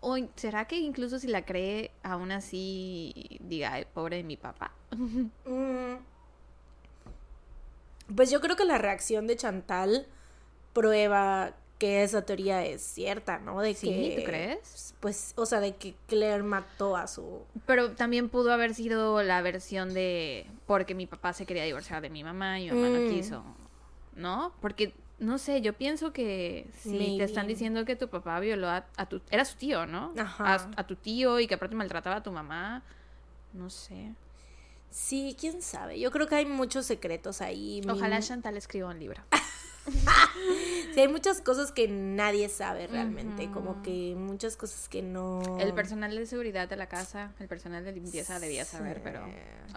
[0.00, 4.72] Hoy, ¿Será que incluso si la cree, aún así diga, "Ay, pobre de mi papá?
[5.46, 5.94] Mm.
[8.14, 10.06] Pues yo creo que la reacción de Chantal
[10.72, 13.60] prueba que esa teoría es cierta, ¿no?
[13.60, 14.94] De Sí, que, ¿tú crees?
[15.00, 17.42] Pues, o sea, de que Claire mató a su...
[17.66, 22.08] Pero también pudo haber sido la versión de porque mi papá se quería divorciar de
[22.10, 23.08] mi mamá y mi mamá no Mm.
[23.10, 23.44] quiso,
[24.14, 24.52] ¿no?
[24.62, 27.18] Porque, no sé, yo pienso que si Maybe.
[27.18, 29.20] te están diciendo que tu papá violó a, a tu...
[29.30, 30.14] Era su tío, ¿no?
[30.18, 30.54] Ajá.
[30.54, 32.82] A, a tu tío y que aparte maltrataba a tu mamá,
[33.52, 34.14] no sé.
[34.90, 35.98] Sí, quién sabe.
[36.00, 37.82] Yo creo que hay muchos secretos ahí.
[37.88, 39.22] Ojalá Chantal escriba un libro.
[40.94, 43.44] Sí, hay muchas cosas que nadie sabe realmente.
[43.44, 43.52] Ujú.
[43.54, 45.58] Como que muchas cosas que no...
[45.60, 49.00] El personal de seguridad de la casa, el personal de limpieza debía saber, Sí.
[49.04, 49.24] pero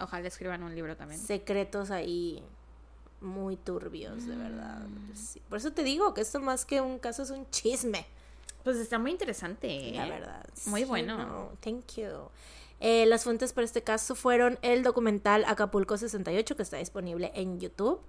[0.00, 1.20] ojalá escriban un libro también.
[1.20, 2.42] secretos ahí
[3.20, 4.80] muy turbios, de verdad.
[4.80, 5.14] Mm.
[5.14, 8.06] Sí, Por eso te digo que esto más que un caso es un chisme.
[8.64, 9.92] Pues está muy interesante.
[9.94, 10.10] La ¿eh?
[10.10, 10.46] verdad.
[10.66, 11.18] Muy Sí, bueno.
[11.18, 12.08] no, thank you.
[12.80, 17.60] Eh, las fuentes para este caso fueron el documental Acapulco 68, que está disponible en
[17.60, 18.00] YouTube.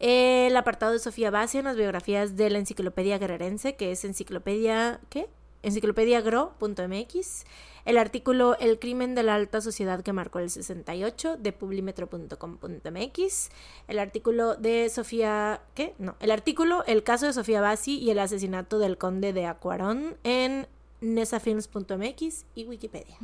[0.00, 5.00] El apartado de Sofía Bassi en las biografías de la enciclopedia guerrerense, que es enciclopedia.
[5.08, 5.28] ¿Qué?
[5.62, 7.44] enciclopediagro.mx.
[7.84, 13.50] El artículo El crimen de la alta sociedad que marcó el 68 de publimetro.com.mx.
[13.88, 15.62] El artículo de Sofía.
[15.74, 15.94] ¿Qué?
[15.98, 16.16] No.
[16.20, 20.66] El artículo El caso de Sofía Bassi y el asesinato del conde de Acuarón en
[21.00, 23.16] nesafilms.mx y Wikipedia.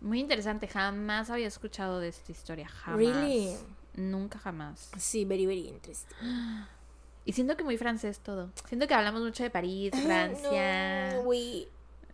[0.00, 2.98] Muy interesante, jamás había escuchado de esta historia, jamás.
[2.98, 3.56] Really?
[3.94, 4.90] Nunca jamás.
[4.98, 6.16] Sí, very, very interesting.
[7.26, 8.50] Y siento que muy francés todo.
[8.68, 11.66] Siento que hablamos mucho de París, Francia, No, güey.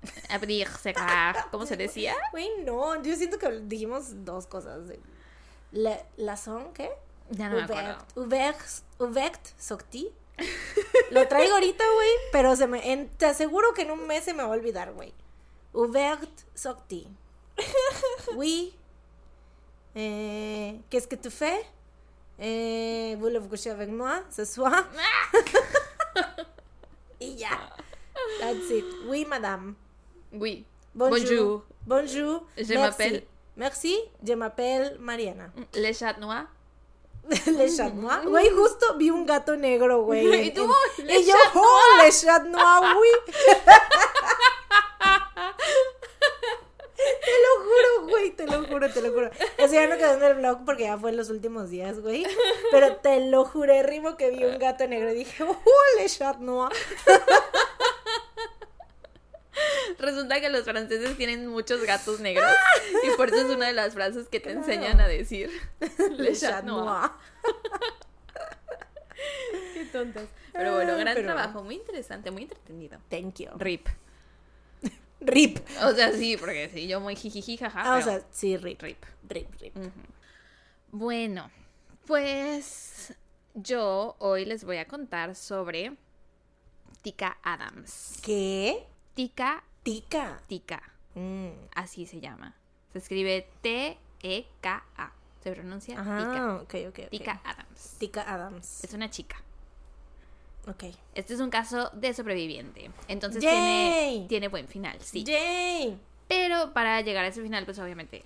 [0.31, 2.15] abrir, cerrar, ¿cómo se decía?
[2.31, 3.03] Güey, no.
[3.03, 4.83] Yo siento que dijimos dos cosas.
[5.73, 6.91] La, la son, ¿qué?
[7.31, 7.99] Ya no me acuerdo.
[8.15, 8.61] Ouvert,
[8.99, 10.11] ouvert, sorti.
[11.11, 14.33] Lo traigo ahorita, güey, pero se me, en- te aseguro que en un mes se
[14.35, 15.13] me va a olvidar, güey.
[15.73, 17.07] Ouvert, sorti.
[18.35, 18.75] Oui.
[19.95, 21.65] Eh, Qu'est-ce que tu fais?
[22.39, 24.89] Eh, Voulez-vous coucher avec moi ce soir?
[27.21, 27.59] y ya.
[28.41, 28.85] That's it.
[29.07, 29.75] Oui, madame.
[30.33, 30.65] Oui.
[30.95, 31.65] Bonjour.
[31.87, 32.47] Bonjour.
[32.57, 32.77] Je Merci.
[32.77, 33.25] m'appelle-
[33.57, 33.99] Merci.
[34.27, 35.51] Je m'appelle Mariana.
[35.75, 36.47] Le Chat Noir.
[37.47, 38.27] Le Chat Noir.
[38.27, 40.27] Güey, justo vi un gato negro, güey.
[40.49, 40.69] Y tú,
[40.99, 43.11] en- Le y yo, Chat oh, Le Chat Noir, güey.
[46.97, 49.31] Te lo juro, güey, te lo juro, te lo juro.
[49.59, 52.01] O sea, ya no quedó en el blog porque ya fue en los últimos días,
[52.01, 52.27] güey.
[52.71, 55.57] Pero te lo juré, Rimo, que vi un gato negro y dije, oh,
[55.99, 56.73] Le Chat Noir.
[59.99, 62.51] Resulta que los franceses tienen muchos gatos negros.
[63.03, 65.51] y por eso es una de las frases que te enseñan a decir.
[66.17, 67.11] Le Chat Noir.
[69.75, 70.25] Qué tontas.
[70.53, 71.63] Pero bueno, gran Pero- trabajo.
[71.63, 72.99] Muy interesante, muy entretenido.
[73.09, 73.49] Thank you.
[73.57, 73.87] Rip.
[75.21, 75.59] Rip.
[75.85, 77.83] O sea, sí, porque sí, yo muy jijiji, jaja.
[77.85, 78.81] Ah, o sea, sí, rip.
[78.81, 79.03] Rip.
[79.29, 79.75] Rip, rip.
[80.91, 81.51] Bueno,
[82.07, 83.13] pues
[83.55, 85.93] yo hoy les voy a contar sobre
[87.03, 88.19] Tika Adams.
[88.23, 88.87] ¿Qué?
[89.15, 90.41] Tika, Tica.
[90.47, 90.83] Tika,
[91.15, 91.51] Mm.
[91.75, 92.55] así se llama.
[92.93, 95.13] Se escribe T-E-K-A.
[95.43, 96.03] Se pronuncia Tika.
[96.03, 97.11] Ajá, ok, ok, ok.
[97.11, 97.97] Tika Adams.
[97.99, 98.85] Tica Adams.
[98.85, 99.37] Es una chica.
[100.67, 100.85] Ok.
[101.15, 102.91] Este es un caso de sobreviviente.
[103.09, 105.25] Entonces tiene, tiene buen final, sí.
[105.25, 105.99] ¡Yay!
[106.29, 108.23] Pero para llegar a ese final, pues obviamente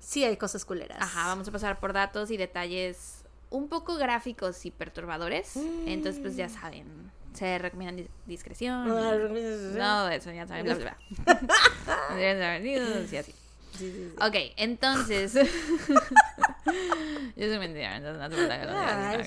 [0.00, 0.98] Sí, hay cosas culeras.
[1.00, 5.56] Ajá, vamos a pasar por datos y detalles un poco gráficos y perturbadores.
[5.56, 5.88] Mm.
[5.88, 6.86] Entonces, pues ya saben,
[7.36, 8.88] Se recomienda dis- discreción.
[9.78, 10.64] No, eso ya saben.
[10.64, 10.96] Bla, bla,
[11.26, 11.40] bla.
[13.08, 13.32] Sí, así.
[13.76, 14.14] Sí, sí, sí.
[14.26, 15.34] Ok, entonces.
[17.36, 19.18] Yo soy mentira, entonces no te puedo Ah,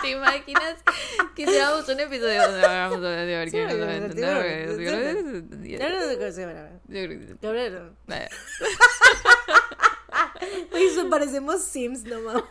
[0.00, 0.76] ¿Te imaginas
[1.36, 4.68] que hiciéramos un episodio donde hablamos de quién no sabe entender?
[4.68, 6.44] Yo creo que sí.
[10.72, 12.44] Oye, parecemos Sims, no mames.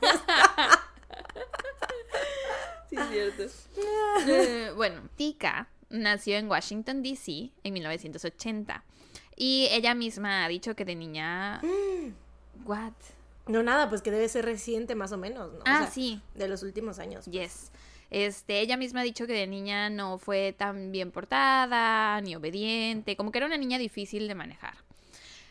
[4.28, 7.52] Eh, bueno, Tika nació en Washington, D.C.
[7.64, 8.84] en 1980.
[9.38, 11.62] Y ella misma ha dicho que de niña...
[12.66, 12.94] What?
[13.48, 15.60] No, nada, pues que debe ser reciente más o menos, ¿no?
[15.60, 16.22] O Ah, sea, sí.
[16.36, 17.26] De los últimos años.
[17.26, 17.34] pues.
[17.34, 17.72] Yes.
[18.12, 23.16] Este, ella misma ha dicho que de niña no fue tan bien portada, ni obediente,
[23.16, 24.74] como que era una niña difícil de manejar.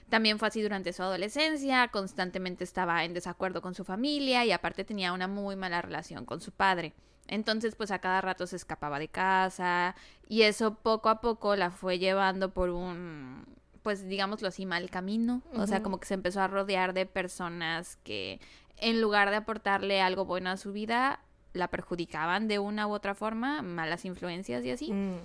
[0.09, 4.85] También fue así durante su adolescencia, constantemente estaba en desacuerdo con su familia y aparte
[4.85, 6.95] tenía una muy mala relación con su padre.
[7.29, 9.95] Entonces, pues a cada rato se escapaba de casa
[10.29, 13.45] y eso poco a poco la fue llevando por un,
[13.83, 15.43] pues digámoslo así, mal camino.
[15.55, 18.41] O sea, como que se empezó a rodear de personas que
[18.79, 21.21] en lugar de aportarle algo bueno a su vida,
[21.53, 24.93] la perjudicaban de una u otra forma, malas influencias y así.
[24.93, 25.19] Mm.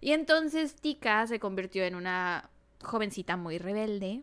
[0.00, 2.50] Y entonces Tika se convirtió en una
[2.82, 4.22] jovencita muy rebelde.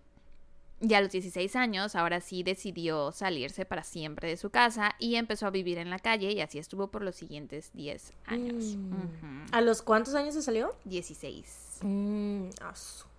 [0.82, 5.16] Y a los 16 años, ahora sí decidió salirse para siempre de su casa y
[5.16, 8.76] empezó a vivir en la calle y así estuvo por los siguientes 10 años.
[8.78, 9.48] Mm.
[9.52, 10.74] ¿A los cuántos años se salió?
[10.86, 11.80] 16.
[11.82, 12.50] Mm,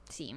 [0.08, 0.34] Sí.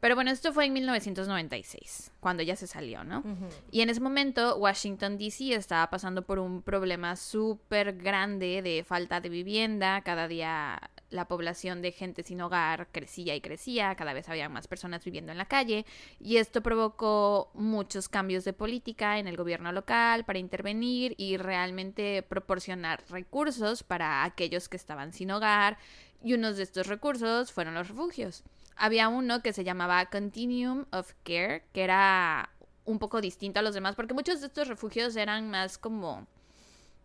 [0.00, 3.22] Pero bueno, esto fue en 1996, cuando ya se salió, ¿no?
[3.70, 5.54] Y en ese momento Washington, D.C.
[5.54, 10.00] estaba pasando por un problema súper grande de falta de vivienda.
[10.00, 10.80] Cada día
[11.10, 15.32] la población de gente sin hogar crecía y crecía, cada vez había más personas viviendo
[15.32, 15.84] en la calle.
[16.18, 22.22] Y esto provocó muchos cambios de política en el gobierno local para intervenir y realmente
[22.22, 25.78] proporcionar recursos para aquellos que estaban sin hogar.
[26.22, 28.44] Y unos de estos recursos fueron los refugios.
[28.76, 32.50] Había uno que se llamaba Continuum of Care, que era
[32.84, 36.26] un poco distinto a los demás, porque muchos de estos refugios eran más como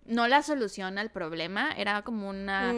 [0.06, 2.74] no la solución al problema, era como una,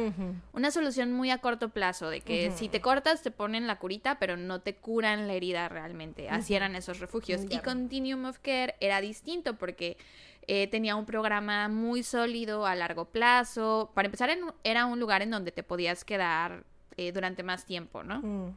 [0.53, 4.17] una solución muy a corto plazo, de que si te cortas te ponen la curita,
[4.17, 6.29] pero no te curan la herida realmente.
[6.29, 7.41] Así eran esos refugios.
[7.49, 7.59] Y.
[7.59, 9.97] Continuum of Care era distinto porque
[10.47, 13.91] eh, tenía un programa muy sólido a largo plazo.
[13.93, 16.63] Para empezar, en- era un lugar en donde te podías quedar
[16.95, 18.21] eh, durante más tiempo, ¿no?
[18.21, 18.55] Mm.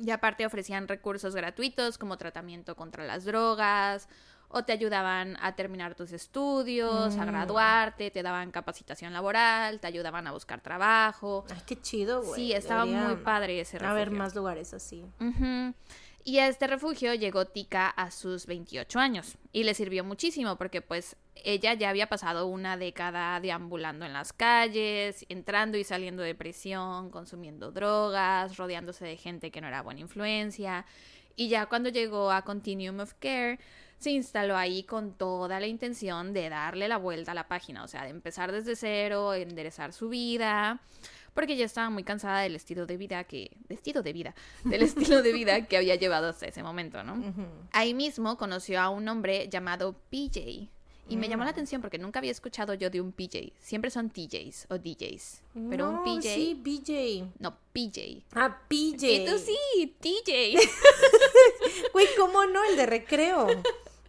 [0.00, 4.08] Y aparte ofrecían recursos gratuitos como tratamiento contra las drogas
[4.50, 7.26] o te ayudaban a terminar tus estudios, a Mm.
[7.26, 11.44] graduarte, te daban capacitación laboral, te ayudaban a buscar trabajo.
[11.50, 12.34] Ay, qué chido, güey.
[12.34, 13.90] Sí, estaba Debería muy padre ese refugio.
[13.92, 15.04] haber más lugares así.
[16.24, 20.82] Y a este refugio llegó Tika a sus 28 años y le sirvió muchísimo porque
[20.82, 26.34] pues ella ya había pasado una década deambulando en las calles, entrando y saliendo de
[26.34, 30.84] prisión, consumiendo drogas, rodeándose de gente que no era buena influencia.
[31.34, 33.58] Y ya cuando llegó a Continuum of Care,
[33.98, 37.88] se instaló ahí con toda la intención de darle la vuelta a la página, o
[37.88, 40.80] sea, de empezar desde cero, enderezar su vida,
[41.34, 44.34] porque ya estaba muy cansada del estilo de vida que, de estilo de vida,
[44.64, 47.22] del estilo de vida que había llevado hasta ese momento, ¿no?
[47.72, 50.68] Ahí mismo conoció a un hombre llamado PJ.
[51.10, 53.54] Y me llamó la atención porque nunca había escuchado yo de un PJ.
[53.60, 55.42] Siempre son TJs o DJs.
[55.70, 56.34] Pero un No, PJ.
[56.34, 57.32] Sí, BJ.
[57.38, 58.26] No, PJ.
[58.34, 59.06] Ah, PJ.
[59.10, 60.58] Y tú sí, TJ.
[61.94, 62.62] Güey, ¿cómo no?
[62.64, 63.46] El de recreo.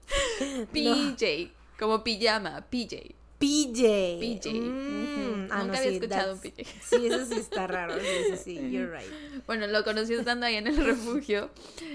[0.73, 1.51] PJ.
[1.77, 3.15] Como pijama, PJ.
[3.39, 4.17] PJ.
[4.19, 4.51] PJ.
[4.51, 6.63] Mm, ah, no, Nunca había sí, escuchado un PJ.
[6.81, 7.93] Sí, eso sí está raro.
[7.99, 8.55] Sí, sí, sí.
[8.71, 9.45] You're right.
[9.47, 11.49] Bueno, lo conocí estando ahí en el refugio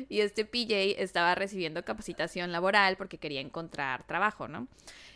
[0.09, 4.69] y este PJ estaba recibiendo capacitación laboral porque quería encontrar trabajo, ¿no?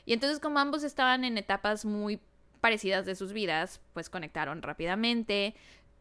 [0.04, 2.20] Y entonces como ambos estaban en etapas muy
[2.60, 5.54] parecidas de sus vidas, pues conectaron rápidamente.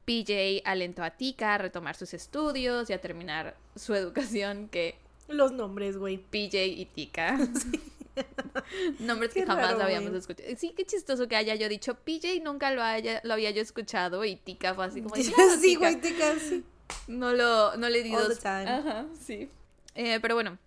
[0.06, 4.96] PJ alentó a Tika a retomar sus estudios y a terminar su educación, que
[5.28, 6.18] Los nombres, güey.
[6.18, 7.38] PJ y Tika.
[9.00, 10.20] Nombres que jamás raro, habíamos güey.
[10.20, 10.50] escuchado.
[10.58, 14.24] Sí, qué chistoso que haya yo dicho PJ, nunca lo, haya, lo había yo escuchado
[14.26, 15.16] y Tika fue así como...
[15.18, 15.80] sí, "Claro, Tika".
[15.80, 16.64] güey, te casi.
[17.08, 18.40] No lo, no le di All dos.
[18.40, 18.70] the time.
[18.70, 19.50] Ajá, sí.
[19.96, 20.58] Eh, pero bueno.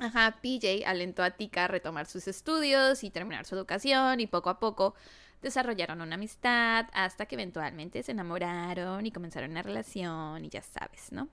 [0.00, 4.50] Ajá, PJ alentó a Tika a retomar sus estudios y terminar su educación y poco
[4.50, 4.94] a poco
[5.40, 11.12] desarrollaron una amistad hasta que eventualmente se enamoraron y comenzaron una relación y ya sabes,
[11.12, 11.28] ¿no?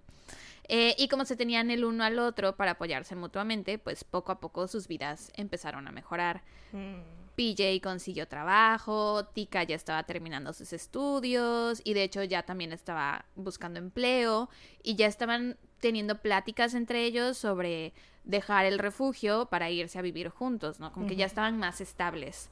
[0.67, 4.39] Eh, y como se tenían el uno al otro para apoyarse mutuamente, pues poco a
[4.39, 6.43] poco sus vidas empezaron a mejorar.
[6.71, 7.21] Mm.
[7.35, 13.25] PJ consiguió trabajo, Tika ya estaba terminando sus estudios y de hecho ya también estaba
[13.35, 14.49] buscando empleo
[14.83, 17.93] y ya estaban teniendo pláticas entre ellos sobre
[18.23, 20.91] dejar el refugio para irse a vivir juntos, ¿no?
[20.91, 22.49] Como que ya estaban más estables.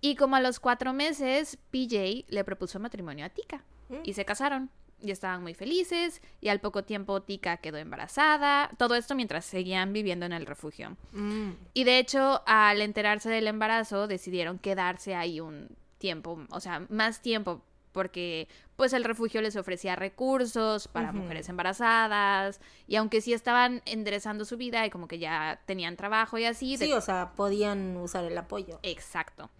[0.00, 3.64] Y como a los cuatro meses, PJ le propuso matrimonio a Tika
[4.04, 4.70] y se casaron.
[5.02, 8.70] Y estaban muy felices y al poco tiempo Tika quedó embarazada.
[8.78, 10.96] Todo esto mientras seguían viviendo en el refugio.
[11.12, 11.50] Mm.
[11.74, 15.68] Y de hecho, al enterarse del embarazo, decidieron quedarse ahí un
[15.98, 17.62] tiempo, o sea, más tiempo,
[17.92, 24.44] porque pues el refugio les ofrecía recursos para mujeres embarazadas, y aunque sí estaban enderezando
[24.44, 27.96] su vida y como que ya tenían trabajo y así, de- Sí, o sea, podían
[27.96, 28.78] usar el apoyo.
[28.82, 29.50] Exacto.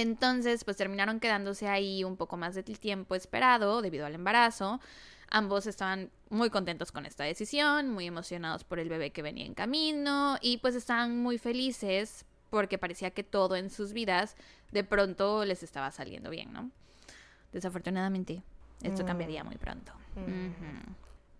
[0.00, 4.80] Entonces, pues terminaron quedándose ahí un poco más del tiempo esperado debido al embarazo.
[5.28, 9.54] Ambos estaban muy contentos con esta decisión, muy emocionados por el bebé que venía en
[9.54, 14.36] camino y pues estaban muy felices porque parecía que todo en sus vidas
[14.70, 16.70] de pronto les estaba saliendo bien, ¿no?
[17.52, 18.42] Desafortunadamente,
[18.84, 19.06] esto Mm.
[19.06, 19.92] cambiaría muy pronto.
[20.14, 20.92] Mm.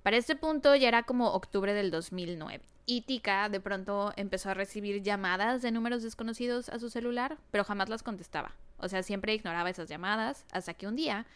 [0.03, 4.55] Para este punto ya era como octubre del 2009 y Tika de pronto empezó a
[4.55, 8.53] recibir llamadas de números desconocidos a su celular, pero jamás las contestaba.
[8.79, 11.27] O sea, siempre ignoraba esas llamadas hasta que un día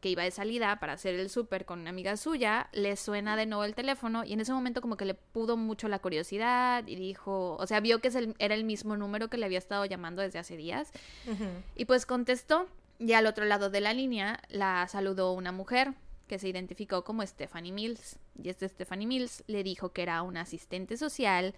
[0.00, 3.44] que iba de salida para hacer el súper con una amiga suya, le suena de
[3.44, 6.96] nuevo el teléfono y en ese momento como que le pudo mucho la curiosidad y
[6.96, 10.38] dijo, o sea, vio que era el mismo número que le había estado llamando desde
[10.38, 10.90] hace días
[11.76, 12.66] y pues contestó
[12.98, 15.92] y al otro lado de la línea la saludó una mujer
[16.26, 18.18] que se identificó como Stephanie Mills.
[18.42, 21.54] Y este Stephanie Mills le dijo que era una asistente social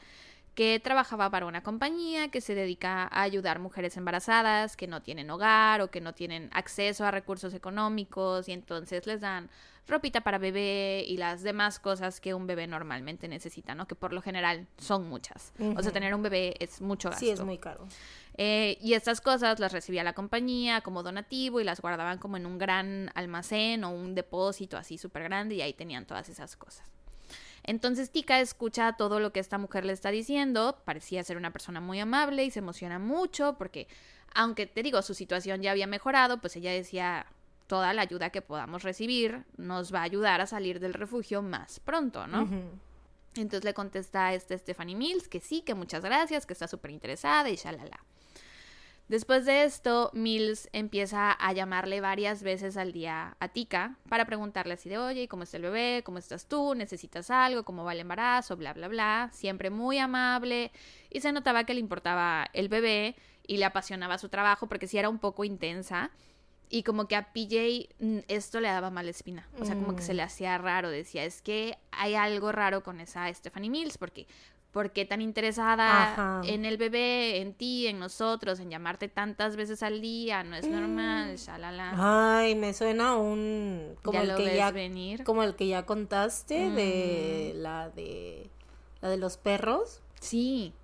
[0.57, 5.31] que trabajaba para una compañía que se dedica a ayudar mujeres embarazadas que no tienen
[5.31, 9.51] hogar o que no tienen acceso a recursos económicos y entonces les dan
[9.87, 13.87] ropita para bebé y las demás cosas que un bebé normalmente necesita, ¿no?
[13.87, 15.53] Que por lo general son muchas.
[15.77, 17.25] O sea, tener un bebé es mucho gasto.
[17.25, 17.87] Sí, es muy caro.
[18.39, 22.47] Eh, y estas cosas las recibía la compañía como donativo y las guardaban como en
[22.47, 26.91] un gran almacén o un depósito así súper grande y ahí tenían todas esas cosas.
[27.67, 31.81] Entonces Tika escucha todo lo que esta mujer le está diciendo, parecía ser una persona
[31.81, 33.89] muy amable y se emociona mucho porque,
[34.35, 37.27] aunque te digo, su situación ya había mejorado, pues ella decía,
[37.67, 41.81] toda la ayuda que podamos recibir nos va a ayudar a salir del refugio más
[41.81, 42.49] pronto, ¿no?
[43.35, 46.93] Entonces le contesta a este Stephanie Mills que sí, que muchas gracias, que está súper
[46.93, 48.01] interesada y shalala.
[49.09, 54.75] Después de esto, Mills empieza a llamarle varias veces al día a Tika para preguntarle
[54.75, 56.03] así de, oye, ¿cómo está el bebé?
[56.05, 56.75] ¿Cómo estás tú?
[56.75, 57.63] ¿Necesitas algo?
[57.65, 58.57] ¿Cómo va el embarazo?
[58.57, 59.31] Bla, bla, bla.
[59.33, 60.73] Siempre muy amable
[61.09, 63.15] y se notaba que le importaba el bebé
[63.47, 66.11] y le apasionaba su trabajo porque sí era un poco intensa.
[66.69, 69.49] Y como que a PJ mm, esto le daba mala espina.
[69.61, 70.17] O sea, como que se Mm.
[70.17, 70.91] le hacía raro.
[70.91, 74.27] Decía, es que hay algo raro con esa Stephanie Mills, porque
[74.77, 76.43] ¿por qué tan interesada Ajá.
[76.45, 80.45] en el bebé, en ti, en nosotros, en llamarte tantas veces al día?
[80.45, 81.37] No es normal, Mm.
[81.37, 81.93] shalala.
[82.41, 85.25] Ay, me suena un como el que ya venir.
[85.25, 87.63] como el que ya contaste de Mm.
[87.63, 88.51] la de
[89.01, 90.03] la de los perros.
[90.21, 90.75] Sí,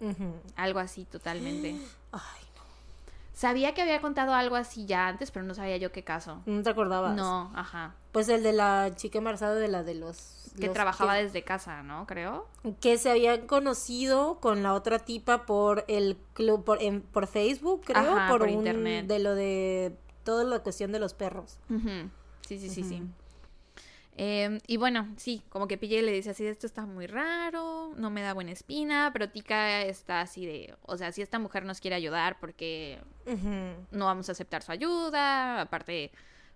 [0.56, 1.76] algo así totalmente.
[2.12, 2.20] Ay,
[3.34, 6.42] Sabía que había contado algo así ya antes, pero no sabía yo qué caso.
[6.46, 7.14] no, no te acordabas.
[7.14, 7.94] No, ajá.
[8.12, 11.42] Pues el de la chica embarazada de la de los Que los trabajaba que, desde
[11.44, 12.06] casa, ¿no?
[12.06, 12.46] Creo.
[12.80, 17.82] que se habían conocido con la otra tipa por el club por en- por Facebook,
[17.86, 19.06] creo, Ajá, por, por un- internet.
[19.06, 21.58] de lo de toda la cuestión de los perros.
[22.46, 23.02] Sí, sí, sí, sí.
[24.18, 28.10] Eh, y bueno, sí, como que PJ le dice así, esto está muy raro, no
[28.10, 31.80] me da buena espina, pero Tika está así de, o sea, si esta mujer nos
[31.80, 33.74] quiere ayudar, porque Ujú.
[33.90, 35.62] no vamos a aceptar su ayuda?
[35.62, 36.12] Aparte,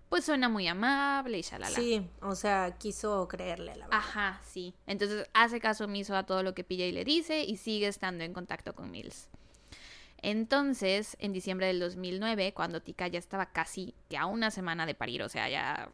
[0.09, 1.75] pues suena muy amable y shalala.
[1.75, 3.99] Sí, o sea, quiso creerle la verdad.
[3.99, 4.73] Ajá, sí.
[4.85, 8.33] Entonces hace caso omiso a todo lo que PJ le dice y sigue estando en
[8.33, 9.29] contacto con Mills.
[10.21, 14.95] Entonces, en diciembre del 2009, cuando Tika ya estaba casi que a una semana de
[14.95, 15.91] parir, o sea, ya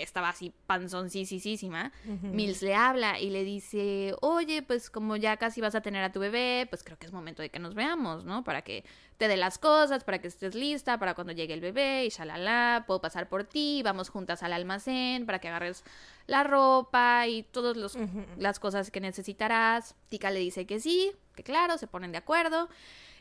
[0.00, 2.26] estaba así panzoncísima, Ujú.
[2.28, 6.12] Mills le habla y le dice, oye, pues como ya casi vas a tener a
[6.12, 8.44] tu bebé, pues creo que es momento de que nos veamos, ¿no?
[8.44, 8.84] Para que
[9.18, 12.84] te dé las cosas, para que estés lista, para cuando llegue el bebé y shalala,
[12.86, 15.84] puedo pasar por ti, vamos juntas al almacén para que agarres
[16.26, 18.24] la ropa y todas los- Ujú.
[18.38, 19.94] las cosas que necesitarás.
[20.08, 22.68] Tika le dice que sí, que claro, se ponen de acuerdo.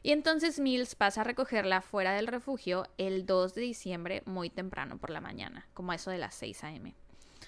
[0.03, 4.97] Y entonces Mills pasa a recogerla fuera del refugio el 2 de diciembre muy temprano
[4.97, 6.95] por la mañana, como eso de las 6 a.m.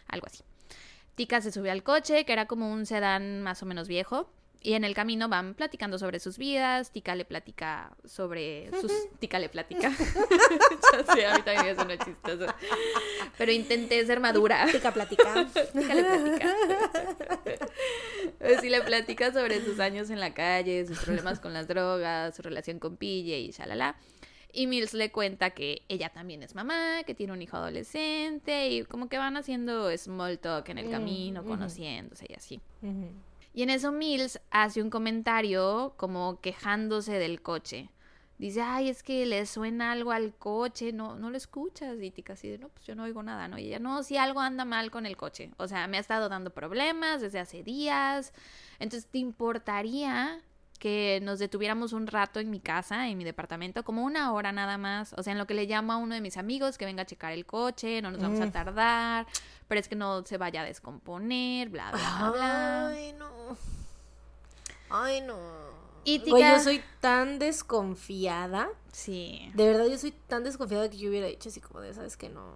[0.07, 0.43] Algo así.
[1.15, 4.31] Tika se sube al coche, que era como un sedán más o menos viejo,
[4.63, 6.89] y en el camino van platicando sobre sus vidas.
[6.91, 8.91] Tika le platica sobre sus.
[9.19, 9.91] Tika le platica.
[10.93, 12.45] ya sé, a mí también suena chistoso.
[13.37, 14.65] Pero intenté ser madura.
[14.71, 15.45] Tica platica.
[15.73, 16.55] Tika le platica.
[18.39, 22.35] Pues sí le platica sobre sus años en la calle, sus problemas con las drogas,
[22.35, 23.97] su relación con PJ y shalala.
[24.53, 28.83] Y Mills le cuenta que ella también es mamá, que tiene un hijo adolescente y
[28.83, 32.61] como que van haciendo small talk en el Mm, camino, conociéndose y así.
[32.81, 33.09] Ujú.
[33.53, 37.89] Y en eso Mills hace un comentario como quejándose del coche.
[38.39, 42.01] dice, ay, es que le suena algo al coche, no, no lo escuchas.
[42.01, 43.59] Y Tika así de, no, pues yo no oigo nada, ¿no?
[43.59, 45.51] Y ella, no, si algo anda mal con el coche.
[45.57, 48.33] O sea, me ha estado dando problemas desde hace días.
[48.79, 50.41] Entonces, ¿te importaría
[50.83, 54.77] que nos detuviéramos un rato en mi casa, en mi departamento, como una hora nada
[54.77, 55.13] más.
[55.17, 57.05] O sea, en lo que le llamo a uno de mis amigos que venga a
[57.05, 59.25] checar el coche, no nos vamos a tardar,
[59.67, 62.87] pero es que no se vaya a descomponer, bla, bla, bla.
[62.89, 63.29] Ay, no.
[64.89, 65.37] Ay, no.
[66.03, 68.69] Tika- yo soy tan desconfiada.
[68.91, 72.15] Sí, De verdad, yo soy tan desconfiada que yo hubiera dicho así como de, ¿sabes
[72.17, 72.53] que No.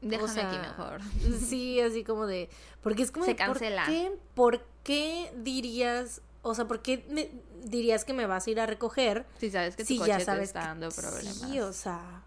[0.00, 1.00] déjame O sea, aquí mejor.
[1.48, 2.48] Sí, así como de.
[2.82, 3.84] Porque es como Se de, ¿por cancela.
[3.86, 6.22] qué, ¿Por qué dirías.?
[6.42, 7.28] O sea, ¿por qué me
[7.64, 9.26] dirías que me vas a ir a recoger?
[9.38, 11.34] Si sabes que tu si coche ya te sabes está que- dando problemas.
[11.38, 12.22] Sí, o sea,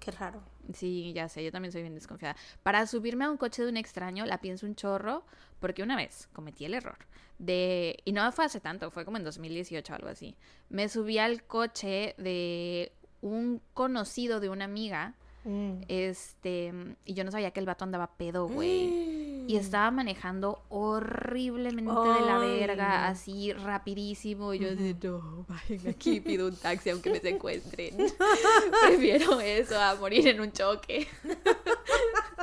[0.00, 0.42] qué raro.
[0.72, 2.36] Sí, ya sé, yo también soy bien desconfiada.
[2.62, 5.24] Para subirme a un coche de un extraño la pienso un chorro
[5.60, 6.98] porque una vez cometí el error
[7.38, 10.36] de, y no fue hace tanto, fue como en 2018 o algo así,
[10.68, 15.14] me subí al coche de un conocido de una amiga,
[15.44, 15.82] Mm.
[15.88, 16.72] este,
[17.06, 19.20] y yo no sabía que el vato andaba pedo, güey.
[19.48, 24.54] Y estaba manejando horriblemente de la verga, así rapidísimo.
[24.54, 27.96] Y yo así, no, vayan aquí, pido un taxi aunque me secuestren.
[28.86, 31.08] Prefiero eso a morir en un choque.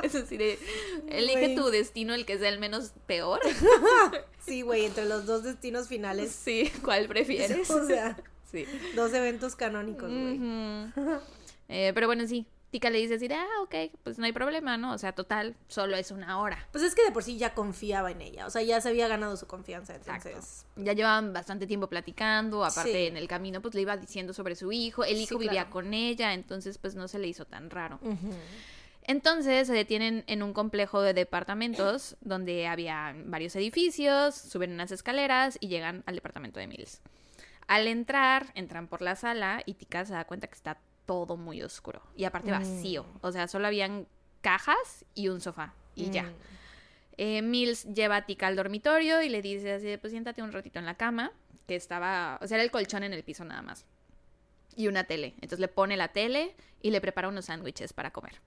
[0.02, 0.56] Eso sí de,
[1.08, 3.40] elige tu destino, el que sea el menos peor.
[4.38, 6.30] Sí, güey, entre los dos destinos finales.
[6.30, 7.68] Sí, ¿cuál prefieres?
[7.68, 8.16] O sea,
[8.50, 8.64] Sí.
[8.94, 10.40] dos eventos canónicos, güey.
[11.68, 12.46] Eh, pero bueno, sí.
[12.70, 13.74] Tika le dice así de, ah, ok,
[14.04, 14.92] pues no hay problema, ¿no?
[14.92, 16.68] O sea, total, solo es una hora.
[16.70, 18.46] Pues es que de por sí ya confiaba en ella.
[18.46, 19.94] O sea, ya se había ganado su confianza.
[19.96, 20.28] Exacto.
[20.28, 20.66] Entonces.
[20.76, 23.06] Ya llevaban bastante tiempo platicando, aparte Sí.
[23.06, 25.70] en el camino pues le iba diciendo sobre su hijo, el Sí, hijo vivía claro.
[25.70, 27.98] con ella, entonces pues no se le hizo tan raro.
[29.04, 35.56] Entonces se detienen en un complejo de departamentos donde había varios edificios, suben unas escaleras
[35.60, 37.00] y llegan al departamento de Mills.
[37.66, 40.78] Al entrar, entran por la sala y Tika se da cuenta que está
[41.08, 44.06] todo muy oscuro y aparte vacío, o sea, solo habían
[44.42, 46.24] cajas y un sofá y ya.
[46.24, 46.34] Mm.
[47.16, 50.78] Eh, Mills lleva a Tika al dormitorio y le dice así, pues siéntate un ratito
[50.78, 51.32] en la cama,
[51.66, 53.86] que estaba, o sea, era el colchón en el piso nada más.
[54.76, 55.32] Y una tele.
[55.36, 58.40] Entonces le pone la tele y le prepara unos sándwiches para comer.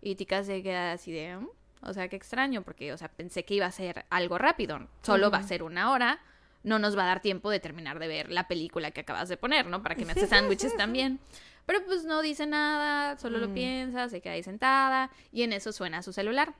[0.00, 1.48] Y Tika se queda así de, "Mm",
[1.82, 4.88] o sea, qué extraño, porque, o sea, pensé que iba a ser algo rápido.
[5.02, 6.20] Solo va a ser una hora.
[6.64, 9.36] No nos va a dar tiempo de terminar de ver la película que acabas de
[9.36, 9.82] poner, ¿no?
[9.82, 11.20] Para que me haces sándwiches también.
[11.66, 13.54] Pero pues no dice nada, solo lo Mm.
[13.54, 16.54] piensa, se queda ahí sentada y en eso suena su celular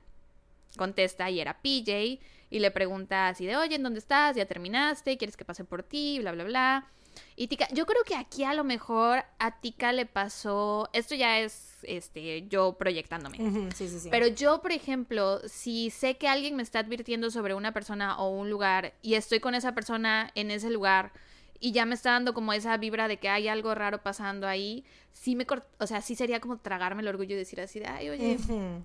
[0.76, 2.20] contesta y era PJ
[2.50, 4.36] y le pregunta así de, oye, ¿en dónde estás?
[4.36, 5.16] ¿Ya terminaste?
[5.16, 6.18] ¿Quieres que pase por ti?
[6.20, 6.86] Bla, bla, bla.
[7.36, 11.40] Y Tika, yo creo que aquí a lo mejor a Tika le pasó, esto ya
[11.40, 13.38] es este, yo proyectándome.
[13.40, 14.08] Ujú, Sí, sí, sí.
[14.10, 18.30] Pero yo, por ejemplo, si sé que alguien me está advirtiendo sobre una persona o
[18.30, 21.12] un lugar y estoy con esa persona en ese lugar
[21.60, 24.84] y ya me está dando como esa vibra de que hay algo raro pasando ahí,
[25.12, 27.86] sí me, cort- o sea, sí sería como tragarme el orgullo y decir así de,
[27.86, 28.82] ay, oye, Ujú.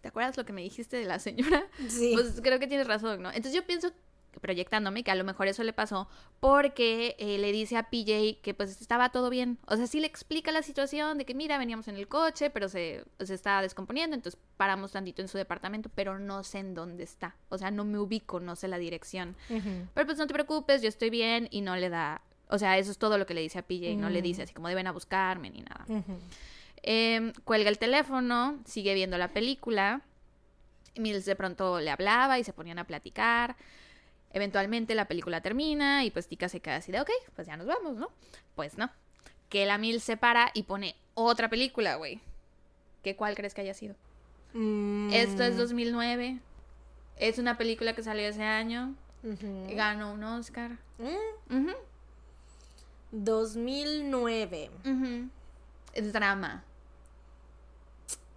[0.00, 1.66] ¿te acuerdas lo que me dijiste de la señora?
[1.88, 2.12] Sí.
[2.14, 3.28] Pues creo que tienes razón, ¿no?
[3.28, 3.92] Entonces yo pienso,
[4.40, 6.08] proyectándome, que a lo mejor eso le pasó
[6.40, 9.58] porque eh, le dice a PJ que pues estaba todo bien.
[9.66, 12.68] O sea, sí le explica la situación de que mira, veníamos en el coche, pero
[12.68, 17.04] se, se estaba descomponiendo, entonces paramos tantito en su departamento, pero no sé en dónde
[17.04, 17.36] está.
[17.48, 19.36] O sea, no me ubico, no sé la dirección.
[19.48, 22.22] Pero pues no te preocupes, yo estoy bien y no le da...
[22.48, 24.54] O sea, eso es todo lo que le dice a PJ, no le dice así
[24.54, 25.84] como deben a buscarme ni nada.
[26.82, 30.02] Em, cuelga el teléfono, sigue viendo la película.
[30.96, 33.56] Mills de pronto le hablaba y se ponían a platicar.
[34.36, 37.66] Eventualmente la película termina y pues Tika se queda así de, ok, pues ya nos
[37.66, 38.10] vamos, ¿no?
[38.54, 38.90] Pues no.
[39.48, 42.20] Que la Mills se para y pone otra película, güey.
[43.02, 43.94] ¿Qué cuál crees que haya sido?
[44.52, 45.10] Mm.
[45.14, 46.38] Esto es 2009.
[47.16, 48.94] Es una película que salió ese año.
[49.22, 50.72] Ganó un Oscar.
[50.98, 51.56] Mm.
[51.56, 51.76] Ujú,
[53.12, 54.70] 2009.
[54.84, 55.30] ujú.
[55.94, 56.62] Es drama.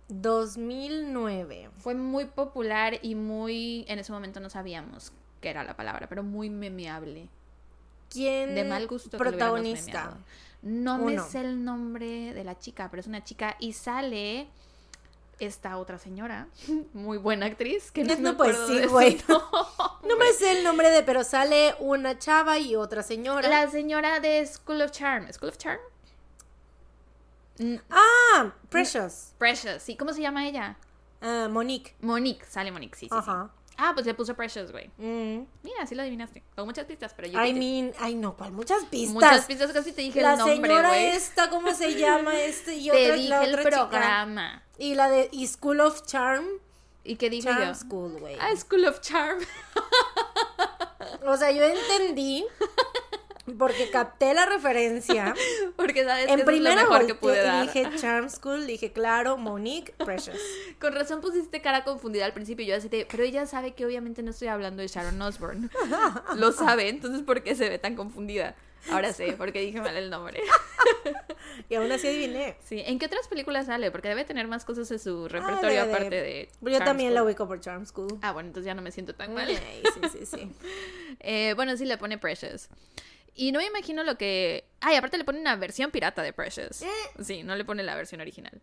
[0.08, 1.72] 2009.
[1.80, 3.84] Fue muy popular y muy...
[3.90, 7.28] En ese momento no sabíamos qué era la palabra, pero muy memeable.
[8.10, 8.56] ¿Quién?
[8.56, 9.12] De mal gusto.
[9.12, 10.18] que Protagonista.
[10.62, 14.48] No me sé el nombre de la chica, pero es una chica y sale
[15.40, 16.48] esta otra señora,
[16.94, 19.18] muy buena actriz, que no, No, me pues sí, güey.
[20.04, 23.48] No me sé el nombre de, pero sale una chava y otra señora.
[23.48, 25.32] La señora de School of Charm.
[25.32, 25.80] ¿School of Charm?
[27.60, 29.34] Mm, Ah, Precious.
[29.38, 29.96] Precious, ¿sí?
[29.96, 30.78] ¿Cómo se llama ella?
[31.22, 31.96] Ah, Monique.
[32.02, 33.32] Monique, sale Monique, sí, sí, sí.
[33.82, 34.90] Ah, pues le puso Precious, güey.
[34.98, 35.46] Mm.
[35.64, 36.44] Mira, sí lo adivinaste.
[36.54, 38.52] Con muchas pistas, pero yo I te- mean, ay no, ¿cuál?
[38.52, 39.14] Muchas pistas.
[39.14, 41.06] Muchas pistas casi te dije la el nombre, señora güey.
[41.06, 42.38] esta, ¿cómo se llama?
[42.42, 43.90] Este y Te otra, dije la el otra chica.
[43.90, 44.64] programa.
[44.78, 46.46] Y la de y School of Charm.
[47.06, 47.74] ¿Y qué dije Charm yo?
[47.76, 48.36] School, güey.
[48.40, 49.40] Ah, School of Charm.
[51.26, 52.46] O sea, yo entendí.
[53.58, 55.34] Porque capté la referencia.
[55.76, 57.66] Porque sabes que En eso es lo primera mejor que pude dar.
[57.66, 60.40] dije Charm School, dije claro, Monique, Precious.
[60.80, 62.66] Con razón pusiste cara confundida al principio.
[62.66, 65.70] Yo así de, pero ella sabe que obviamente no estoy hablando de Sharon Osbourne.
[66.36, 68.56] Lo sabe, entonces ¿por qué se ve tan confundida?
[68.92, 70.42] Ahora sé, porque dije mal el nombre.
[71.68, 72.56] Y aún así adiviné.
[72.64, 73.92] Sí, ¿en qué otras películas sale?
[73.92, 76.50] Porque debe tener más cosas en su repertorio Ah, de- aparte de.
[76.62, 78.18] Yo Charm también la ubico por Charm School.
[78.22, 79.50] Ah, bueno, entonces ya no me siento tan mal.
[79.50, 80.52] Ay, sí, sí, sí.
[81.20, 82.70] Eh, bueno, sí le pone Precious.
[83.42, 84.66] Y no me imagino lo que.
[84.82, 86.84] Ay, aparte le pone una versión pirata de Precious.
[87.24, 88.62] Sí, no le pone la versión original.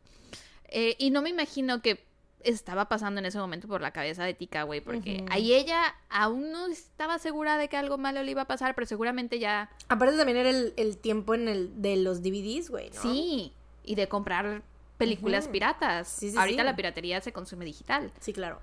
[0.69, 2.05] Eh, y no me imagino que
[2.45, 6.53] estaba pasando en ese momento por la cabeza de Tika, güey, porque ahí ella aún
[6.53, 9.71] no estaba segura de que algo malo le iba a pasar, pero seguramente ya.
[9.89, 13.01] Aparte también era el, el tiempo en el de los DVDs, güey, ¿no?
[13.01, 14.63] Sí, y de comprar
[14.99, 16.07] películas piratas.
[16.07, 16.67] Sí, sí, Ahorita sí.
[16.67, 18.61] la piratería se consume digital, Sí, claro.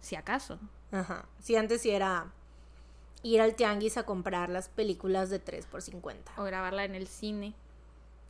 [0.00, 0.58] si acaso.
[0.90, 1.26] Ajá.
[1.38, 2.32] Sí, antes sí era
[3.22, 6.32] ir al tianguis a comprar las películas de 3 por 50.
[6.38, 7.54] O grabarla en el cine.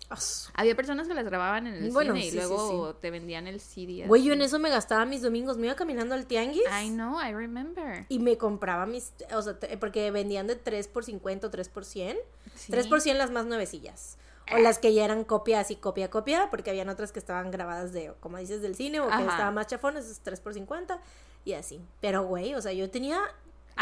[0.08, 0.18] Ah,
[0.54, 3.46] Había personas que las grababan en el Bueno, cine y sí, sí, luego te vendían
[3.46, 4.06] el CD.
[4.08, 5.56] Güey, yo en eso me gastaba mis domingos.
[5.56, 6.64] Me iba caminando al tianguis.
[6.82, 8.06] I know, I remember.
[8.08, 11.84] Y me compraba mis, o sea, porque vendían de 3 por 50 o 3 por
[11.84, 12.18] 100.
[12.56, 12.72] Sí.
[12.72, 14.18] 3 por 100 las más nuevecillas.
[14.52, 17.92] O las que ya eran copia así, copia, copia, porque habían otras que estaban grabadas
[17.92, 19.22] de, como dices, del cine o que Ajá.
[19.30, 21.00] estaban más chafones, es 3 por 50
[21.44, 21.80] y así.
[22.00, 23.20] Pero, güey, o sea, yo tenía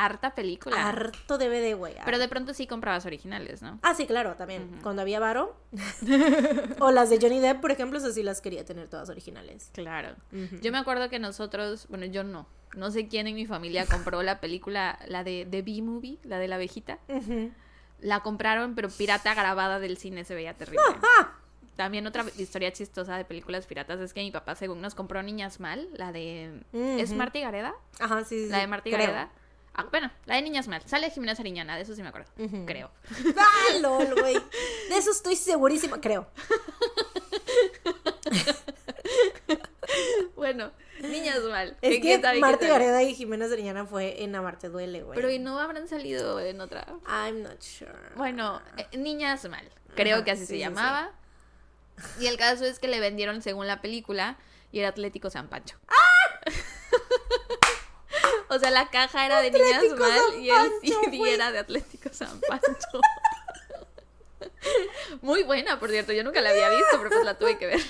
[0.00, 0.88] Harta película.
[0.88, 1.94] harto DVD, güey.
[2.04, 3.80] Pero de pronto sí comprabas originales, ¿no?
[3.82, 4.78] Ah, sí, claro, también.
[4.80, 5.56] Cuando había varo.
[6.78, 9.70] o las de Johnny Depp, por ejemplo, esas sí las quería tener todas originales.
[9.74, 10.14] Claro.
[10.62, 12.46] Yo me acuerdo que nosotros, bueno, yo no.
[12.76, 16.46] No sé quién en mi familia compró la película, la de The B-Movie, la de
[16.46, 16.98] la abejita.
[17.08, 17.50] Ujú.
[18.00, 20.84] La compraron, pero pirata grabada del cine se veía terrible.
[21.74, 25.58] También otra historia chistosa de películas piratas es que mi papá, según nos compró Niñas
[25.58, 26.62] Mal, la de...
[26.72, 27.12] ¿Es.
[27.12, 27.74] Marta Gareda?
[27.98, 28.48] Ajá, sí, sí.
[28.48, 28.90] La de Marta.
[28.90, 29.30] Gareda.
[29.78, 30.82] Ah, bueno, la de Niñas Mal.
[30.86, 32.28] Sale Jimena Sariñana, de eso sí me acuerdo.
[32.66, 32.90] Creo.
[33.36, 34.34] ¡Ah, lol, güey!
[34.34, 36.26] De eso estoy segurísima, creo.
[40.34, 41.76] Bueno, Niñas Mal.
[41.82, 42.66] Es ¿Quién que Marta?
[42.66, 45.16] Gareda y Jimena Sariñana fue en Amarte Duele, güey.
[45.16, 46.86] Pero y no habrán salido en otra.
[47.06, 47.92] I'm not sure.
[48.16, 49.68] Bueno, eh, Niñas Mal.
[49.94, 51.12] Creo que así sí, se sí, llamaba.
[52.20, 54.38] Y el caso es que le vendieron según la película
[54.70, 55.76] y era Atlético San Pancho.
[58.48, 60.72] o sea, la caja era de Niñas Atlético Mal y el
[61.10, 63.00] CD era de Atlético San Pancho.
[65.22, 66.12] Muy buena, por cierto.
[66.12, 67.80] Yo nunca la había visto, pero pues la tuve que ver.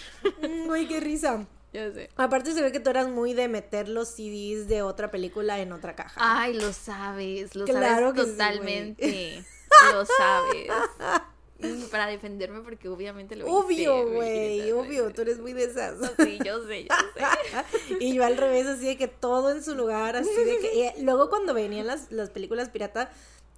[0.42, 1.44] Mm, Güey, qué risa.
[1.70, 2.08] Ya sé.
[2.16, 5.74] Aparte se ve que tú eras muy de meter los CDs de otra película en
[5.74, 6.14] otra caja.
[6.16, 9.44] Ay, lo sabes, lo Claro que sabes sí, totalmente.
[9.92, 10.70] lo sabes.
[11.90, 15.96] Para defenderme, porque obviamente lo obvio, güey, obvio, tú eres muy de esas.
[16.16, 17.94] Sí, yo sé, yo sé.
[18.00, 20.94] y yo al revés, así de que todo en su lugar, así de que...
[20.96, 23.10] y luego cuando venían las, las películas pirata,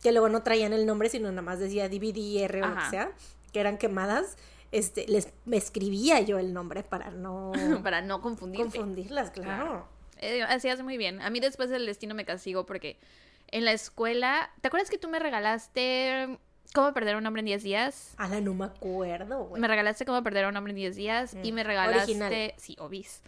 [0.03, 2.91] que luego no traían el nombre, sino nada más decía DVD, R o lo que
[2.91, 3.13] sea,
[3.53, 4.37] que eran quemadas,
[4.73, 7.53] este, les me escribía yo el nombre para no
[7.83, 8.79] Para no confundirte.
[8.79, 9.89] confundirlas, claro.
[10.19, 11.21] Eh, así hace muy bien.
[11.21, 12.99] A mí después el destino me castigó porque
[13.49, 14.51] en la escuela.
[14.61, 16.39] ¿Te acuerdas que tú me regalaste
[16.75, 18.15] cómo perder a un hombre en 10 días?
[18.17, 19.61] Ala, no me acuerdo, güey.
[19.61, 22.03] Me regalaste cómo perder a un hombre en 10 días y me regalaste.
[22.05, 22.55] original.
[22.57, 23.23] Sí, obis.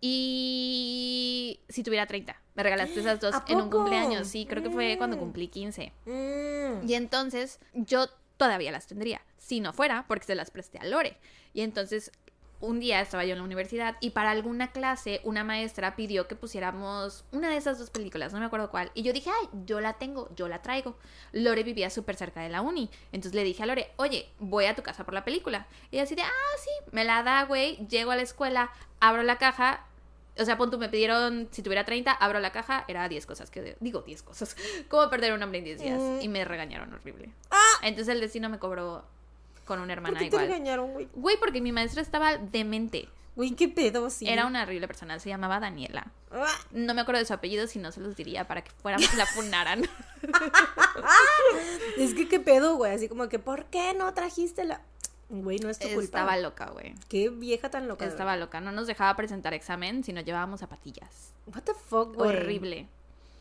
[0.00, 2.40] Y si tuviera 30.
[2.54, 4.26] Me regalaste esas dos ¿A en un cumpleaños.
[4.28, 5.20] Sí, creo que fue cuando Mm.
[5.20, 5.92] cumplí 15.
[6.06, 6.88] Mm.
[6.88, 8.06] Y entonces yo
[8.36, 11.16] todavía las tendría, si no fuera porque se las presté a Lore.
[11.54, 12.12] Y entonces
[12.60, 16.34] un día estaba yo en la universidad y para alguna clase una maestra pidió que
[16.34, 18.90] pusiéramos una de esas dos películas, no me acuerdo cuál.
[18.94, 20.96] Y yo dije, ay, yo la tengo, yo la traigo.
[21.32, 22.90] Lore vivía súper cerca de la uni.
[23.12, 25.66] Entonces le dije a Lore, oye, voy a tu casa por la película.
[25.90, 27.76] Y ella así de, ah, sí, me la da, güey.
[27.86, 28.70] Llego a la escuela,
[29.00, 29.84] abro la caja.
[30.38, 33.76] O sea, punto, me pidieron, si tuviera 30, abro la caja, era 10 cosas, que
[33.80, 34.56] digo 10 cosas.
[34.88, 36.00] ¿Cómo perder un hombre en 10 días?
[36.00, 36.22] Mm.
[36.22, 37.30] Y me regañaron horrible.
[37.82, 39.04] Entonces el destino me cobró
[39.68, 40.46] con una ¿Por hermana qué te igual.
[40.48, 41.08] regañaron, güey?
[41.14, 43.08] Güey, porque mi maestra estaba demente.
[43.36, 44.28] Güey, qué pedo, sí.
[44.28, 46.10] Era una horrible persona, se llamaba Daniela.
[46.32, 49.12] Ah, No me acuerdo de su apellido, si no se los diría para que fuéramos
[49.14, 49.82] y la funaran.
[51.96, 52.92] Es que qué pedo, güey.
[52.92, 54.80] Así como que, ¿por qué no trajiste la.?
[55.28, 56.02] Güey, no es tu culpa.
[56.04, 56.94] Estaba loca, güey.
[57.08, 58.04] Qué vieja tan loca.
[58.06, 58.60] Estaba loca.
[58.60, 61.32] No nos dejaba presentar examen si no llevábamos zapatillas.
[61.46, 62.30] What the fuck, güey.
[62.30, 62.88] Horrible.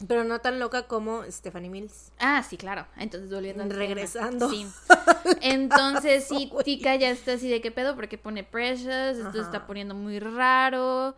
[0.07, 2.11] Pero no tan loca como Stephanie Mills.
[2.19, 2.85] Ah, sí, claro.
[2.97, 3.79] Entonces volviendo al tema.
[3.79, 4.49] Regresando.
[4.49, 4.67] Sí.
[5.41, 6.51] Entonces sí.
[6.63, 11.15] Tika ya está así de qué pedo porque pone Precious, esto está poniendo muy raro.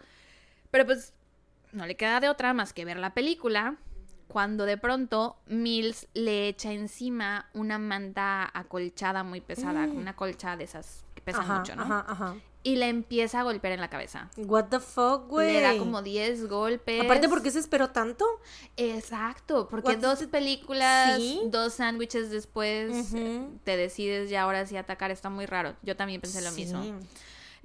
[0.71, 1.13] Pero pues
[1.71, 3.75] no le queda de otra más que ver la película.
[4.27, 9.97] Cuando de pronto Mills le echa encima una manta acolchada muy pesada, Mm.
[9.97, 11.81] una colcha de esas que pesa Ajá, mucho, ¿no?
[11.81, 12.35] Ajá, ajá.
[12.61, 14.29] Y le empieza a golpear en la cabeza.
[14.35, 15.53] What the fuck, güey.
[15.53, 17.01] Le da como 10 golpes.
[17.01, 18.25] Aparte, ¿por qué se esperó tanto?
[18.75, 21.39] Exacto, porque What dos películas, Sí.
[21.45, 25.75] dos sándwiches después, eh, te decides ya ahora sí atacar, está muy raro.
[25.83, 26.61] Yo también pensé lo Sí.
[26.61, 26.83] mismo.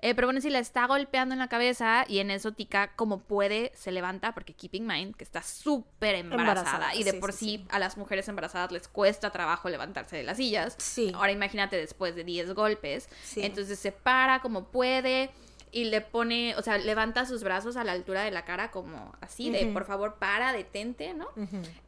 [0.04, 3.20] Eh, pero bueno, si la está golpeando en la cabeza y en eso Tika, como
[3.20, 7.16] puede, se levanta, porque keep in mind que está súper embarazada, Embarazada, y de sí,
[7.16, 10.74] por sí, a las mujeres embarazadas les cuesta trabajo levantarse de las sillas.
[10.76, 11.10] Sí.
[11.14, 13.08] Ahora imagínate después de 10 golpes.
[13.22, 13.40] Sí.
[13.46, 15.30] Entonces se para como puede
[15.72, 19.14] y le pone, o sea, levanta sus brazos a la altura de la cara como
[19.22, 21.28] así, de por favor para, detente, ¿no?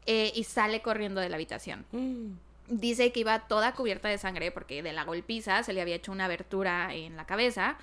[0.07, 1.85] Eh, y sale corriendo de la habitación.
[1.93, 2.31] Mm.
[2.69, 6.13] Dice que iba toda cubierta de sangre porque de la golpiza se le había hecho
[6.13, 7.77] una abertura en la cabeza.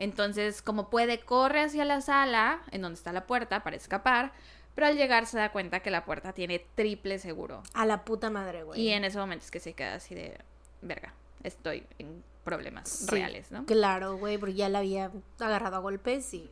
[0.00, 4.32] Entonces, como puede, corre hacia la sala, en donde está la puerta, para escapar.
[4.74, 7.62] Pero al llegar se da cuenta que la puerta tiene triple seguro.
[7.74, 8.80] A la puta madre, güey.
[8.80, 10.38] Y en ese momento es que se queda así de,
[10.80, 11.12] verga,
[11.42, 13.66] estoy en problemas Sí, reales, ¿no?
[13.66, 16.50] Claro, güey, porque ya la había agarrado a golpes y.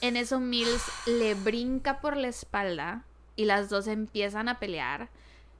[0.00, 3.04] En eso Mills le brinca por la espalda
[3.36, 5.10] y las dos empiezan a pelear.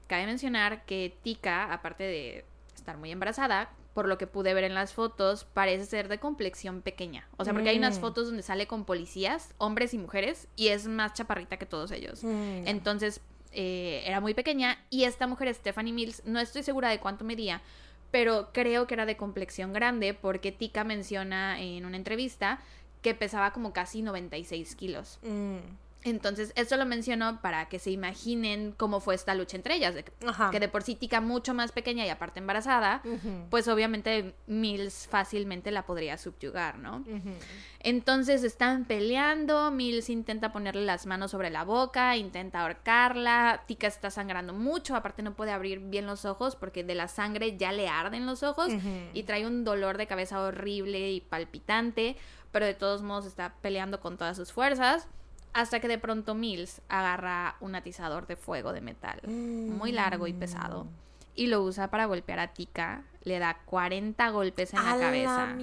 [0.07, 2.43] Cabe mencionar que Tika, aparte de
[2.75, 6.81] estar muy embarazada, por lo que pude ver en las fotos, parece ser de complexión
[6.81, 7.27] pequeña.
[7.37, 8.01] O sea, porque hay unas Mm.
[8.01, 12.23] fotos donde sale con policías, hombres y mujeres, y es más chaparrita que todos ellos.
[12.23, 12.67] Mm.
[12.67, 13.19] Entonces,
[13.51, 14.77] eh, era muy pequeña.
[14.89, 17.61] Y esta mujer, Stephanie Mills, no estoy segura de cuánto medía,
[18.11, 22.59] pero creo que era de complexión grande porque Tika menciona en una entrevista
[23.01, 25.19] que pesaba como casi 96 kilos.
[25.23, 25.57] Mm.
[26.03, 30.03] Entonces, esto lo menciono para que se imaginen cómo fue esta lucha entre ellas, de
[30.03, 33.03] que, de por sí Tika mucho más pequeña y aparte embarazada,
[33.51, 37.03] pues obviamente Mills fácilmente la podría subyugar, ¿no?
[37.79, 44.09] Entonces están peleando, Mills intenta ponerle las manos sobre la boca, intenta ahorcarla, Tika está
[44.09, 47.87] sangrando mucho, aparte no puede abrir bien los ojos porque de la sangre ya le
[47.87, 48.71] arden los ojos
[49.13, 52.15] y trae un dolor de cabeza horrible y palpitante,
[52.51, 55.07] pero de todos modos está peleando con todas sus fuerzas.
[55.53, 60.33] Hasta que de pronto Mills agarra un atizador de fuego de metal, muy largo y
[60.33, 60.87] pesado,
[61.35, 63.03] y lo usa para golpear a Tika.
[63.23, 65.55] Le da 40 golpes en A la cabeza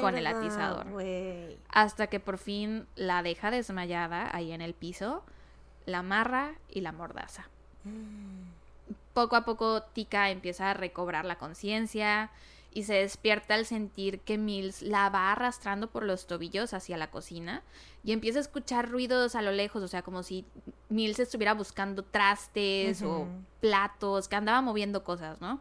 [0.00, 0.86] con el atizador
[1.68, 5.22] hasta que por fin la deja desmayada ahí en el piso,
[5.86, 7.48] la amarra y la mordaza.
[9.12, 12.30] Poco a poco Tika empieza a recobrar la conciencia
[12.72, 17.10] y se despierta al sentir que Mills la va arrastrando por los tobillos hacia la
[17.10, 17.62] cocina
[18.04, 20.44] y empieza a escuchar ruidos a lo lejos, o sea, como si
[20.90, 23.26] Mills estuviera buscando trastes o
[23.60, 25.60] platos, que andaba moviendo cosas, ¿no?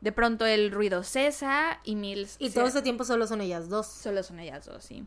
[0.00, 2.36] De pronto el ruido cesa y Mills...
[2.40, 3.86] Y se- todo este tiempo solo son ellas dos.
[3.86, 5.04] Solo son ellas dos, sí.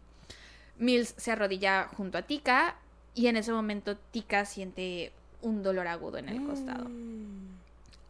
[0.78, 2.76] Mills se arrodilla junto a Tika
[3.14, 5.12] y en ese momento Tika siente
[5.42, 6.86] un dolor agudo en el costado.
[6.88, 7.56] Mm.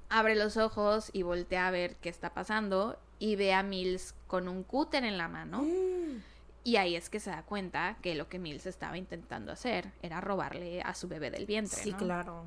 [0.10, 4.48] Abre los ojos y voltea a ver qué está pasando y ve a Mills con
[4.48, 6.22] un cúter en la mano Mm.
[6.66, 10.20] Y ahí es que se da cuenta que lo que Mills estaba intentando hacer era
[10.20, 11.80] robarle a su bebé del vientre.
[11.80, 11.98] Sí, ¿no?
[11.98, 12.46] claro.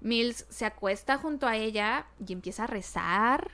[0.00, 3.50] Mills se acuesta junto a ella y empieza a rezar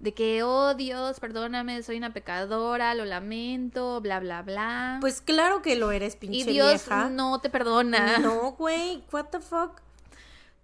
[0.00, 4.98] de que, oh Dios, perdóname, soy una pecadora, lo lamento, bla, bla, bla.
[5.00, 7.08] Pues claro que lo eres, pinche y Dios vieja.
[7.08, 8.18] no te perdona.
[8.18, 9.80] No, güey, what the fuck.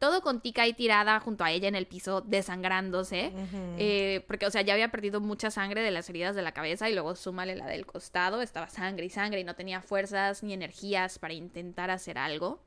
[0.02, 3.32] Todo con Tika ahí tirada junto a ella en el piso, desangrándose.
[3.78, 6.90] Eh, porque, o sea, ya había perdido mucha sangre de las heridas de la cabeza
[6.90, 8.42] y luego súmale la del costado.
[8.42, 12.60] Estaba sangre y sangre y no tenía fuerzas ni energías para intentar hacer algo.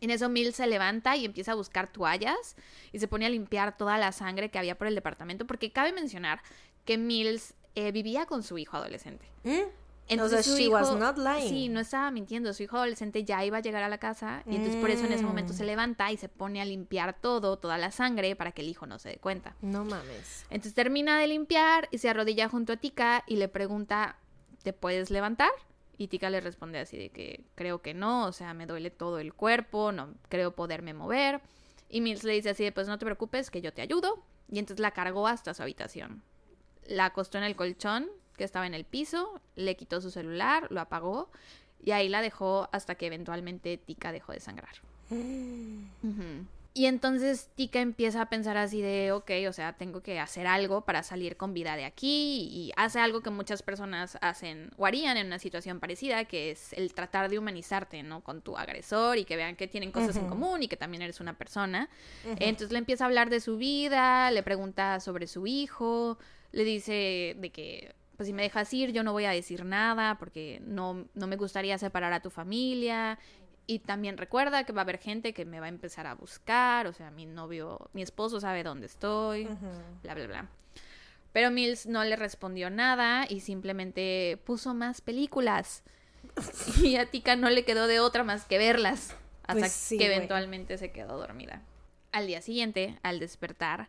[0.00, 2.56] En eso Mills se levanta y empieza a buscar toallas
[2.90, 5.46] y se pone a limpiar toda la sangre que había por el departamento.
[5.46, 6.40] Porque cabe mencionar
[6.86, 9.26] que Mills eh, vivía con su hijo adolescente.
[9.44, 9.68] ¿Mm?
[10.10, 11.48] Entonces o sea, su she hijo, was not lying.
[11.48, 12.52] Sí, no estaba mintiendo.
[12.52, 15.12] Su hijo adolescente ya iba a llegar a la casa y entonces por eso en
[15.12, 15.56] ese momento Mm.
[15.56, 18.86] se levanta y se pone a limpiar todo, toda la sangre para que el hijo
[18.86, 19.54] no se dé cuenta.
[19.62, 20.44] No mames.
[20.50, 24.16] Entonces termina de limpiar y se arrodilla junto a Tika y le pregunta,
[24.62, 25.50] ¿te puedes levantar?
[25.96, 29.18] Y Tika le responde así de que creo que no, o sea, me duele todo
[29.18, 31.40] el cuerpo, no creo poderme mover.
[31.88, 34.22] Y Mills le dice así de, pues no te preocupes, que yo te ayudo.
[34.50, 36.22] Y entonces la cargó hasta su habitación.
[36.86, 38.08] La acostó en el colchón
[38.40, 41.28] que estaba en el piso, le quitó su celular, lo apagó
[41.84, 44.74] y ahí la dejó hasta que eventualmente Tika dejó de sangrar.
[46.72, 50.82] Y entonces Tika empieza a pensar así de, ok, o sea, tengo que hacer algo
[50.82, 55.16] para salir con vida de aquí y hace algo que muchas personas hacen o harían
[55.16, 58.22] en una situación parecida, que es el tratar de humanizarte, ¿no?
[58.22, 61.20] Con tu agresor y que vean que tienen cosas en común y que también eres
[61.20, 61.90] una persona.
[62.24, 66.18] Entonces le empieza a hablar de su vida, le pregunta sobre su hijo,
[66.52, 70.18] le dice de que, pues si me dejas ir, yo no voy a decir nada
[70.18, 73.18] porque no, no me gustaría separar a tu familia.
[73.66, 76.86] Y también recuerda que va a haber gente que me va a empezar a buscar,
[76.86, 79.48] o sea, mi novio, mi esposo sabe dónde estoy,
[80.02, 80.48] bla, bla, bla.
[81.32, 85.82] Pero Mills no le respondió nada y simplemente puso más películas.
[86.82, 89.16] Y a Tika no le quedó de otra más que verlas.
[89.44, 91.62] Hasta Pues sí, que eventualmente se quedó dormida.
[92.12, 93.88] Al día siguiente, al despertar,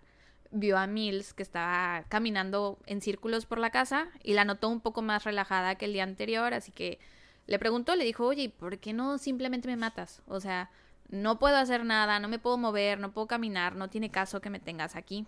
[0.51, 4.81] vio a Mills que estaba caminando en círculos por la casa y la notó un
[4.81, 6.99] poco más relajada que el día anterior, así que
[7.47, 10.21] le preguntó, le dijo, oye, ¿por qué no simplemente me matas?
[10.27, 10.69] O sea,
[11.09, 14.49] no puedo hacer nada, no me puedo mover, no puedo caminar, no tiene caso que
[14.49, 15.25] me tengas aquí.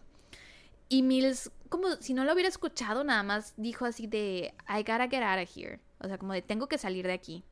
[0.90, 5.08] Y Mills, como si no lo hubiera escuchado, nada más dijo así de, I gotta
[5.10, 5.80] get out of here.
[6.00, 7.44] O sea, como de, tengo que salir de aquí.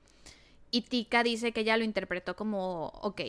[0.70, 3.22] Y Tika dice que ella lo interpretó como, ok,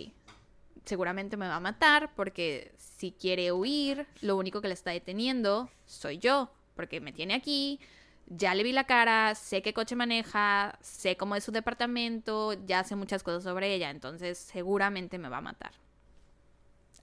[0.84, 5.70] seguramente me va a matar porque si quiere huir, lo único que le está deteniendo
[5.86, 7.80] soy yo, porque me tiene aquí,
[8.26, 12.84] ya le vi la cara, sé qué coche maneja, sé cómo es su departamento, ya
[12.84, 15.72] sé muchas cosas sobre ella, entonces seguramente me va a matar.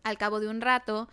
[0.04, 1.10] Al cabo de un rato,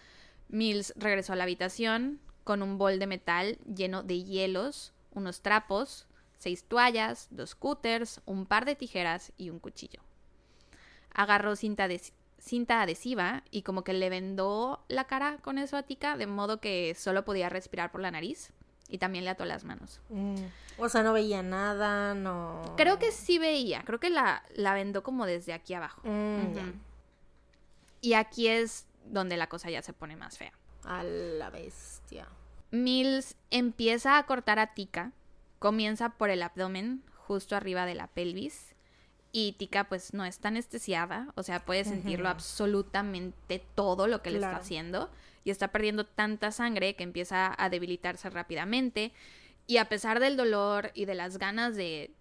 [0.49, 6.07] Mills regresó a la habitación con un bol de metal lleno de hielos, unos trapos,
[6.39, 10.01] seis toallas, dos cúters, un par de tijeras y un cuchillo.
[11.13, 12.13] Agarró cinta, ades-
[12.47, 16.61] cinta adhesiva y como que le vendó la cara con eso a Tika, de modo
[16.61, 18.53] que solo podía respirar por la nariz.
[18.89, 20.01] Y también le ató las manos.
[20.11, 20.37] Mm,
[20.79, 22.63] O sea, no veía nada, no.
[22.77, 26.03] Creo que sí veía, creo que la, la vendó como desde aquí abajo.
[26.05, 26.71] Mm.
[28.01, 30.53] Y aquí es donde la cosa ya se pone más fea.
[30.85, 32.29] A la bestia.
[32.71, 35.11] Mills empieza a cortar a Tika,
[35.59, 38.76] comienza por el abdomen, justo arriba de la pelvis,
[39.37, 44.39] y Tika pues no está anestesiada, o sea, puede sentirlo absolutamente todo lo que le
[44.39, 45.11] está haciendo,
[45.45, 49.13] y está perdiendo tanta sangre que empieza a debilitarse rápidamente,
[49.67, 52.13] y a pesar del dolor y de las ganas de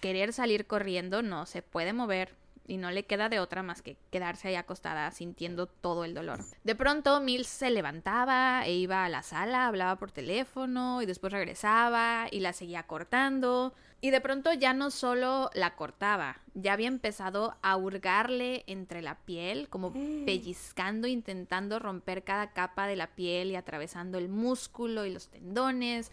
[0.00, 2.40] querer salir corriendo, no se puede mover.
[2.66, 6.38] Y no le queda de otra más que quedarse ahí acostada sintiendo todo el dolor.
[6.62, 11.32] De pronto Mills se levantaba e iba a la sala, hablaba por teléfono y después
[11.32, 13.74] regresaba y la seguía cortando.
[14.04, 19.14] Y de pronto ya no solo la cortaba, ya había empezado a hurgarle entre la
[19.14, 19.92] piel, como
[20.26, 26.10] pellizcando, intentando romper cada capa de la piel y atravesando el músculo y los tendones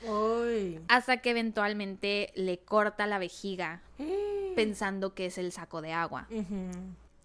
[0.88, 3.82] hasta que eventualmente le corta la vejiga
[4.56, 6.28] pensando que es el saco de agua.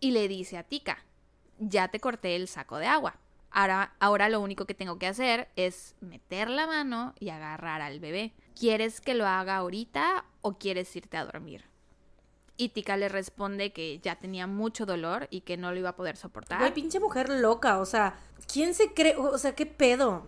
[0.01, 1.05] Y le dice a Tika,
[1.59, 3.17] ya te corté el saco de agua.
[3.51, 8.01] Ahora, ahora lo único que tengo que hacer es meter la mano y agarrar al
[8.01, 8.33] bebé.
[8.59, 11.65] ¿Quieres que lo haga ahorita o quieres irte a dormir?
[12.57, 15.97] Y Tika le responde que ya tenía mucho dolor y que no lo iba a
[15.97, 16.61] poder soportar.
[16.61, 18.17] Güey, pinche mujer loca, o sea,
[18.53, 19.17] ¿quién se cree?
[19.17, 20.25] O sea, ¿qué pedo?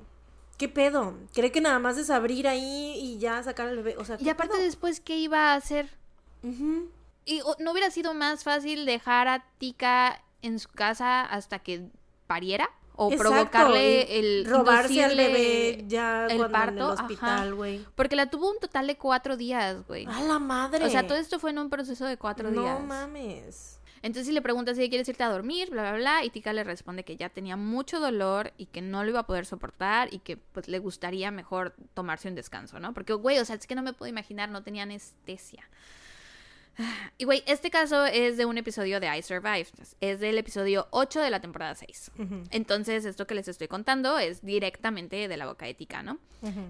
[0.58, 1.14] ¿Qué pedo?
[1.34, 3.96] ¿Cree que nada más es abrir ahí y ya sacar al bebé?
[3.98, 4.64] O sea, ¿qué y aparte pedo?
[4.64, 5.88] después, ¿qué iba a hacer?
[7.24, 11.90] Y o- no hubiera sido más fácil dejar a Tika en su casa hasta que
[12.26, 17.02] pariera o Exacto, provocarle el robarse al bebé ya el cuando en parto, el ajá.
[17.02, 17.85] hospital, güey.
[17.94, 20.06] porque la tuvo un total de cuatro días, güey.
[20.06, 20.85] A la madre.
[20.85, 22.82] O sea, todo esto fue en un proceso de cuatro no días.
[22.82, 23.73] mames.
[24.02, 26.62] Entonces si le pregunta si quieres irte a dormir, bla, bla, bla, y Tika le
[26.64, 30.20] responde que ya tenía mucho dolor y que no lo iba a poder soportar y
[30.20, 32.94] que pues le gustaría mejor tomarse un descanso, ¿no?
[32.94, 35.68] Porque, güey, o sea, es que no me puedo imaginar, no tenía anestesia.
[37.18, 39.68] Y, güey, este caso es de un episodio de I Survived.
[40.00, 42.10] Es del episodio 8 de la temporada 6.
[42.18, 46.18] Ujú, Entonces, esto que les estoy contando es directamente de la boca de Tika, ¿no?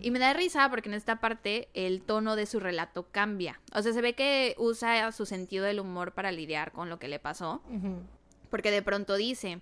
[0.01, 3.61] Y me da risa porque en esta parte el tono de su relato cambia.
[3.75, 7.09] O sea, se ve que usa su sentido del humor para lidiar con lo que
[7.09, 7.61] le pasó.
[8.49, 9.61] Porque de pronto dice,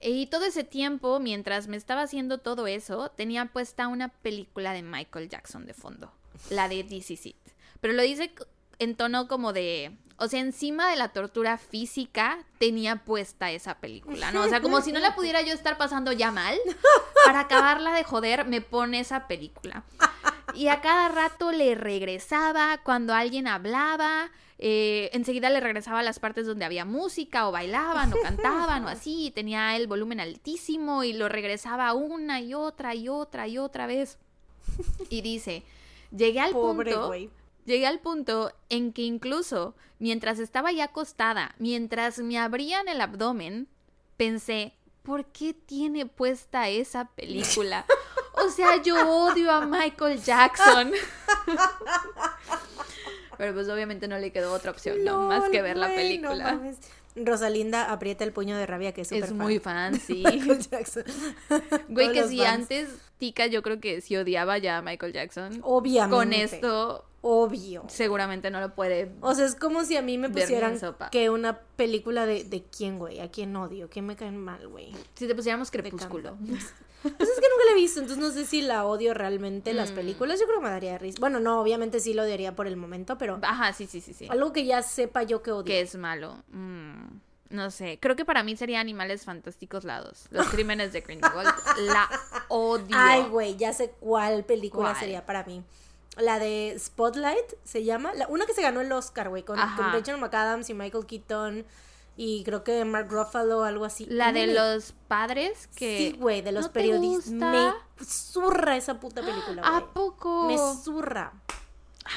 [0.00, 4.82] y todo ese tiempo, mientras me estaba haciendo todo eso, tenía puesta una película de
[4.82, 6.12] Michael Jackson de fondo,
[6.50, 7.36] la de This Is It.
[7.80, 8.34] Pero lo dice
[8.78, 14.32] en tono como de, o sea, encima de la tortura física tenía puesta esa película,
[14.32, 14.42] ¿no?
[14.42, 16.58] O sea, como si no la pudiera yo estar pasando ya mal,
[17.24, 19.84] para acabarla de joder, me pone esa película.
[20.54, 24.30] Y a cada rato le regresaba cuando alguien hablaba.
[24.58, 28.88] eh, enseguida le regresaba a las partes donde había música o bailaban o cantaban o
[28.88, 29.26] así.
[29.26, 33.86] y tenía el volumen altísimo y lo regresaba una y otra y otra y otra
[33.86, 34.16] vez.
[35.10, 35.62] Y dice,
[36.10, 37.28] llegué al Pobre punto güey.
[37.66, 43.68] Llegué al punto en que incluso mientras estaba ya acostada, mientras me abrían el abdomen,
[44.16, 44.72] pensé,
[45.02, 47.84] ¿por qué tiene puesta esa película?
[48.38, 50.92] O sea, yo odio a Michael Jackson.
[53.38, 55.28] Pero pues obviamente no le quedó otra opción, ¿no?
[55.28, 56.44] Más que ver la no película.
[56.52, 56.76] mames.
[57.16, 59.38] Rosalinda aprieta el puño de rabia que es súper es fan.
[59.38, 60.22] muy fan, sí.
[60.24, 61.04] Michael Jackson.
[61.88, 62.50] Güey, Todos que si fans.
[62.50, 62.88] antes
[63.18, 65.60] Tika yo creo que sí odiaba ya a Michael Jackson.
[65.62, 66.14] Obviamente.
[66.14, 67.84] Con esto Obvio.
[67.88, 70.78] seguramente no lo puede O sea, es como si a mí me pusieran
[71.10, 74.94] que una película de, de quién, güey, a quién odio, quién me caen mal, güey.
[75.14, 76.36] Si te pusiéramos crepúsculo.
[77.02, 79.92] Pues es que nunca la he visto, entonces no sé si la odio realmente las
[79.92, 79.94] Mm.
[79.94, 80.40] películas.
[80.40, 81.18] Yo creo que me daría risa.
[81.20, 84.26] Bueno, no, obviamente sí lo odiaría por el momento, pero Ajá, sí, sí, sí, sí.
[84.28, 85.64] algo que ya sepa yo que odio.
[85.64, 86.42] Que es malo.
[86.50, 87.06] Mm,
[87.50, 87.98] no sé.
[88.00, 90.26] Creo que para mí sería Animales Fantásticos lados.
[90.30, 91.54] Los crímenes de Grindelwald.
[91.86, 92.08] La
[92.48, 92.96] odio.
[92.96, 95.00] Ay, güey, ya sé cuál película ¿Cuál?
[95.00, 95.62] sería para mí.
[96.16, 98.12] La de Spotlight se llama.
[98.14, 101.66] La, una que se ganó el Oscar, güey, con, con Rachel McAdams y Michael Keaton.
[102.18, 104.06] Y creo que Mark Ruffalo, algo así.
[104.06, 105.98] La ¿Cómo de me- los padres que.
[105.98, 107.32] Sí, güey, de los ¿No te periodistas.
[107.32, 107.72] Me
[108.02, 109.74] zurra esa puta película, güey.
[109.82, 110.46] ¿A poco?
[110.46, 111.32] Me zurra.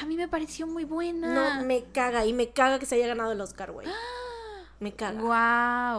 [0.00, 1.58] A mí me pareció muy buena.
[1.58, 2.24] No, me caga.
[2.24, 3.86] Y me caga que se haya ganado el Oscar, güey.
[4.80, 5.20] Me caga.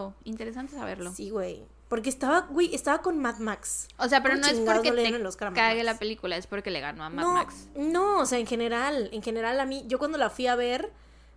[0.02, 0.14] Wow.
[0.24, 1.12] Interesante saberlo.
[1.12, 1.64] Sí, güey.
[1.92, 3.86] Porque estaba, güey, estaba con Mad Max.
[3.98, 6.80] O sea, pero ¿Cómo no es porque no te cague la película, es porque le
[6.80, 7.68] ganó a Mad no, Max.
[7.76, 10.90] no, o sea, en general, en general a mí, yo cuando la fui a ver,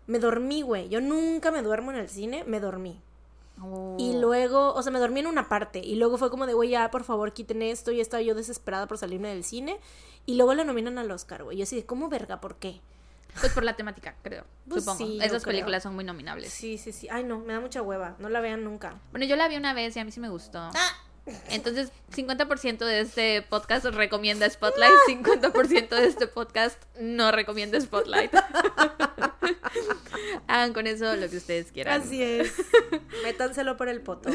[0.07, 0.88] me dormí, güey.
[0.88, 3.02] Yo nunca me duermo en el cine, me dormí.
[3.61, 3.98] Oh.
[3.99, 5.80] Y luego, o sea, me dormí en una parte.
[5.80, 7.91] Y luego fue como de, güey, ya, por favor, quiten esto.
[7.91, 9.77] Y estaba yo desesperada por salirme del cine.
[10.26, 11.57] Y luego la nominan al Oscar, güey.
[11.57, 12.40] Yo así de, ¿cómo verga?
[12.40, 12.80] ¿Por qué?
[13.40, 14.45] Pues por la temática, creo.
[14.68, 15.06] Pues supongo.
[15.06, 15.53] sí, Esas creo.
[15.53, 16.52] películas son muy nominables.
[16.53, 17.07] Sí, sí, sí.
[17.12, 18.16] Ay, no, me da mucha hueva.
[18.20, 18.99] No la vean nunca.
[19.12, 20.60] Bueno, yo la vi una vez y a mí sí me gustó.
[20.60, 20.91] Ah.
[21.49, 28.32] Entonces, 50% de este podcast recomienda Spotlight, 50% de este podcast no recomienda Spotlight.
[30.48, 32.02] Hagan con eso lo que ustedes quieran.
[32.02, 32.53] Así es.
[33.24, 34.30] Métanselo por el poto.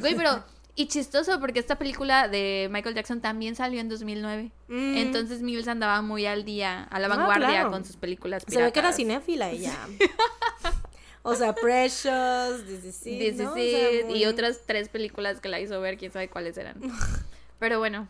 [0.00, 0.44] Güey, pero
[0.74, 4.50] y chistoso porque esta película de Michael Jackson también salió en 2009.
[4.68, 4.96] Mm.
[4.96, 7.70] Entonces Mills andaba muy al día, a la Ah, vanguardia claro.
[7.70, 9.74] con sus películas Se ve que era cinéfila ella.
[11.24, 13.56] O sea, Precious, This Is It, This ¿no?
[13.56, 16.28] Is O sea, It, muy- y otras tres películas que la hizo ver, quién sabe
[16.28, 16.80] cuáles eran.
[17.60, 18.08] Pero bueno,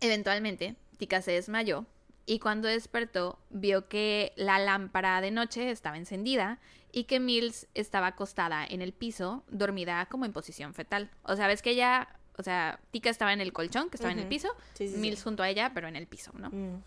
[0.00, 1.86] eventualmente Tika se desmayó
[2.26, 6.60] y cuando despertó vio que la lámpara de noche estaba encendida
[6.94, 11.10] y que Mills estaba acostada en el piso, dormida como en posición fetal.
[11.24, 12.08] O sea, ves que ella,
[12.38, 15.00] o sea, Tika estaba en el colchón, que estaba en el piso, Sí, sí, sí.
[15.00, 16.50] Mills junto a ella, pero en el piso, ¿no?
[16.50, 16.82] Mm,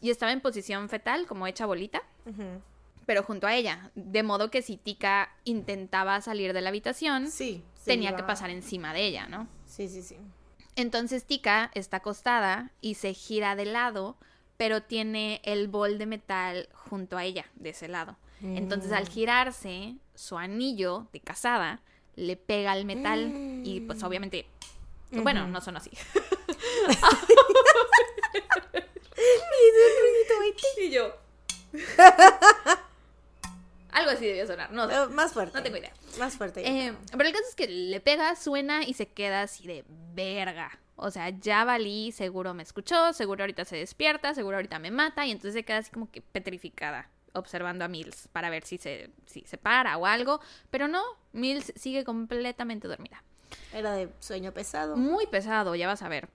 [0.00, 2.02] Y estaba en posición fetal, como hecha bolita
[3.06, 3.90] pero junto a ella.
[3.96, 7.28] De modo que si Tika intentaba salir de la habitación,
[7.84, 9.48] tenía iba- que pasar encima de ella, ¿no?
[9.66, 10.16] Sí, sí, sí.
[10.76, 14.16] Entonces Tika está acostada y se gira de lado,
[14.56, 18.16] pero tiene el bol de metal junto a ella, de ese lado.
[18.42, 21.82] Entonces al girarse, su anillo de casada
[22.16, 24.46] le pega al metal y pues obviamente...
[25.10, 25.90] Bueno, no son así.
[30.78, 31.14] y yo...
[33.92, 34.94] Algo así debió sonar, no sé.
[34.94, 35.56] Eh, más fuerte.
[35.56, 35.92] No tengo idea.
[36.18, 36.66] Más fuerte.
[36.66, 39.84] Eh, pero el caso es que le pega, suena y se queda así de
[40.14, 40.78] verga.
[40.94, 45.26] O sea, ya valí, seguro me escuchó, seguro ahorita se despierta, seguro ahorita me mata
[45.26, 49.10] y entonces se queda así como que petrificada observando a Mills para ver si se,
[49.26, 50.40] si se para o algo.
[50.70, 51.02] Pero no,
[51.32, 53.22] Mills sigue completamente dormida.
[53.72, 54.96] Era de sueño pesado.
[54.96, 56.28] Muy pesado, ya vas a ver.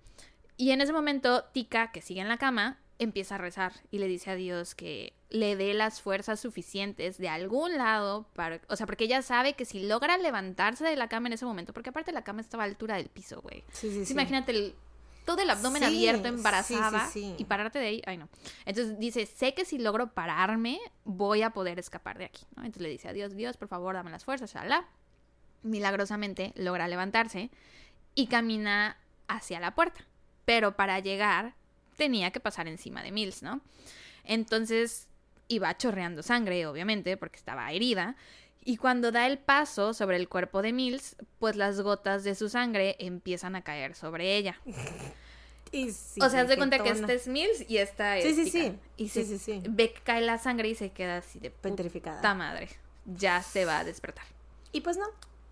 [0.58, 4.08] Y en ese momento, Tika, que sigue en la cama, empieza a rezar y le
[4.08, 8.62] dice a Dios que le dé las fuerzas suficientes de algún lado para...
[8.70, 11.74] O sea, porque ella sabe que si logra levantarse de la cama en ese momento,
[11.74, 13.66] porque aparte la cama estaba a altura del piso, güey.
[13.74, 14.14] Sí, sí, sí.
[14.14, 14.76] Imagínate el-
[15.26, 17.36] todo el abdomen Sí, abierto, embarazada, sí, sí.
[17.38, 18.30] y pararte de ahí, ay no.
[18.66, 22.62] Entonces dice, sé que si logro pararme, voy a poder escapar de aquí, ¿no?
[22.64, 24.88] Entonces le dice a Dios, Dios, por favor, dame las fuerzas, shalala.
[25.64, 27.50] Milagrosamente logra levantarse
[28.14, 28.98] y camina
[29.28, 30.06] hacia la puerta.
[30.46, 31.56] Pero para llegar
[31.98, 33.62] tenía que pasar encima de Mills, ¿no?
[34.24, 35.08] Entonces
[35.48, 38.16] iba chorreando sangre, obviamente, porque estaba herida.
[38.68, 42.50] Y cuando da el paso sobre el cuerpo de Mills, pues las gotas de su
[42.50, 44.60] sangre empiezan a caer sobre ella.
[45.72, 48.46] Y sí, o sea, haz de cuenta que este es Mills y esta es Sí,
[48.46, 48.78] sí, sí.
[48.96, 49.64] Y Sí, se sí, sí.
[49.68, 52.18] ve que cae la sangre y se queda así de Petrificada.
[52.18, 52.70] puta madre.
[53.06, 54.24] Ya se va a despertar.
[54.72, 55.06] Y pues no.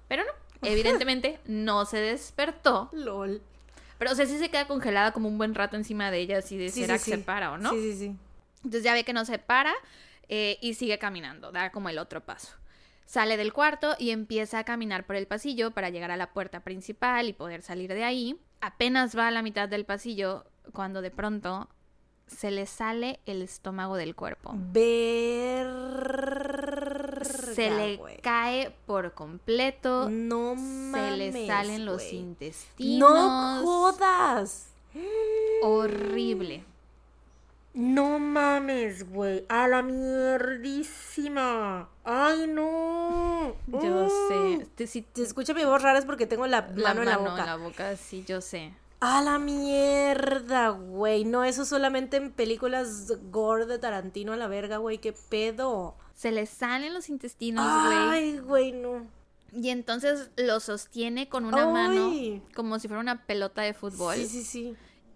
[0.07, 0.31] Pero no,
[0.69, 2.89] evidentemente no se despertó.
[2.93, 3.41] LOL.
[3.97, 6.57] Pero, o sea, sí se queda congelada como un buen rato encima de ella, así
[6.57, 7.71] de será que se para o no.
[7.71, 8.15] Sí, sí, sí.
[8.57, 9.73] Entonces ya ve que no se para
[10.29, 12.53] eh, y sigue caminando, da como el otro paso.
[13.05, 16.61] Sale del cuarto y empieza a caminar por el pasillo para llegar a la puerta
[16.61, 18.39] principal y poder salir de ahí.
[18.61, 21.69] Apenas va a la mitad del pasillo cuando de pronto
[22.27, 24.53] se le sale el estómago del cuerpo.
[24.55, 25.67] Ver.
[27.53, 30.09] Se le cae por completo.
[30.09, 31.17] No se mames.
[31.17, 33.11] le salen los intestinos.
[33.11, 34.69] No jodas.
[35.61, 36.65] Horrible.
[37.73, 39.45] No mames, güey.
[39.49, 39.81] A la
[40.73, 41.89] mierdísima.
[42.03, 43.55] Ay, no.
[43.67, 44.09] Yo Mm.
[44.59, 44.67] sé.
[44.75, 47.17] Te- si- Si escucha mi voz rara es porque tengo la, la mano en la
[47.17, 47.41] mano boca.
[47.41, 48.73] en la boca, sí, yo sé.
[48.99, 51.25] A la mierda, güey.
[51.25, 54.97] No, eso solamente en películas gore de Tarantino a la verga, güey.
[54.99, 55.95] ¿Qué pedo?
[56.15, 57.97] Se le salen los intestinos, güey.
[57.97, 59.05] Ay, güey, no.
[59.51, 62.41] Y entonces lo sostiene con una mano ¡Ay!
[62.55, 64.15] como si fuera una pelota de fútbol.
[64.15, 64.75] Sí, sí, sí.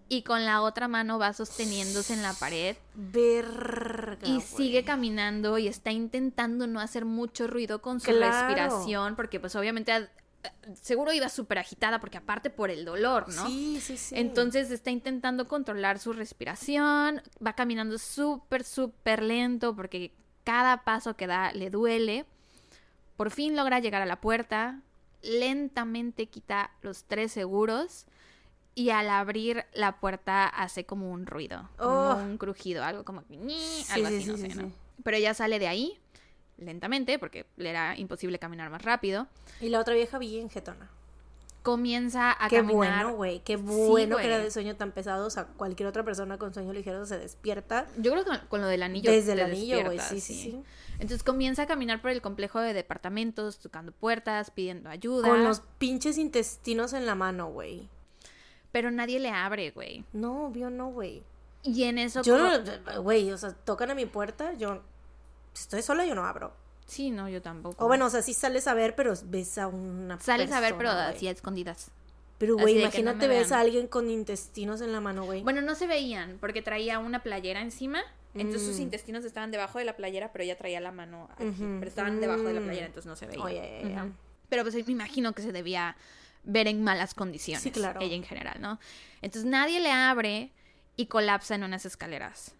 [0.09, 2.77] Y con la otra mano va sosteniéndose en la pared.
[2.95, 4.27] Verga.
[4.27, 8.31] Y sigue caminando y está intentando no hacer mucho ruido con su Claro.
[8.47, 9.15] respiración.
[9.15, 10.07] Porque pues obviamente ad-
[10.81, 13.47] seguro iba súper agitada porque aparte por el dolor, ¿no?
[13.47, 14.15] Sí, sí, sí.
[14.17, 20.13] Entonces está intentando controlar su respiración, va caminando súper, súper lento porque
[20.45, 22.25] cada paso que da le duele.
[23.17, 24.81] Por fin logra llegar a la puerta,
[25.21, 28.05] lentamente quita los tres seguros
[28.77, 32.15] y al abrir la puerta hace como un ruido, como Oh.
[32.15, 34.71] un crujido, algo como Sí, algo sí, así, sí, no sí, sé, ¿no?
[35.03, 35.99] Pero ella sale de ahí
[36.57, 39.25] lentamente porque le era imposible caminar más rápido.
[39.61, 40.91] Y la otra vieja bien jetona.
[41.63, 43.39] Comienza a Qué caminar bueno, güey.
[43.39, 45.25] Qué bueno que era de sueño tan pesado.
[45.25, 47.87] O sea, cualquier otra persona con sueño ligero se despierta.
[47.97, 49.11] Yo creo que con lo del anillo.
[49.11, 49.99] Desde el anillo, güey.
[49.99, 50.63] sí, sí.
[50.93, 55.27] Entonces comienza a caminar por el complejo de departamentos, tocando puertas, pidiendo ayuda.
[55.27, 57.89] Con los pinches intestinos en la mano, güey.
[58.77, 60.05] Pero nadie le abre, güey.
[60.13, 61.23] No, obvio no, güey.
[61.63, 62.21] Y en eso.
[62.21, 64.83] Yo no, güey, o sea, tocan a mi puerta, yo
[65.53, 66.53] si estoy sola, yo no abro.
[66.85, 67.83] Sí, no, yo tampoco.
[67.83, 70.75] O bueno, o sea, sí sales a ver, pero ves a una Sales a ver,
[70.77, 71.89] pero así a escondidas.
[72.37, 73.57] Pero, güey, no imagínate me ves vean.
[73.57, 75.41] a alguien con intestinos en la mano, güey.
[75.41, 78.01] Bueno, no se veían porque traía una playera encima.
[78.35, 78.81] Entonces sus Mm.
[78.83, 81.51] intestinos estaban debajo de la playera, pero ella traía la mano aquí.
[81.57, 82.65] Pero estaban debajo de la Mm.
[82.65, 83.43] playera, entonces no se veía.
[83.43, 84.03] Oye, ya.
[84.03, 84.13] Ujú.
[84.49, 85.97] Pero pues me imagino que se debía
[86.47, 87.61] ver en malas condiciones.
[87.61, 87.99] Sí, claro.
[88.01, 88.79] Ella en general, ¿no?
[89.21, 90.51] Entonces nadie le abre
[90.95, 92.55] y colapsa en unas escaleras.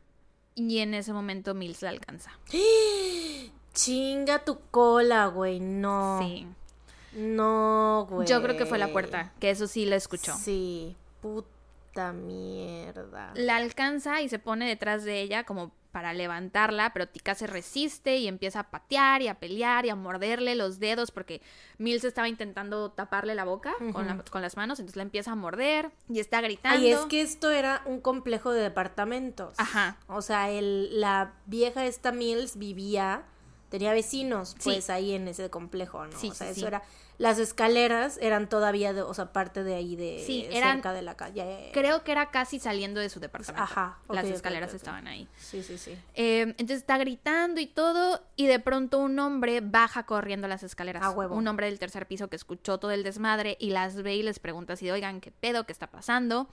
[0.54, 2.32] Y en ese momento Mills la alcanza.
[3.74, 5.60] Chinga tu cola, güey.
[5.60, 6.20] No.
[6.22, 6.48] Sí.
[7.14, 8.28] No, güey.
[8.28, 10.36] Yo creo que fue la puerta, que eso sí la escuchó.
[10.36, 10.96] Sí.
[11.22, 13.32] Puta mierda.
[13.36, 18.18] La alcanza y se pone detrás de ella como para levantarla, pero Tika se resiste
[18.18, 21.42] y empieza a patear y a pelear y a morderle los dedos porque
[21.78, 25.36] Mills estaba intentando taparle la boca con, la- con las manos, entonces la empieza a
[25.36, 26.78] morder y está gritando.
[26.80, 29.56] Ay, es que esto era un complejo de departamentos.
[29.58, 29.98] Ajá.
[30.08, 33.24] O sea, el, la vieja esta Mills vivía,
[33.70, 34.72] tenía vecinos, Sí.
[34.72, 36.18] pues ahí en ese complejo, ¿no?
[36.20, 36.66] Sí, o sea, sí, eso sí.
[36.68, 36.84] era.
[37.18, 40.24] Las escaleras eran todavía, de, o sea, parte de ahí de.
[40.26, 41.72] Sí, eran- cerca de la calle.
[41.74, 43.64] Creo que era casi saliendo de su departamento.
[43.64, 45.28] Ajá, Las escaleras estaban ahí.
[45.38, 45.98] Sí, sí, sí.
[46.14, 51.04] Eh, entonces está gritando y todo, y de pronto un hombre baja corriendo las escaleras.
[51.04, 51.36] A huevo.
[51.36, 54.38] Un hombre del tercer piso que escuchó todo el desmadre y las ve y les
[54.40, 55.66] pregunta así, oigan, ¿qué pedo?
[55.66, 56.48] ¿Qué está pasando?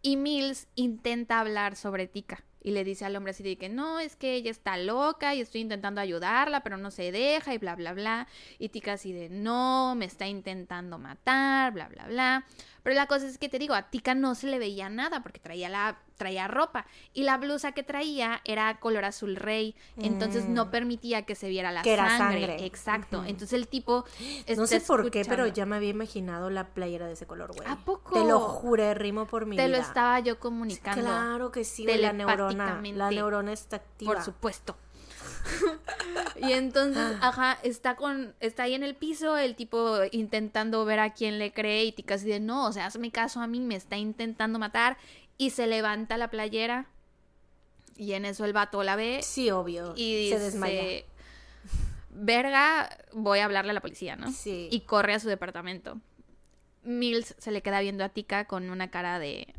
[0.00, 2.44] Y Mills intenta hablar sobre Tika.
[2.64, 5.40] Y le dice al hombre así de que no, es que ella está loca y
[5.42, 8.26] estoy intentando ayudarla, pero no se deja y bla, bla, bla.
[8.58, 12.46] Y Tika así de no, me está intentando matar, bla, bla, bla.
[12.82, 15.40] Pero la cosa es que te digo, a Tika no se le veía nada porque
[15.40, 20.70] traía la traía ropa y la blusa que traía era color azul rey, entonces no
[20.70, 21.82] permitía que se viera la Mm.
[21.82, 22.46] Que era sangre.
[22.46, 22.66] sangre.
[22.66, 23.24] Exacto.
[23.26, 24.04] Entonces el tipo
[24.56, 27.66] No sé por qué, pero ya me había imaginado la playera de ese color, güey.
[27.68, 28.12] ¿A poco?
[28.14, 29.86] Te lo juré, rimo por mi te lo vida.
[29.86, 31.02] estaba yo comunicando.
[31.02, 32.53] Claro que sí, güey, la neurona.
[32.56, 34.14] La neurona está activa.
[34.14, 34.76] Por supuesto.
[36.40, 37.28] y entonces, Ah.
[37.28, 41.52] ajá, está con, está ahí en el piso, el tipo intentando ver a quién le
[41.52, 44.58] cree, y Tika así de no, o sea, hazme caso a mí, me está intentando
[44.58, 44.96] matar,
[45.38, 46.86] y se levanta la playera,
[47.96, 49.92] y en eso el vato la ve, Sí, obvio.
[49.96, 51.04] y se dice, desmaya.
[52.10, 54.30] verga, voy a hablarle a la policía, ¿no?
[54.32, 54.68] Sí.
[54.70, 55.98] Y corre a su departamento.
[56.82, 59.54] Mills se le queda viendo a Tika con una cara de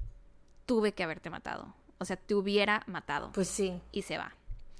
[0.65, 1.73] tuve que haberte matado.
[1.97, 3.31] O sea, te hubiera matado.
[3.34, 4.34] Pues sí, Y se va.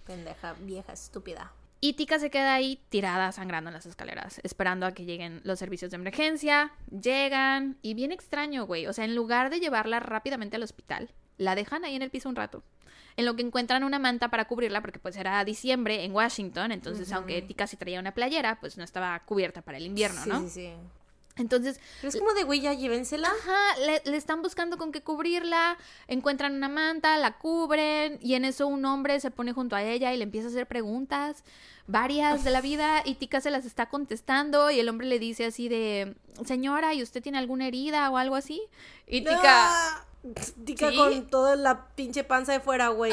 [0.06, 1.52] pendeja, vieja, estúpida.
[1.82, 5.60] Y Tika se queda ahí tirada, sangrando en las escaleras, esperando a que lleguen los
[5.60, 6.72] servicios de emergencia.
[6.90, 8.88] Llegan y bien extraño, güey.
[8.88, 12.30] O sea, en lugar de llevarla rápidamente al hospital, la dejan ahí en el piso
[12.30, 12.64] un rato.
[13.18, 17.12] En lo que encuentran una manta para cubrirla, porque pues era diciembre en Washington, entonces
[17.14, 20.42] aunque Tika sí traía una playera, pues no estaba cubierta para el invierno, sí, ¿no?
[20.42, 20.74] Sí, sí.
[21.38, 23.28] Entonces, Pero es como de, güey, ya llévensela.
[23.28, 28.45] Ajá, le, le están buscando con qué cubrirla, encuentran una manta, la cubren y en
[28.45, 31.44] eso un hombre se pone junto a ella y le empieza a hacer preguntas,
[31.88, 35.45] varias de la vida y Tika se las está contestando y el hombre le dice
[35.45, 38.62] así de, señora, ¿y usted tiene alguna herida o algo así?
[39.06, 40.06] Y Tika, ¡Ah!
[40.66, 40.98] Tica ¿Sí?
[40.98, 43.12] con toda la pinche panza de fuera, güey.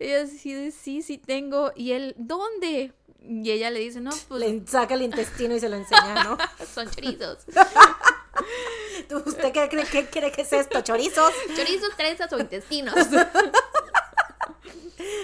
[0.00, 2.92] y así de, sí, sí tengo, y él, ¿dónde?
[3.22, 6.38] Y ella le dice, no, pues Le saca el intestino y se lo enseña, ¿no?
[6.74, 7.38] son chorizos.
[9.08, 10.80] ¿Tú- ¿Usted qué cree, qué cree que es esto?
[10.82, 11.32] ¿Chorizos?
[11.56, 12.94] chorizos, trenzas o intestinos.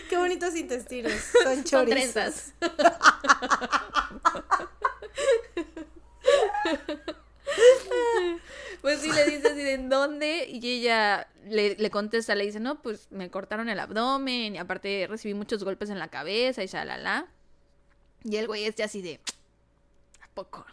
[0.09, 1.13] Qué bonitos intestinos.
[1.43, 2.13] Son Son chorizos.
[2.13, 2.53] trenzas.
[8.81, 10.47] Pues sí, le dice así de ¿en dónde?
[10.49, 15.07] Y ella le, le contesta, le dice, no, pues me cortaron el abdomen y aparte
[15.09, 17.27] recibí muchos golpes en la cabeza y shalala.
[18.25, 19.21] Y el güey este así de,
[20.23, 20.65] ¿a poco?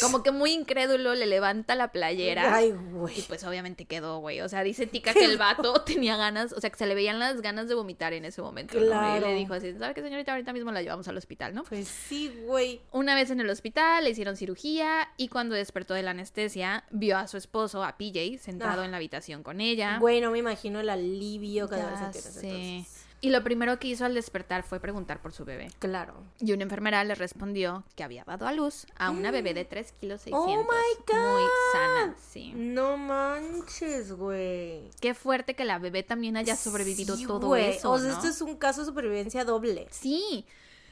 [0.00, 2.56] Como que muy incrédulo le levanta la playera.
[2.56, 3.22] Ay, Y güey.
[3.28, 4.40] pues obviamente quedó, güey.
[4.40, 7.18] O sea, dice Tika que el vato tenía ganas, o sea, que se le veían
[7.20, 8.74] las ganas de vomitar en ese momento.
[8.76, 8.84] ¿no?
[8.84, 9.26] Y Claro.
[9.28, 10.32] le dijo así, ¿sabe qué, señorita?
[10.32, 11.62] Ahorita mismo la llevamos al hospital, ¿no?
[11.64, 12.80] Pues sí, güey.
[12.92, 17.16] Una vez en el hospital le hicieron cirugía y cuando despertó de la anestesia vio
[17.18, 18.84] a su esposo, a PJ, sentado Ah.
[18.86, 19.98] en la habitación con ella.
[20.00, 22.18] Güey, no me imagino el alivio que debe Ya sé.
[22.18, 23.04] entonces.
[23.20, 25.72] Y lo primero que hizo al despertar fue preguntar por su bebé.
[25.80, 26.14] Claro.
[26.38, 29.92] Y una enfermera le respondió que había dado a luz a una bebé de 3
[30.00, 30.46] kilos 600.
[30.48, 31.48] Oh my Muy God.
[31.72, 32.52] sana, sí.
[32.54, 34.90] No manches, güey.
[35.00, 37.70] Qué fuerte que la bebé también haya sobrevivido Sí, todo güey.
[37.70, 37.90] eso.
[37.90, 38.14] O sea, ¿no?
[38.14, 39.88] esto es un caso de supervivencia doble.
[39.90, 40.44] Sí,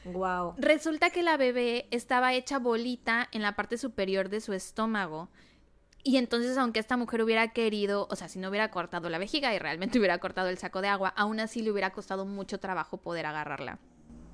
[0.05, 0.55] Wow.
[0.57, 5.29] resulta que la bebé estaba hecha bolita en la parte superior de su estómago.
[6.07, 9.53] Y entonces, aunque esta mujer hubiera querido, o sea, si no hubiera cortado la vejiga
[9.53, 12.95] y realmente hubiera cortado el saco de agua, aún así le hubiera costado mucho trabajo
[12.97, 13.77] poder agarrarla.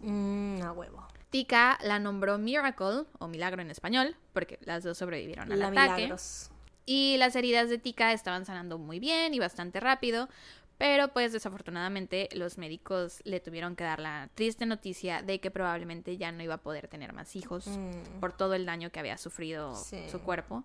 [0.03, 1.07] Mm, a huevo.
[1.31, 5.93] Tika la nombró Miracle, o Milagro en español, porque las dos sobrevivieron al La ataque.
[6.03, 6.51] milagros.
[6.85, 10.29] Y las heridas de Tika estaban sanando muy bien y bastante rápido.
[10.77, 16.17] Pero pues desafortunadamente los médicos le tuvieron que dar la triste noticia de que probablemente
[16.17, 18.19] ya no iba a poder tener más hijos Mm.
[18.19, 20.03] por todo el daño que había sufrido Sí.
[20.11, 20.63] su cuerpo.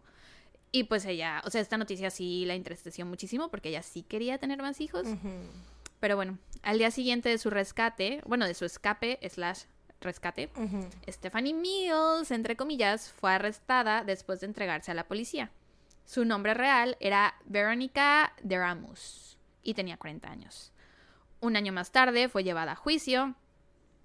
[0.71, 4.39] Y pues ella, o sea, esta noticia sí la entristeció muchísimo porque ella sí quería
[4.39, 5.07] tener más hijos.
[6.01, 9.63] Pero bueno, al día siguiente de su rescate, bueno, de su escape slash
[10.01, 10.51] rescate.
[11.09, 15.51] Stephanie Mills, entre comillas, fue arrestada después de entregarse a la policía.
[16.05, 20.73] Su nombre real era Veronica Deramus y tenía 40 años.
[21.41, 23.35] Un año más tarde fue llevada a juicio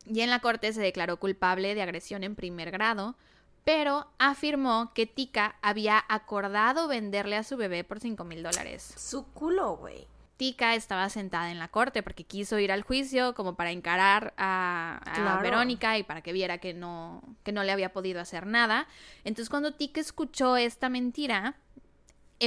[0.05, 3.15] y en la corte se declaró culpable de agresión en primer grado,
[3.63, 8.93] pero afirmó que Tika había acordado venderle a su bebé por 5 mil dólares.
[8.97, 10.07] Su culo, güey.
[10.35, 14.99] Tika estaba sentada en la corte porque quiso ir al juicio como para encarar a,
[15.05, 15.41] a Claro.
[15.41, 18.87] Verónica y para que viera que no, que no le había podido hacer nada.
[19.23, 21.55] Entonces cuando Tika escuchó esta mentira,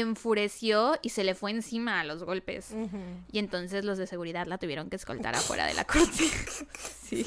[0.00, 2.74] enfureció y se le fue encima a los golpes.
[3.32, 6.24] Y entonces los de seguridad la tuvieron que escoltar afuera de la corte.
[7.02, 7.26] sí.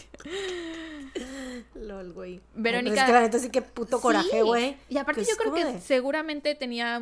[1.75, 2.41] Lol, güey.
[2.55, 4.41] Verónica- pero Es que sí que puto coraje, Sí.
[4.41, 4.77] güey.
[4.89, 7.01] Y aparte Que yo creo que de- seguramente tenía,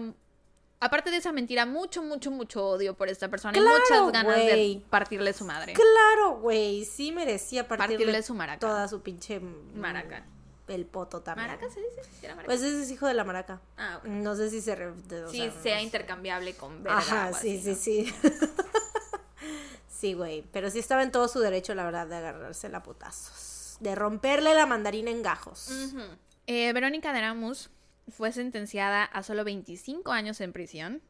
[0.80, 4.82] aparte de esa mentira, mucho, mucho, mucho odio por esta persona y muchas ganas de
[4.90, 5.74] partirle su madre.
[5.74, 6.86] Claro, güey.
[6.86, 8.60] Sí merecía partirle, Partirle su maraca.
[8.60, 9.40] toda su pinche...
[9.76, 10.26] Maraca.
[10.68, 11.48] El poto también.
[11.48, 12.04] ¿Maraca se dice?
[12.04, 12.48] ¿Sí era maraca?
[12.48, 13.62] Pues ese es hijo de la maraca.
[13.78, 14.06] ah, ok.
[14.06, 14.76] No sé si se...
[14.76, 15.82] re- de- Sí, sea, sea no sé.
[15.84, 18.30] intercambiable con verga Ajá, sí, así, sí, ¿no?
[18.30, 18.32] sí.
[19.90, 20.44] sí, güey.
[20.52, 23.78] Pero sí estaba en todo su derecho, la verdad, de agarrarse a putazos.
[23.80, 25.70] De romperle la mandarina en gajos.
[26.48, 27.70] Eh, Verónica Deramus
[28.10, 31.02] fue sentenciada a solo 25 años en prisión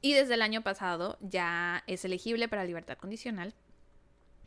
[0.00, 3.54] y desde el año pasado ya es elegible para libertad condicional.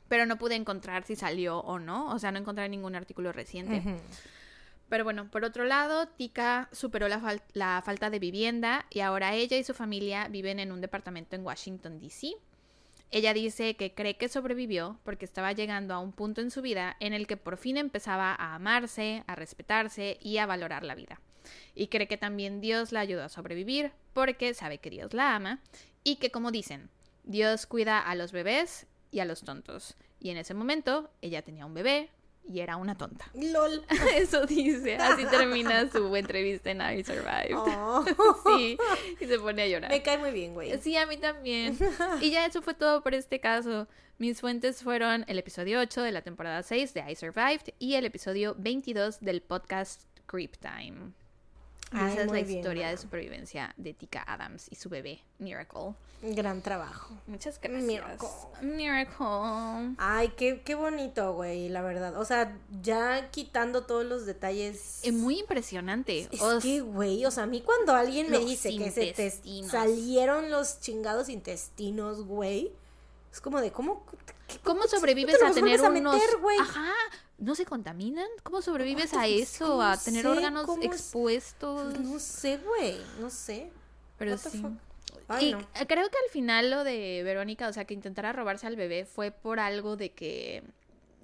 [0.07, 3.79] Pero no pude encontrar si salió o no, o sea, no encontré ningún artículo reciente.
[3.79, 3.99] Ujú.
[4.89, 9.57] Pero bueno, por otro lado, Tika superó la, la falta de vivienda y ahora ella
[9.57, 12.31] y su familia viven en un departamento en Washington, D.C.
[13.09, 16.97] Ella dice que cree que sobrevivió porque estaba llegando a un punto en su vida
[16.99, 21.21] en el que por fin empezaba a amarse, a respetarse y a valorar la vida.
[21.73, 25.61] Y cree que también Dios la ayudó a sobrevivir porque sabe que Dios la ama
[26.03, 26.89] y que, como dicen,
[27.23, 29.95] Dios cuida a los bebés y a los tontos.
[30.19, 32.09] Y en ese momento ella tenía un bebé
[32.47, 33.25] y era una tonta.
[33.33, 33.83] LOL.
[34.15, 37.55] Eso dice, así termina su entrevista en I Survived.
[37.55, 38.05] Oh.
[38.57, 38.77] Sí,
[39.19, 39.91] y se pone a llorar.
[39.91, 40.77] Me cae muy bien, güey.
[40.79, 41.77] Sí, a mí también.
[42.21, 43.87] Y ya eso fue todo por este caso.
[44.17, 48.05] Mis fuentes fueron el episodio 8 de la temporada 6 de I Survived y el
[48.05, 51.11] episodio 22 del podcast Creep Time.
[51.91, 55.93] Ay, esa es la bien, historia de supervivencia de Tika Adams y su bebé, Miracle.
[56.21, 57.15] Gran trabajo.
[57.27, 57.83] Muchas gracias.
[57.83, 58.27] Miracle.
[58.61, 59.95] Miracle.
[59.97, 62.19] Ay, qué, qué bonito, güey, la verdad.
[62.19, 64.99] O sea, ya quitando todos los detalles.
[65.03, 66.27] Es muy impresionante.
[66.31, 70.49] Es que, güey, o sea, a mí cuando alguien me Los dice que se salieron
[70.49, 72.73] los chingados intestinos, güey,
[73.31, 74.03] es como de, ¿cómo?
[74.63, 76.15] ¿Cómo cómo sobrevives te a tener a unos...
[76.15, 76.57] meter, güey?
[76.59, 76.93] Ajá,
[77.37, 78.27] ¿no se contaminan?
[78.43, 79.65] ¿Cómo sobrevives a eso?
[79.67, 80.27] ¿cómo A tener sé?
[80.27, 81.99] órganos expuestos.
[81.99, 83.71] No sé, güey, no sé.
[84.17, 84.63] Pero What sí.
[85.29, 85.59] Ay, y no.
[85.87, 89.31] creo que al final lo de Verónica, o sea, que intentara robarse al bebé fue
[89.31, 90.63] por algo de que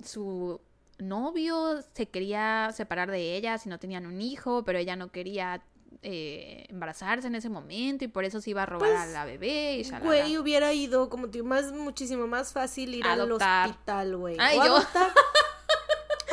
[0.03, 0.59] su
[0.99, 5.63] novio se quería separar de ella si no tenían un hijo, pero ella no quería
[6.01, 9.25] eh, embarazarse en ese momento y por eso se iba a robar Pues, a la
[9.25, 10.05] bebé y shalala.
[10.05, 13.65] Güey, hubiera ido como tío, más, muchísimo más fácil ir Adoptar.
[13.65, 14.35] al hospital, güey.
[14.39, 14.75] Ay, O yo.
[14.77, 15.11] adoptar.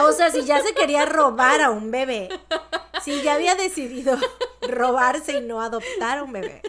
[0.07, 2.29] O sea, si ya se quería robar a un bebé.
[3.05, 4.19] Si ya había decidido
[4.69, 6.63] robarse y no adoptar a un bebé.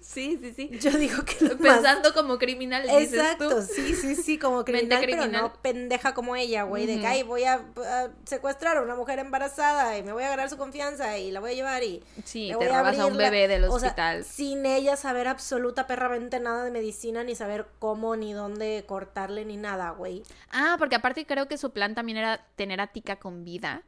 [0.00, 0.70] Sí, sí, sí.
[0.78, 3.62] Yo digo que lo más- Pensando como criminal, dices Exacto, tú.
[3.62, 5.42] sí, sí, sí, como criminal, pero criminal.
[5.42, 9.18] no pendeja como ella, güey, de que, ay, voy a, a secuestrar a una mujer
[9.18, 12.02] embarazada y me voy a ganar su confianza y la voy a llevar y...
[12.24, 14.24] Sí, te voy robas a un abrir la- bebé del o sea, hospital.
[14.24, 19.56] sin ella saber absoluta perramente nada de medicina, ni saber cómo, ni dónde cortarle, ni
[19.56, 20.22] nada, güey.
[20.50, 23.82] Ah, porque aparte creo que su plan también era tener a Tika con vida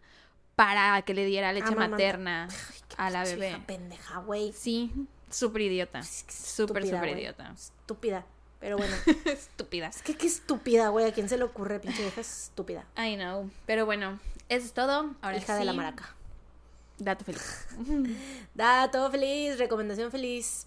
[0.57, 1.91] para que le diera leche Amamanta.
[1.91, 2.49] materna
[2.97, 3.37] a la bebé.
[3.51, 4.53] vieja pendeja, güey.
[4.53, 4.93] Sí,
[5.31, 6.03] súper idiota.
[6.03, 7.53] Súper, súper idiota.
[7.53, 8.25] Estúpida.
[8.59, 8.97] Pero bueno,
[9.27, 9.89] Estúpida.
[9.89, 11.05] es que qué estúpida, güey.
[11.07, 12.85] ¿A quién se le ocurre, pinche vieja estúpida?
[12.97, 13.51] I know.
[13.67, 14.19] Pero bueno,
[14.49, 15.15] eso es todo.
[15.21, 16.15] Ahora Hija de la maraca.
[16.99, 17.67] Dato feliz.
[18.55, 20.67] Dato feliz, recomendación feliz.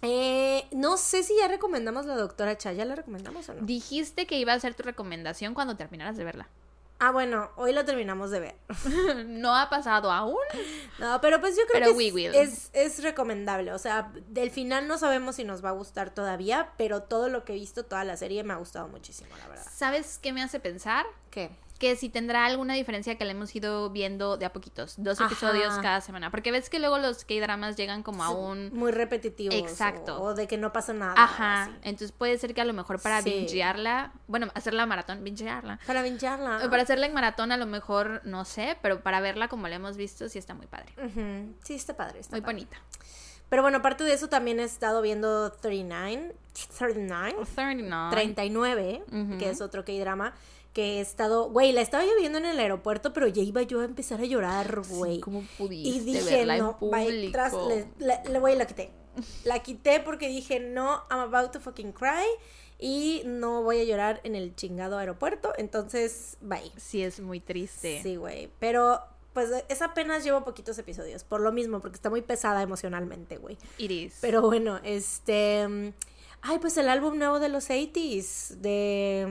[0.00, 3.60] Eh, no sé si ya recomendamos la doctora Cha, ¿ya la recomendamos o no?
[3.66, 6.48] Dijiste que iba a ser tu recomendación cuando terminaras de verla.
[7.04, 8.54] Ah, bueno, hoy la terminamos de ver.
[9.26, 10.36] no ha pasado aún.
[11.00, 13.72] No, pero pues yo creo Pero que es, es, es recomendable.
[13.72, 17.44] O sea, del final no sabemos si nos va a gustar todavía, pero todo lo
[17.44, 19.66] que he visto, toda la serie me ha gustado muchísimo, la verdad.
[19.74, 21.04] ¿Sabes qué me hace pensar?
[21.32, 21.50] ¿Qué?
[21.82, 25.26] Que si tendrá alguna diferencia que le hemos ido viendo de a poquitos, dos Ajá.
[25.26, 26.30] episodios cada semana.
[26.30, 28.70] Porque ves que luego los K-dramas llegan como a un...
[28.72, 29.56] Muy repetitivos.
[29.56, 30.16] Exacto.
[30.22, 31.14] O, o de que no pasa nada.
[31.16, 31.64] Ajá.
[31.64, 31.72] así.
[31.82, 33.30] Entonces puede ser que a lo mejor para Sí.
[33.30, 35.80] bingearla, bueno, hacerla maratón, bingearla.
[35.84, 36.64] Para vincharla.
[36.64, 39.74] O Para hacerla en maratón a lo mejor, no sé, pero para verla como la
[39.74, 40.92] hemos visto sí está muy padre.
[41.64, 42.20] Sí, está padre.
[42.20, 42.54] Está Muy padre.
[42.54, 42.76] bonita.
[43.48, 46.36] Pero bueno, aparte de eso, también he estado viendo 39.
[46.78, 47.34] 39.
[47.44, 48.10] 39.
[48.12, 49.38] 39, Ujú.
[49.38, 50.32] que es otro K-drama.
[50.72, 51.50] Que he estado.
[51.50, 54.24] Güey, la estaba yo viendo en el aeropuerto, pero ya iba yo a empezar a
[54.24, 55.20] llorar, güey.
[55.20, 57.32] ¿Cómo pudiste y dije, verla no, en bye, público?
[57.32, 58.90] tras, le, le- le- güey, la quité.
[59.44, 62.24] La quité porque dije, no, I'm about to fucking cry.
[62.78, 65.52] Y no voy a llorar en el chingado aeropuerto.
[65.58, 66.72] Entonces, bye.
[66.78, 68.00] Sí, es muy triste.
[68.02, 68.50] Sí, güey.
[68.58, 68.98] Pero,
[69.34, 71.22] pues, es apenas llevo poquitos episodios.
[71.22, 73.56] Por lo mismo, porque está muy pesada emocionalmente, güey.
[73.78, 74.18] It is.
[74.20, 75.92] Pero bueno, este.
[76.42, 78.56] Ay, pues el álbum nuevo de los 80s.
[78.56, 79.24] De.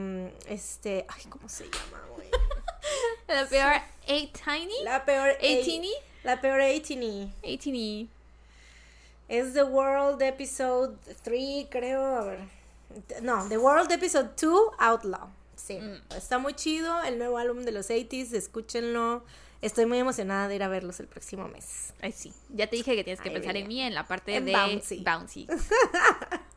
[0.46, 1.04] mm, Este.
[1.08, 2.28] Ay, ¿cómo se llama, güey?
[3.28, 3.72] La peor
[4.06, 4.82] Eight Tiny.
[4.84, 5.28] La peor.
[5.40, 5.92] Eighteeny?
[6.24, 8.08] La peor 18 Eighteeny.
[9.28, 12.04] Es The World Episode 3, creo.
[12.16, 12.38] A ver.
[13.22, 15.28] No, The World Episode 2 Outlaw.
[15.56, 15.78] Sí.
[15.78, 16.02] Mm.
[16.16, 17.02] Está muy chido.
[17.04, 18.34] El nuevo álbum de los 80s.
[18.34, 19.24] Escúchenlo.
[19.62, 21.94] Estoy muy emocionada de ir a verlos el próximo mes.
[22.02, 22.32] Ay, sí.
[22.50, 24.52] Ya te dije que tienes que Ay, pensar en mí en la parte En de
[24.52, 25.04] Bouncy.
[25.04, 25.46] Bouncy.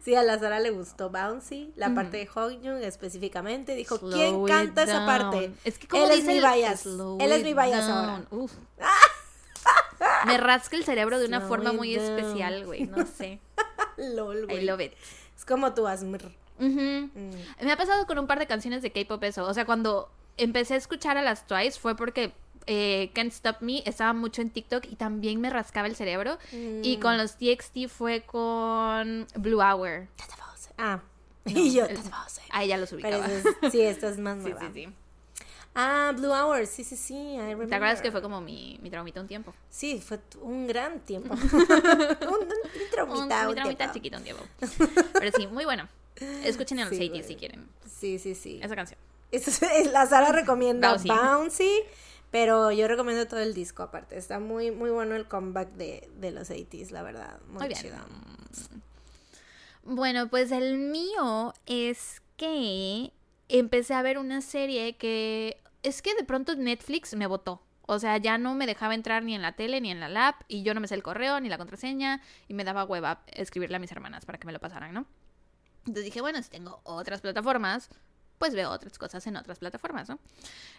[0.00, 3.74] Sí, a la Sara le gustó Bouncy, la parte de Hongyun específicamente.
[3.74, 5.52] Dijo, Slow ¿quién canta esa parte?
[5.64, 6.86] Es que como Él es mi bias.
[6.86, 7.98] Él es mi bias down.
[8.08, 8.22] ahora.
[8.30, 8.52] Uf.
[10.26, 12.18] Me rasca el cerebro de una Slow forma muy down.
[12.18, 12.84] especial, güey.
[12.86, 13.40] No sé.
[13.96, 14.64] LOL, I güey.
[14.64, 14.92] love it.
[15.36, 16.32] Es como tu Asmr.
[16.58, 17.04] Mm.
[17.62, 19.44] Me ha pasado con un par de canciones de K-pop eso.
[19.44, 22.32] O sea, cuando empecé a escuchar a las Twice fue porque
[22.66, 26.38] eh, Can't Stop Me estaba mucho en TikTok y también me rascaba el cerebro.
[26.52, 27.00] Y Mm.
[27.00, 30.06] con los TXT fue con Blue Hour.
[30.78, 31.00] Ah,
[31.44, 31.98] No, y yo el-.
[32.50, 33.26] Ahí ya los ubicaba.
[33.26, 34.60] es- sí, esta es más nueva.
[34.60, 34.88] sí, sí.
[35.76, 37.14] Ah, Blue Hour, sí, sí, sí.
[37.14, 39.52] I ¿Te acuerdas que fue como mi, mi traumita un tiempo?
[39.70, 41.34] Sí, fue un gran tiempo.
[41.34, 43.92] un, un, un traumita, un, un mi traumita tiempo.
[43.94, 44.44] chiquito un tiempo.
[45.14, 45.88] Pero sí, muy bueno.
[46.44, 47.28] Escuchen en los Sí, 80 güey.
[47.28, 47.68] si quieren.
[47.90, 48.60] Sí, sí, sí.
[48.62, 48.98] Esa canción.
[49.32, 49.60] Es-
[49.92, 51.08] la Sara recomienda Bouncy.
[51.08, 51.80] Bouncy.
[52.34, 54.18] Pero yo recomiendo todo el disco aparte.
[54.18, 57.38] Está muy, muy bueno el comeback de, de los 80s, la verdad.
[57.46, 57.80] Muy, Muy bien.
[57.80, 57.96] chido.
[59.84, 63.12] Bueno, pues el mío es que
[63.48, 67.62] empecé a ver una serie que es que de pronto Netflix me votó.
[67.82, 70.34] O sea, ya no me dejaba entrar ni en la tele ni en la lap
[70.48, 73.76] y yo no me sé el correo ni la contraseña y me daba hueva escribirle
[73.76, 75.06] a mis hermanas para que me lo pasaran, ¿no?
[75.86, 77.90] Entonces dije, bueno, si tengo otras plataformas,
[78.44, 80.18] pues veo otras cosas en otras plataformas, ¿no?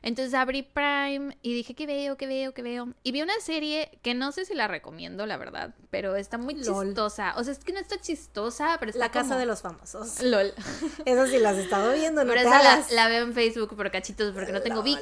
[0.04, 2.16] Entonces abrí Prime y dije, ¿qué veo?
[2.16, 2.54] ¿Qué veo?
[2.54, 2.90] ¿Qué veo?
[3.02, 6.54] Y vi una serie que no sé si la recomiendo, la verdad, pero está muy
[6.54, 6.86] Lol.
[6.90, 7.34] chistosa.
[7.38, 10.22] O sea, es que no está chistosa, pero está La casa como- de los famosos.
[10.22, 10.54] LOL.
[11.06, 12.92] Eso sí las he estado viendo, no Pero te esa la, hagas.
[12.92, 15.02] la veo en Facebook por cachitos porque no tengo VIX.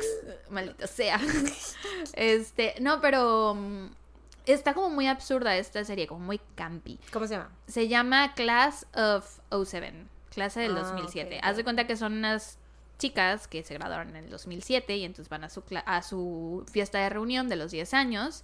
[0.50, 1.20] Maldita sea.
[2.14, 3.88] Este, no, pero mm,
[4.46, 7.00] está como muy absurda esta serie, como muy campy.
[7.12, 7.50] ¿Cómo se llama?
[7.68, 11.38] Se llama Class of 07, clase del Ah, 2007.
[11.38, 12.58] ok, Haz de cuenta que son unas
[13.00, 17.00] chicas que se graduaron en el 2007 y entonces van a su, a su fiesta
[17.00, 18.44] de reunión de los 10 años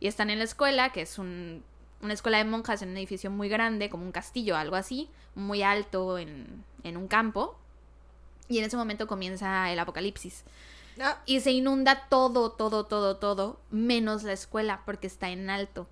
[0.00, 1.64] y están en la escuela, que es un-
[2.02, 5.62] una escuela de monjas en un edificio muy grande, como un castillo, algo así, muy
[5.62, 7.58] alto en, en un campo.
[8.48, 10.44] Y en ese momento comienza el apocalipsis.
[11.00, 15.88] Ah, Y se inunda todo, todo, todo, todo, menos la escuela, porque está en alto.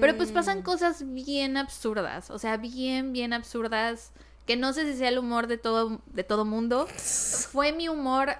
[0.00, 4.12] Pero pues pasan mm, cosas bien absurdas, o sea, bien, bien absurdas,
[4.50, 6.88] que no sé si sea el humor de todo, de todo mundo.
[7.52, 8.34] Fue mi humor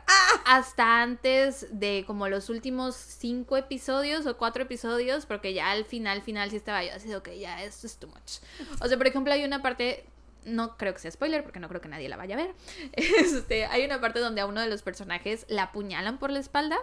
[0.45, 6.21] hasta antes de como los últimos cinco episodios o cuatro episodios, porque ya al final,
[6.23, 8.41] final sí estaba yo así, ok, ya esto es too much.
[8.81, 10.05] O sea, por ejemplo, hay una parte
[10.45, 12.55] no creo que sea spoiler porque no creo que nadie la vaya a ver.
[12.93, 16.77] Este, hay una parte donde a uno de los personajes la apuñalan por la espalda.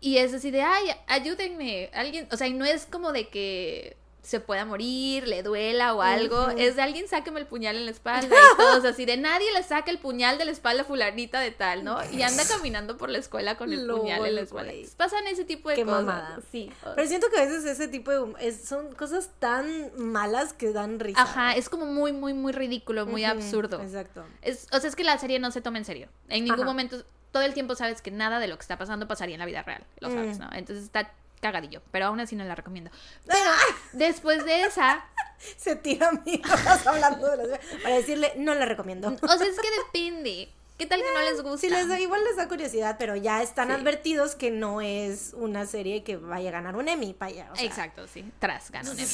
[0.00, 3.96] Y es así de, ay, ayúdenme, alguien, o sea, y no es como de que
[4.22, 7.90] se pueda morir, le duela o algo, es de alguien sáqueme el puñal en la
[7.90, 11.50] espalda y todos así de nadie le saca el puñal de la espalda fulanita de
[11.50, 11.98] tal, ¿no?
[12.12, 14.72] Y anda caminando por la escuela con el puñal en la espalda.
[14.96, 16.04] Pasan ese tipo de Qué cosas.
[16.04, 16.38] mamada.
[16.52, 16.72] Sí.
[16.94, 21.00] Pero siento que a veces ese tipo de es- son cosas tan malas que dan
[21.00, 21.20] risa.
[21.20, 23.80] Ajá, es como muy, muy, muy ridículo, muy absurdo.
[23.82, 24.24] Exacto.
[24.40, 26.08] Es, o sea, es que la serie no se toma en serio.
[26.28, 26.68] En ningún Ajá.
[26.68, 29.46] momento, todo el tiempo sabes que nada de lo que está pasando pasaría en la
[29.46, 29.84] vida real.
[29.98, 30.42] Lo sabes, Mm.
[30.42, 30.50] ¿no?
[30.52, 31.10] Entonces está
[31.42, 31.82] cagadillo.
[31.90, 32.90] Pero aún así no la recomiendo.
[33.26, 33.50] Pero
[33.92, 35.04] después de esa,
[35.58, 39.08] Se tira mierdas hablando de las para decirle no la recomiendo.
[39.20, 40.48] o sea, es que depende.
[40.78, 41.58] ¿Qué tal que no les gusta?
[41.58, 43.74] Sí, les da, igual les da curiosidad, pero ya están Sí.
[43.74, 47.48] advertidos que no es una serie que vaya a ganar un Emmy para allá.
[47.52, 48.24] o sea, Exacto, sí.
[48.40, 49.08] Tras ganó un Emmy.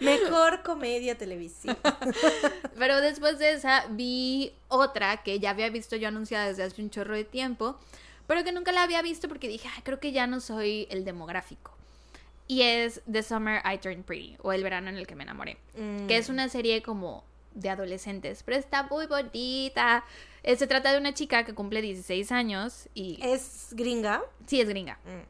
[0.00, 1.76] Mejor comedia televisiva.
[2.78, 6.88] Pero después de esa vi otra que ya había visto yo anunciada desde hace un
[6.90, 7.78] chorro de tiempo,
[8.32, 11.04] pero que nunca la había visto porque dije, "Ay, creo que ya no soy el
[11.04, 11.76] demográfico.
[12.48, 15.58] Y es The Summer I Turned Pretty, o El verano en el que me enamoré,
[15.76, 16.06] Mm.
[16.06, 20.04] que es una serie como de adolescentes, pero está muy bonita.
[20.42, 24.22] Eh, se trata de una chica que cumple 16 años y Es gringa.
[24.46, 24.98] sí es gringa.
[25.04, 25.26] Mm.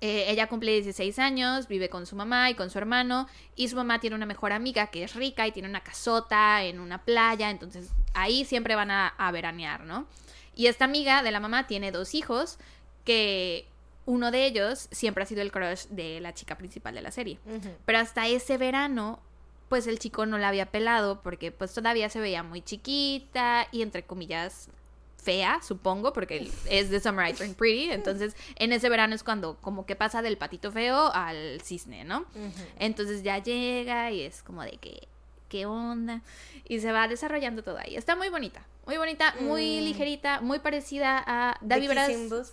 [0.00, 3.76] Eh, ella cumple 16 años, vive con su mamá y con su hermano, y su
[3.76, 7.48] mamá tiene una mejor amiga que es rica y tiene una casota en una playa,
[7.50, 10.06] entonces ahí siempre van a, a veranear, ¿no?
[10.56, 12.58] Y esta amiga de la mamá tiene dos hijos,
[13.04, 13.66] que
[14.06, 17.38] uno de ellos siempre ha sido el crush de la chica principal de la serie.
[17.84, 19.20] Pero hasta ese verano,
[19.68, 23.82] pues el chico no la había pelado porque pues todavía se veía muy chiquita y
[23.82, 24.68] entre comillas
[25.26, 27.90] fea, supongo, porque es de Summer I Turned Pretty.
[27.90, 32.24] Entonces, en ese verano es cuando como que pasa del patito feo al cisne, ¿no?
[32.78, 35.08] Entonces ya llega y es como de que,
[35.48, 36.22] ¿qué onda?
[36.68, 37.96] Y se va desarrollando todo ahí.
[37.96, 39.84] Está muy bonita, muy bonita, muy Mm.
[39.84, 41.90] ligerita, muy parecida a David
[42.30, 42.48] Booth.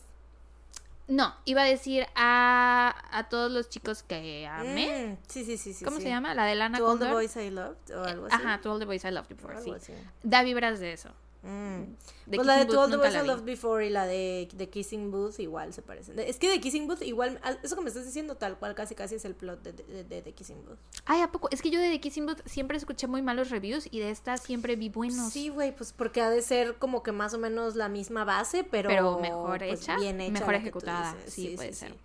[1.07, 5.17] No, iba a decir a, a todos los chicos que amé.
[5.19, 5.83] Mm, Sí, sí, sí, sí.
[5.83, 6.03] ¿Cómo sí.
[6.03, 6.33] se llama?
[6.33, 7.13] La de Lana To All the Condor.
[7.21, 8.35] Boys I Loved o algo así.
[8.35, 9.69] Ajá, To All the Boys I Loved Before, sí.
[9.71, 9.93] así.
[10.23, 11.09] Da vibras de eso.
[11.43, 11.95] Mm.
[12.33, 13.27] Pues la de All the Boys I.
[13.27, 16.17] Loved Before y la de, de Kissing Booth igual se parecen.
[16.19, 19.15] Es que de Kissing Booth igual, eso que me estás diciendo tal cual casi casi
[19.15, 20.77] es el plot de, de, de- de Kissing Booth.
[21.05, 21.49] Ay, ¿a poco?
[21.51, 24.37] Es que yo de The Kissing Booth siempre escuché muy malos reviews y de esta
[24.37, 25.33] siempre vi buenos.
[25.33, 28.63] Sí, güey, pues porque ha de ser como que más o menos la misma base,
[28.63, 31.15] pero, Pero mejor pues, hecha, bien hecha mejor ejecutada.
[31.27, 31.91] Sí, puede ser.
[31.91, 31.97] Sí,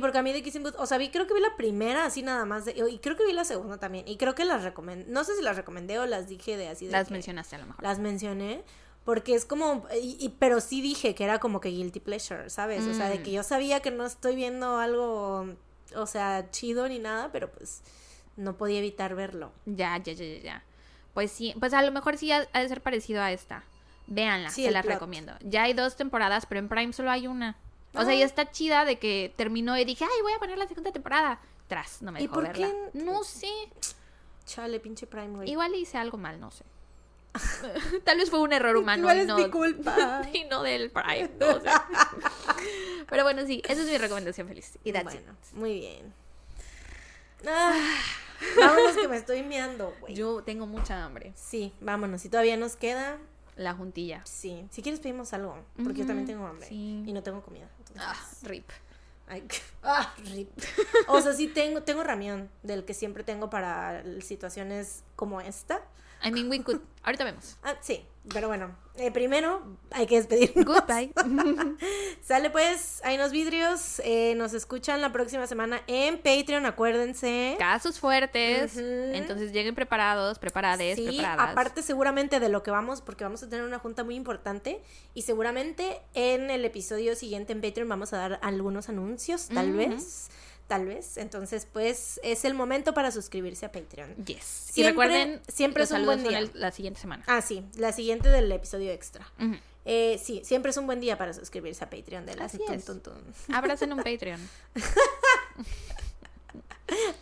[0.00, 2.22] porque a mí de Kissing Booth, o sea, vi, creo que vi la primera así
[2.22, 5.04] nada más, de- y creo que vi la segunda también, y creo que las recomendé,
[5.10, 7.58] no sé si las recomendé o las dije de así de Las que- mencionaste a
[7.58, 7.82] lo mejor.
[7.82, 8.62] Las mencioné
[9.04, 12.84] porque es como, y, y- pero sí dije que era como que guilty pleasure, ¿sabes?
[12.86, 13.22] O sea, de Mm.
[13.24, 15.46] que yo sabía que no estoy viendo algo,
[15.96, 17.82] o sea, chido ni nada, pero pues
[18.36, 19.52] no podía evitar verlo.
[19.66, 20.64] Ya, ya, ya, ya, ya.
[21.14, 23.64] Pues sí, pues a lo mejor sí ha, ha de ser parecido a esta.
[24.06, 24.94] Véanla, Sí, se la plot.
[24.94, 25.32] recomiendo.
[25.42, 27.56] Ya hay dos temporadas, pero en Prime solo hay una.
[27.94, 28.14] O sea, Ah.
[28.14, 31.40] y está chida de que terminó y dije, ay, voy a poner la segunda temporada.
[31.68, 32.68] Tras, no me ¿Y dejó por verla.
[32.92, 32.98] qué?
[33.04, 33.48] No sé.
[34.46, 35.50] Chale, pinche Prime, güey.
[35.50, 36.64] Igual hice algo mal, no sé.
[38.04, 40.22] Tal vez fue un error humano Igual y es no, mi culpa.
[40.32, 41.70] y no del Prime, no sé.
[43.08, 44.78] Pero bueno, sí, esa es mi recomendación feliz.
[44.84, 45.20] Y that's it.
[45.22, 46.12] bueno, muy bien.
[47.46, 47.74] Ah,
[48.56, 50.14] vámonos que me estoy meando, güey.
[50.14, 51.32] Yo tengo mucha hambre.
[51.36, 52.20] Sí, vámonos.
[52.22, 53.18] Si todavía nos queda,
[53.56, 54.22] La juntilla.
[54.24, 54.66] sí.
[54.70, 57.02] Si quieres pedimos algo, porque yo también tengo hambre sí.
[57.06, 57.68] y no tengo comida.
[57.94, 58.68] Entonces- Ah, rip.
[59.28, 59.44] Ay,
[59.82, 60.50] ah, rip.
[61.08, 65.80] O sea, sí tengo, tengo ramión del que siempre tengo para situaciones como esta.
[66.24, 66.80] I mean, we could.
[67.04, 67.56] Ahorita vemos.
[67.64, 70.64] Ah, sí, pero bueno, eh, primero hay que despedirnos.
[70.64, 71.12] Goodbye.
[72.22, 74.00] Sale pues, hay unos vidrios.
[74.04, 77.56] eh, nos escuchan la próxima semana en Patreon, acuérdense.
[77.58, 78.76] Casos fuertes.
[78.76, 81.50] Entonces lleguen preparados, preparades, Sí, preparadas.
[81.50, 84.80] aparte seguramente de lo que vamos, porque vamos a tener una junta muy importante
[85.14, 90.28] y seguramente en el episodio siguiente en Patreon vamos a dar algunos anuncios, tal vez,
[90.72, 91.16] tal vez.
[91.18, 94.14] Entonces, pues es el momento para suscribirse a Patreon.
[94.24, 94.70] Yes.
[94.70, 96.48] y Siempre- recuerden, siempre es un buen día.
[96.54, 97.22] la siguiente semana.
[97.26, 99.30] Ah, sí, la siguiente del episodio extra.
[99.84, 102.84] Eh, sí, siempre es un buen día para suscribirse a Patreon de las Así es.
[102.84, 103.14] Tun, Tun,
[103.46, 103.54] Tun.
[103.54, 104.40] Abracen un Patreon.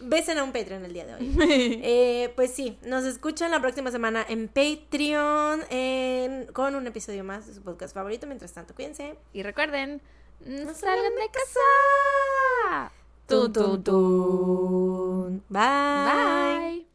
[0.00, 1.36] Besen a un Patreon el día de hoy.
[1.82, 7.46] Eh, pues sí, nos escuchan la próxima semana en Patreon en- con un episodio más
[7.46, 8.26] de su podcast favorito.
[8.26, 9.16] Mientras tanto, cuídense.
[9.32, 10.02] y recuerden,
[10.44, 12.92] no salgan de casa.
[13.30, 15.40] Tun, tun, tun.
[15.48, 15.62] Bye.
[16.04, 16.89] Bye.